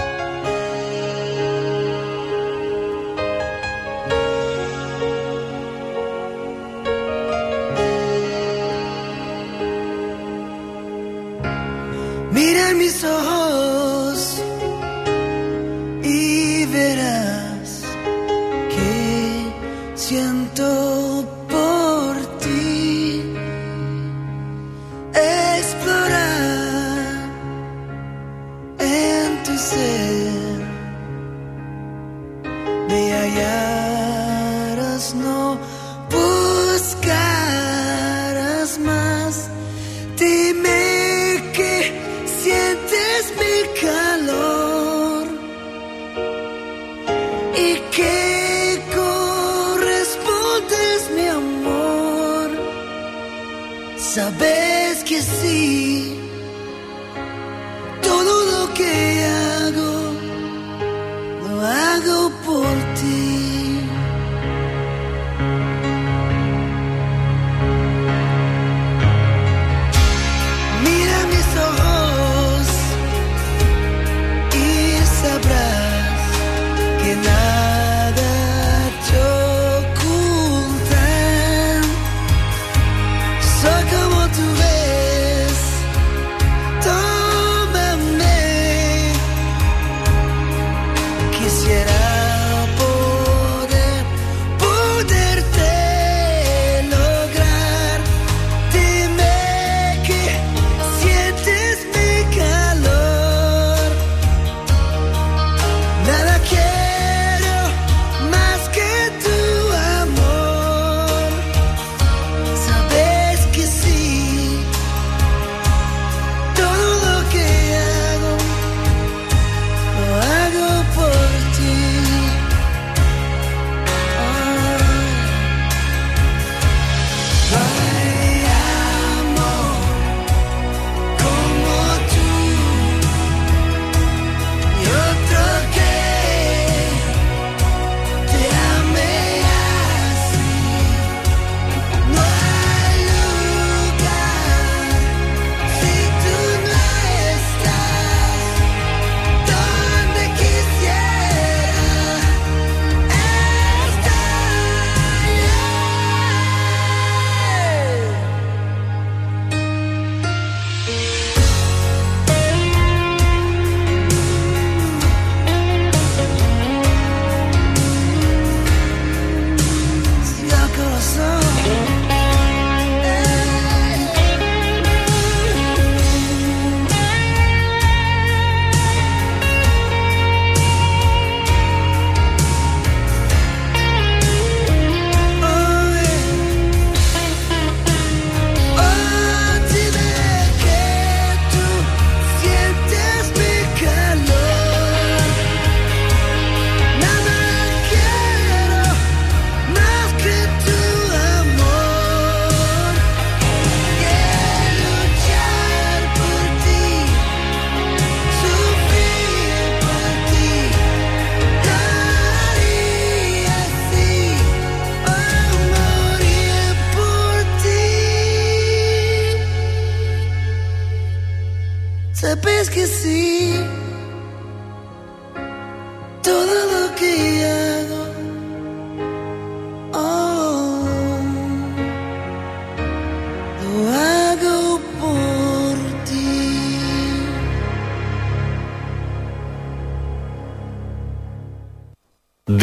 [54.15, 56.20] Sabes que sí.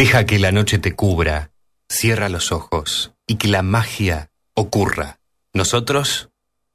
[0.07, 1.51] Deja que la noche te cubra,
[1.89, 5.19] cierra los ojos y que la magia ocurra.
[5.51, 6.29] Nosotros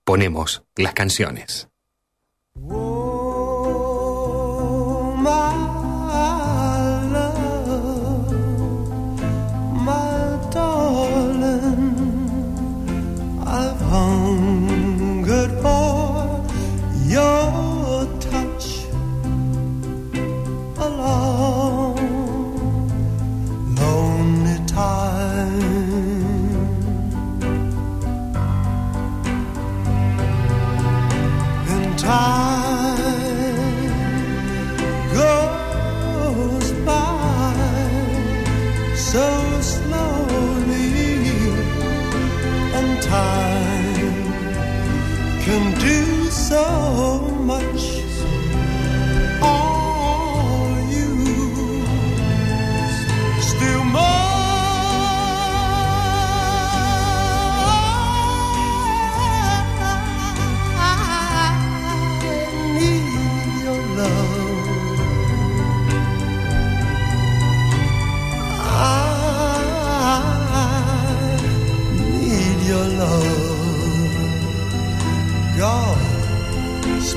[0.04, 1.70] ponemos las canciones.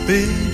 [0.07, 0.44] Baby.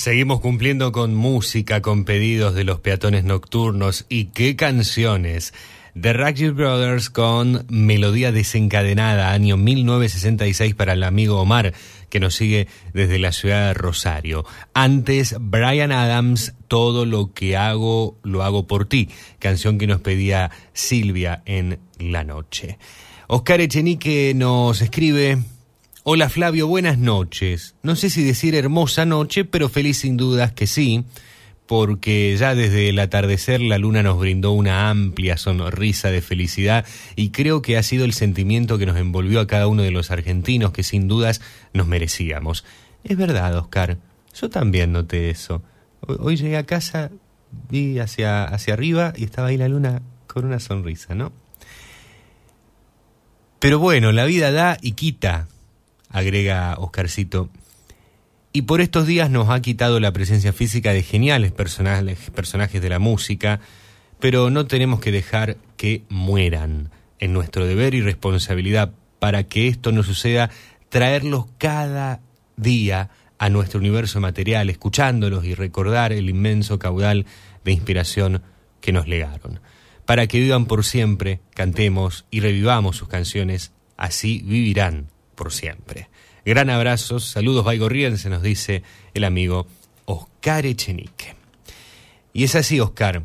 [0.00, 5.52] Seguimos cumpliendo con música, con pedidos de los peatones nocturnos y qué canciones.
[5.92, 11.74] The Raggy Brothers con Melodía desencadenada, año 1966 para el amigo Omar,
[12.08, 14.46] que nos sigue desde la ciudad de Rosario.
[14.72, 20.50] Antes, Brian Adams, Todo lo que hago, lo hago por ti, canción que nos pedía
[20.72, 22.78] Silvia en la noche.
[23.26, 25.40] Oscar Echenique nos escribe...
[26.02, 27.74] Hola Flavio, buenas noches.
[27.82, 31.04] No sé si decir hermosa noche, pero feliz sin dudas que sí,
[31.66, 37.32] porque ya desde el atardecer la luna nos brindó una amplia sonrisa de felicidad y
[37.32, 40.72] creo que ha sido el sentimiento que nos envolvió a cada uno de los argentinos
[40.72, 41.42] que sin dudas
[41.74, 42.64] nos merecíamos.
[43.04, 43.98] Es verdad, Oscar,
[44.40, 45.62] yo también noté eso.
[46.06, 47.10] Hoy, llegué a casa,
[47.68, 51.30] vi hacia, hacia arriba y estaba ahí la luna con una sonrisa, ¿no?
[53.58, 55.46] Pero bueno, la vida da y quita,
[56.10, 57.48] agrega Oscarcito.
[58.52, 62.98] Y por estos días nos ha quitado la presencia física de geniales personajes, de la
[62.98, 63.60] música,
[64.18, 66.90] pero no tenemos que dejar que mueran.
[67.20, 70.50] En nuestro deber y responsabilidad para que esto no suceda,
[70.88, 72.20] traerlos cada
[72.56, 77.26] día a nuestro universo material, escuchándolos y recordar el inmenso caudal
[77.62, 78.42] de inspiración
[78.80, 79.60] que nos legaron.
[80.06, 85.08] Para que vivan por siempre, cantemos y revivamos sus canciones, así vivirán
[85.40, 86.10] por siempre.
[86.44, 87.64] Gran abrazo, saludos
[88.20, 88.82] se nos dice
[89.14, 89.66] el amigo
[90.04, 91.34] Oscar Echenique.
[92.34, 93.24] Y es así, Oscar.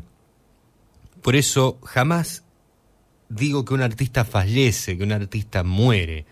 [1.20, 2.42] Por eso jamás
[3.28, 6.24] digo que un artista fallece, que un artista muere.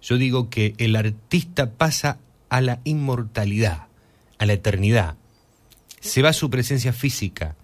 [0.00, 3.88] Yo digo que el artista pasa a la inmortalidad,
[4.38, 5.16] a la eternidad.
[5.98, 7.56] Se va su presencia física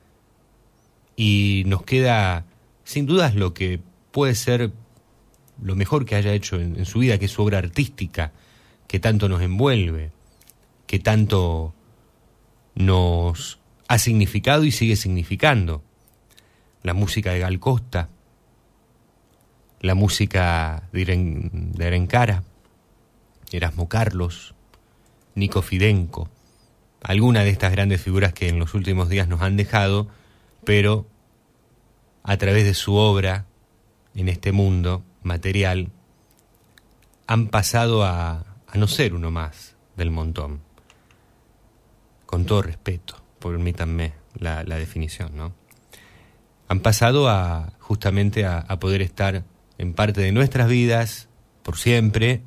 [1.14, 2.44] y nos queda,
[2.82, 3.78] sin dudas, lo que
[4.10, 4.72] puede ser
[5.62, 8.32] lo mejor que haya hecho en, su vida, que es su obra artística,
[8.88, 10.10] que tanto nos envuelve,
[10.86, 11.72] que tanto
[12.74, 15.82] nos ha significado y sigue significando.
[16.82, 18.08] La música de Gal Costa,
[19.80, 22.42] la música de, Erencara,
[23.52, 24.54] Erasmo Carlos,
[25.36, 26.28] Nico Fidenco,
[27.02, 30.08] alguna de estas grandes figuras que en los últimos días nos han dejado,
[30.64, 31.06] pero
[32.24, 33.46] a través de su obra
[34.14, 35.90] en este mundo material,
[37.26, 38.44] han pasado a,
[38.74, 40.60] no ser uno más del montón.
[42.26, 45.54] Con todo respeto, permítanme la, definición, ¿no?
[46.68, 49.44] Han pasado a justamente a poder estar
[49.76, 51.28] en parte de nuestras vidas,
[51.62, 52.42] por siempre,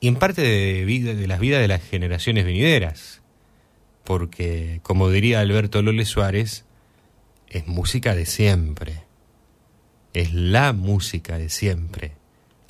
[0.00, 3.22] y en parte de, de las vidas de las generaciones venideras.
[4.04, 6.64] Porque, como diría Alberto Lole Suárez,
[7.48, 9.05] es música de siempre.
[10.16, 12.12] Es la música de siempre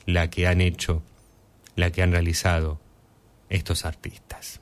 [0.05, 1.05] la que han hecho,
[1.77, 2.81] la que han realizado
[3.49, 4.61] estos artistas.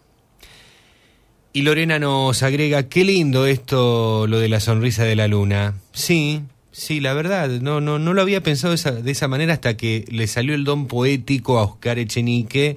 [1.55, 5.81] Y Lorena nos agrega, qué lindo esto, lo de la sonrisa de la luna.
[5.93, 10.05] Sí, Sí, la verdad, no, no, no lo había pensado de esa, manera hasta que
[10.09, 12.77] le salió el don poético a Oscar Echenique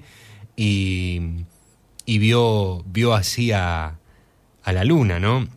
[0.56, 1.20] y,
[2.06, 4.00] y vio, vio así a,
[4.64, 5.50] a la luna, ¿no?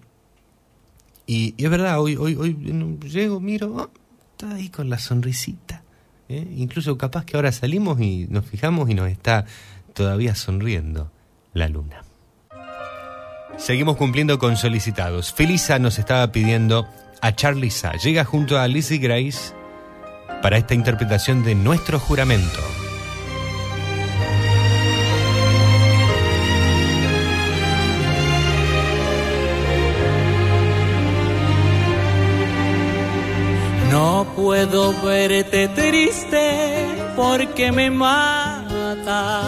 [1.27, 2.57] Y, es verdad, hoy, hoy, hoy
[3.05, 4.00] llego, miro, oh,
[4.41, 5.83] está ahí con la sonrisita.
[6.29, 6.47] ¿eh?
[6.57, 9.45] Incluso capaz que ahora salimos y nos fijamos y nos está
[9.93, 11.11] todavía sonriendo
[11.53, 12.05] la luna.
[13.59, 15.35] Seguimos cumpliendo con solicitados.
[15.35, 16.89] Felisa nos estaba pidiendo
[17.21, 17.93] a Charliza.
[18.03, 19.53] Llega junto a Lizzie Grace
[20.41, 22.90] para esta interpretación de Nuestro Juramento.
[33.91, 36.87] No puedo verte triste
[37.17, 39.43] porque me mata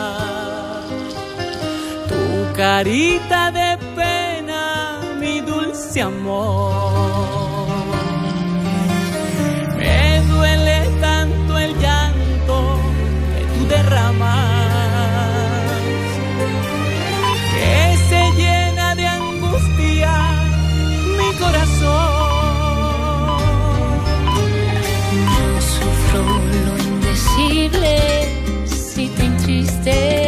[2.08, 6.92] tu carita de pena, mi dulce amor.
[13.72, 14.51] que
[29.82, 30.21] stay.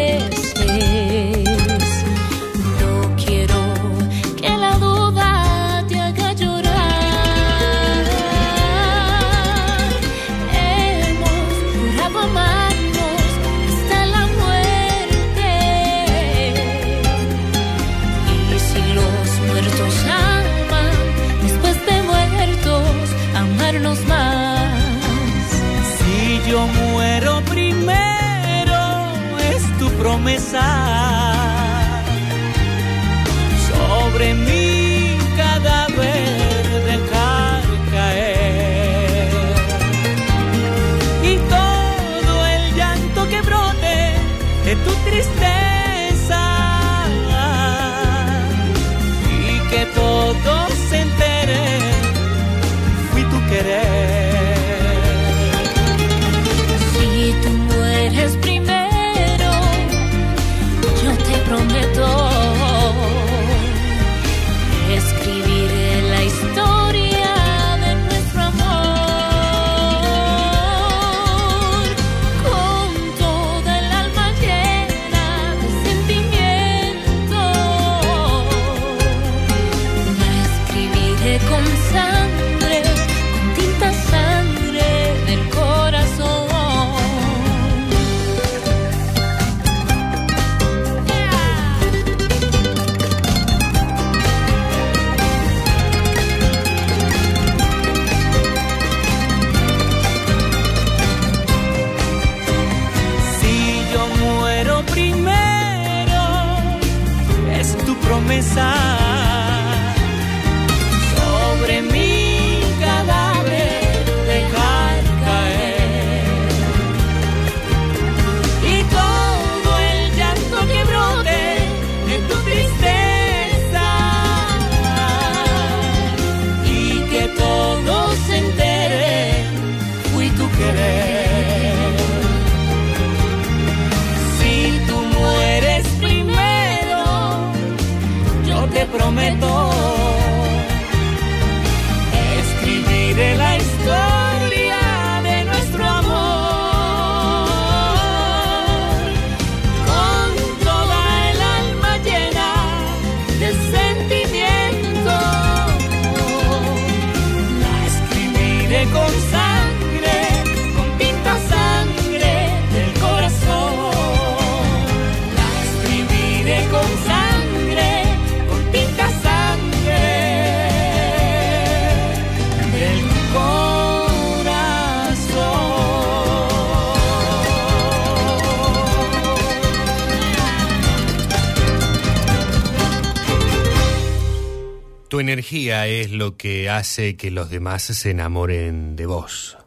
[186.24, 189.58] Lo que hace que los demás se enamoren de vos.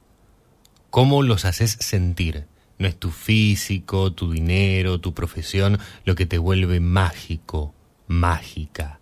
[0.89, 2.47] ¿Cómo los haces sentir?
[2.79, 7.75] No es tu físico, tu dinero, tu profesión lo que te vuelve mágico,
[8.07, 8.99] mágica.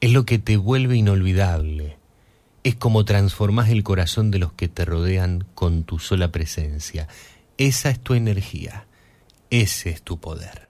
[0.00, 1.98] Es lo que te vuelve inolvidable.
[2.64, 7.08] Es como transformás el corazón de los que te rodean con tu sola presencia.
[7.58, 8.86] Esa es tu energía.
[9.50, 10.65] Ese es tu poder.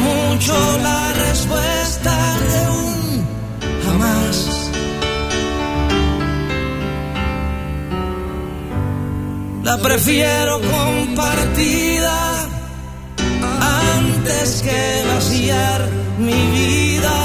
[0.00, 2.14] Mucho la respuesta
[2.50, 3.26] de un
[3.84, 4.70] jamás.
[9.62, 12.18] La prefiero compartida
[13.96, 15.88] antes que vaciar
[16.18, 17.18] mi vida.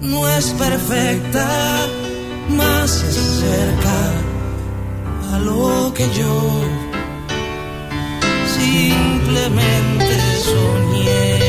[0.00, 1.48] No es perfecta,
[2.50, 3.98] más se acerca
[5.34, 6.58] a lo que yo
[9.28, 11.47] simplemente soñé.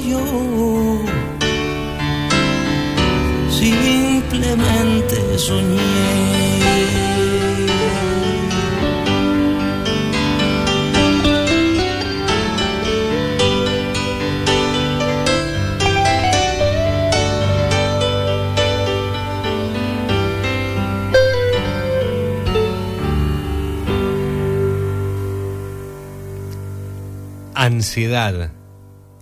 [0.00, 0.20] yo.
[3.50, 6.38] Simplemente soñé.
[27.68, 28.57] ansiedad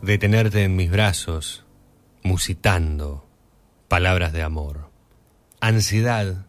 [0.07, 1.65] de tenerte en mis brazos,
[2.23, 3.27] musitando
[3.89, 4.89] palabras de amor.
[5.61, 6.47] Ansiedad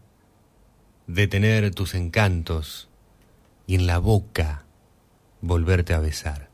[1.08, 2.88] de tener tus encantos
[3.66, 4.64] y en la boca
[5.40, 6.50] volverte a besar.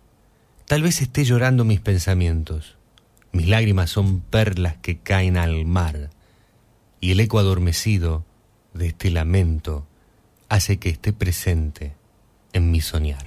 [0.65, 2.78] Tal vez esté llorando mis pensamientos.
[3.33, 6.08] Mis lágrimas son perlas que caen al mar
[7.02, 8.24] y el eco adormecido
[8.73, 9.86] de este lamento
[10.49, 11.92] hace que esté presente
[12.55, 13.26] en mi soñar.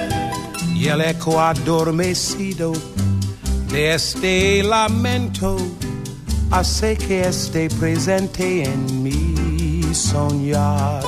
[0.81, 2.73] y el eco adormecido
[3.71, 5.55] de este lamento
[6.49, 11.03] hace que esté presente en mi soñar.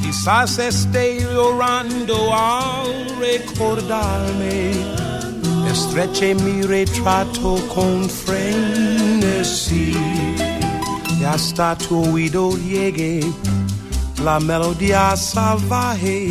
[0.00, 4.72] Quizás esté llorando al recordarme,
[5.70, 9.92] estreche mi retrato con frenesí
[11.20, 13.20] y hasta tu oído llegue
[14.22, 16.30] la melodía salvaje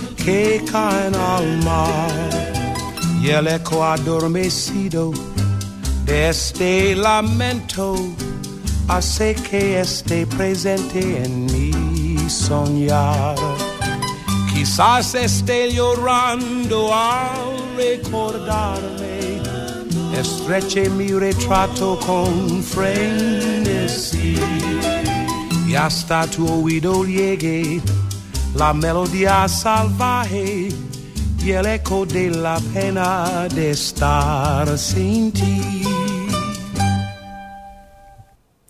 [0.23, 2.29] que caen al mar
[3.21, 5.11] y el eco adormecido
[6.05, 7.95] de este lamento
[8.87, 13.35] hace que esté presente en mi soñar.
[14.53, 19.41] Quizás esté llorando al recordarme,
[20.15, 24.35] estreche mi retrato con frenesí.
[25.67, 27.81] Y hasta tu oído llegue
[28.55, 30.69] la melodía salvaje
[31.43, 35.81] y el eco de la pena de estar sin ti.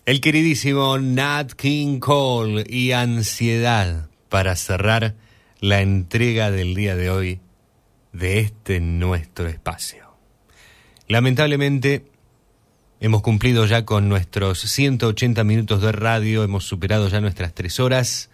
[0.04, 5.14] El queridísimo Nat King Cole y Ansiedad para cerrar
[5.60, 7.40] la entrega del día de hoy
[8.12, 10.16] de este nuestro espacio.
[11.08, 12.06] Lamentablemente
[13.00, 18.30] hemos cumplido ya con nuestros 180 minutos de radio, hemos superado ya nuestras tres horas.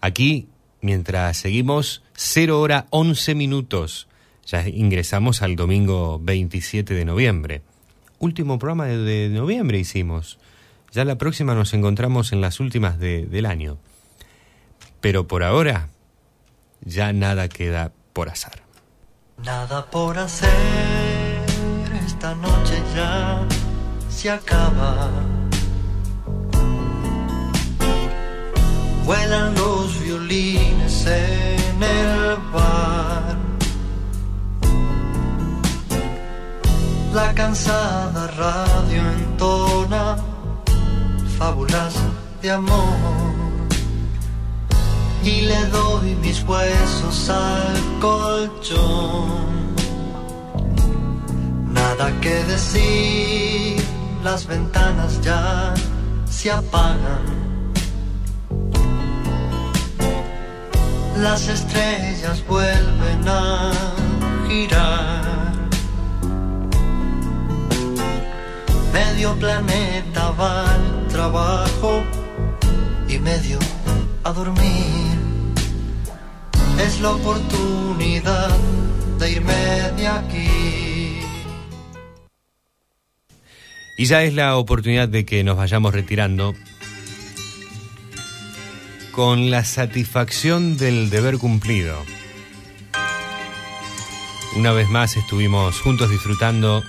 [0.00, 0.48] Aquí,
[0.80, 4.08] mientras seguimos, 0 hora 11 minutos.
[4.46, 7.62] Ya ingresamos al domingo 27 de noviembre.
[8.18, 10.38] Último programa de, noviembre hicimos.
[10.92, 13.76] Ya la próxima nos encontramos en las últimas de- del año.
[15.00, 15.90] Pero por ahora,
[16.80, 18.62] ya nada queda por azar.
[19.44, 20.48] Nada por hacer,
[22.06, 23.46] esta noche ya
[24.08, 25.10] se acaba.
[29.04, 29.77] Vuelan los
[30.26, 33.36] en el bar.
[37.14, 40.16] La cansada radio entona
[41.38, 41.94] fábulas
[42.42, 43.28] de amor.
[45.24, 49.74] y le doy mis huesos al colchón.
[51.70, 53.84] Nada que decir,
[54.24, 55.74] las ventanas ya
[56.26, 57.47] se apagan.
[61.20, 63.72] Las estrellas vuelven a
[64.48, 65.52] girar.
[68.92, 72.04] Medio planeta va al trabajo
[73.08, 73.58] y medio
[74.22, 75.18] a dormir.
[76.86, 78.56] Es la oportunidad
[79.18, 81.20] de irme de aquí.
[83.96, 86.54] Y ya es la oportunidad de que nos vayamos retirando
[89.18, 92.04] con la satisfacción del deber cumplido.
[94.54, 96.84] Una vez más estuvimos juntos disfrutando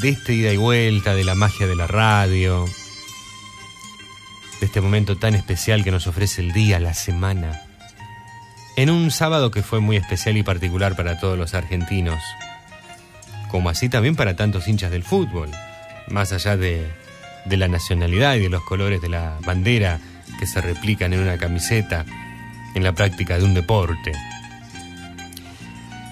[0.00, 2.64] de esta ida y vuelta, de la magia de la radio,
[4.58, 7.60] de este momento tan especial que nos ofrece el día, la semana.
[8.78, 12.22] En un sábado que fue muy especial y particular para todos los argentinos,
[13.50, 15.50] como así también para tantos hinchas del fútbol,
[16.08, 16.90] más allá de,
[17.44, 20.00] de la nacionalidad y de los colores de la bandera
[20.38, 22.04] que se replican en una camiseta,
[22.74, 24.12] en la práctica de un deporte.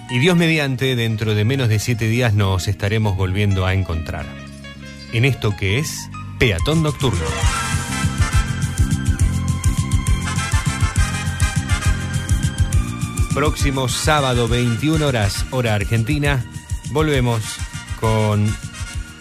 [0.09, 4.25] Y Dios mediante, dentro de menos de siete días nos estaremos volviendo a encontrar.
[5.13, 7.25] En esto que es Peatón Nocturno.
[13.33, 16.45] Próximo sábado, 21 horas, hora argentina,
[16.91, 17.41] volvemos
[17.99, 18.55] con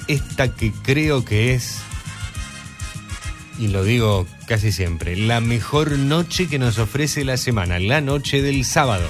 [0.07, 1.81] esta que creo que es,
[3.58, 8.42] y lo digo casi siempre, la mejor noche que nos ofrece la semana, la noche
[8.42, 9.06] del sábado.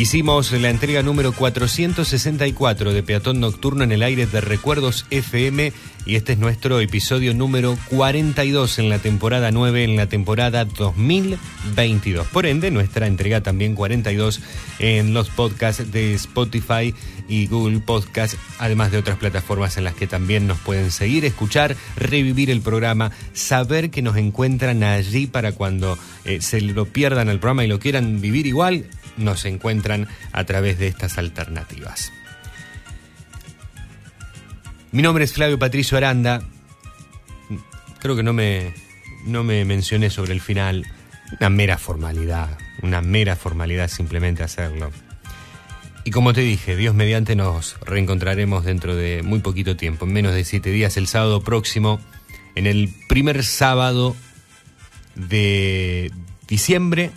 [0.00, 5.74] Hicimos la entrega número 464 de Peatón Nocturno en el aire de Recuerdos FM
[6.06, 12.26] y este es nuestro episodio número 42 en la temporada 9, en la temporada 2022.
[12.28, 14.40] Por ende, nuestra entrega también 42
[14.78, 16.94] en los podcasts de Spotify
[17.30, 21.76] y Google Podcast, además de otras plataformas en las que también nos pueden seguir, escuchar,
[21.96, 27.38] revivir el programa, saber que nos encuentran allí para cuando eh, se lo pierdan el
[27.38, 28.84] programa y lo quieran vivir igual,
[29.16, 32.12] nos encuentran a través de estas alternativas.
[34.90, 36.42] Mi nombre es Flavio Patricio Aranda.
[38.00, 38.74] Creo que no me,
[39.24, 40.84] no me mencioné sobre el final.
[41.38, 44.90] Una mera formalidad, una mera formalidad simplemente hacerlo.
[46.04, 50.34] Y como te dije, Dios mediante nos reencontraremos dentro de muy poquito tiempo, en menos
[50.34, 52.00] de siete días, el sábado próximo,
[52.54, 54.16] en el primer sábado
[55.14, 56.10] de
[56.48, 57.10] diciembre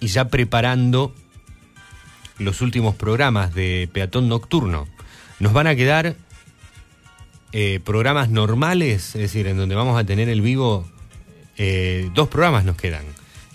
[0.00, 1.14] y ya preparando
[2.38, 4.88] los últimos programas de Peatón Nocturno.
[5.38, 6.16] Nos van a quedar
[7.52, 10.88] eh, programas normales, es decir, en donde vamos a tener el vivo,
[11.56, 13.04] eh, dos programas nos quedan,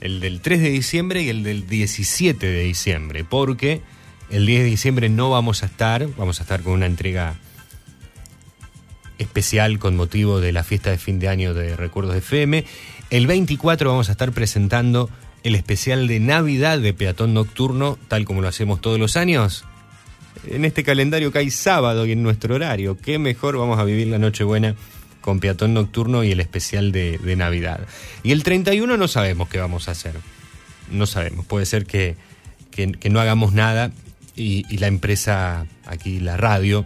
[0.02, 3.82] el del 3 de diciembre y el del 17 de diciembre, porque
[4.30, 7.36] el 10 de diciembre no vamos a estar, vamos a estar con una entrega
[9.18, 12.66] especial con motivo de la fiesta de fin de año de Recuerdos de FM.
[13.10, 15.10] El 24 vamos a estar presentando
[15.44, 19.66] el especial de Navidad de Peatón Nocturno, tal como lo hacemos todos los años.
[20.46, 24.08] En este calendario que hay sábado y en nuestro horario, qué mejor vamos a vivir
[24.08, 24.76] la Nochebuena
[25.28, 27.82] con Peatón Nocturno y el especial de, Navidad.
[28.24, 30.16] Y el 31 no sabemos qué vamos a hacer.
[30.90, 31.46] No sabemos.
[31.46, 32.16] Puede ser que,
[32.72, 33.92] que, no hagamos nada
[34.38, 36.86] y, la empresa, aquí la radio,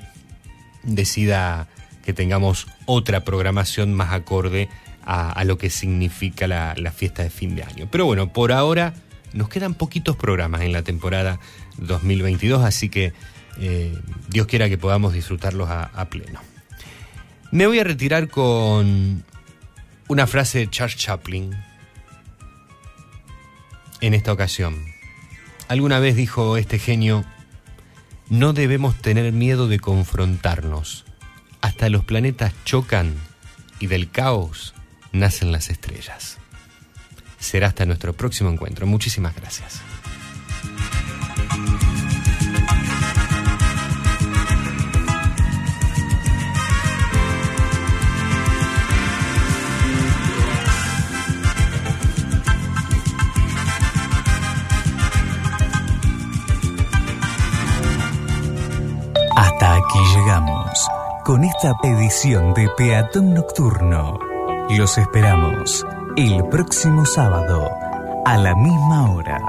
[0.82, 1.68] decida
[2.04, 4.70] que tengamos otra programación más acorde
[5.06, 7.90] a, lo que significa la, fiesta de fin de año.
[7.92, 8.96] Pero bueno, por ahora
[9.34, 11.40] nos quedan poquitos programas en la temporada
[11.78, 13.14] 2022, así que
[13.60, 13.96] eh,
[14.30, 16.51] Dios quiera que podamos disfrutarlos a, pleno.
[17.52, 19.26] Me voy a retirar con
[20.08, 21.54] una frase de Charles Chaplin
[24.00, 24.86] en esta ocasión.
[25.68, 27.26] Alguna vez dijo este genio,
[28.30, 31.04] no debemos tener miedo de confrontarnos.
[31.60, 33.16] Hasta los planetas chocan
[33.80, 34.74] y del caos
[35.12, 36.38] nacen las estrellas.
[37.38, 38.88] Será hasta nuestro próximo encuentro.
[38.88, 39.82] Muchísimas gracias.
[59.42, 60.88] Hasta aquí llegamos
[61.24, 64.20] con esta edición de Peatón Nocturno.
[64.70, 65.84] Los esperamos
[66.16, 67.68] el próximo sábado
[68.24, 69.40] a la misma hora.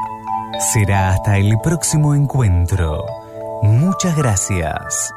[0.72, 3.04] Será hasta el próximo encuentro.
[3.60, 5.12] Muchas gracias.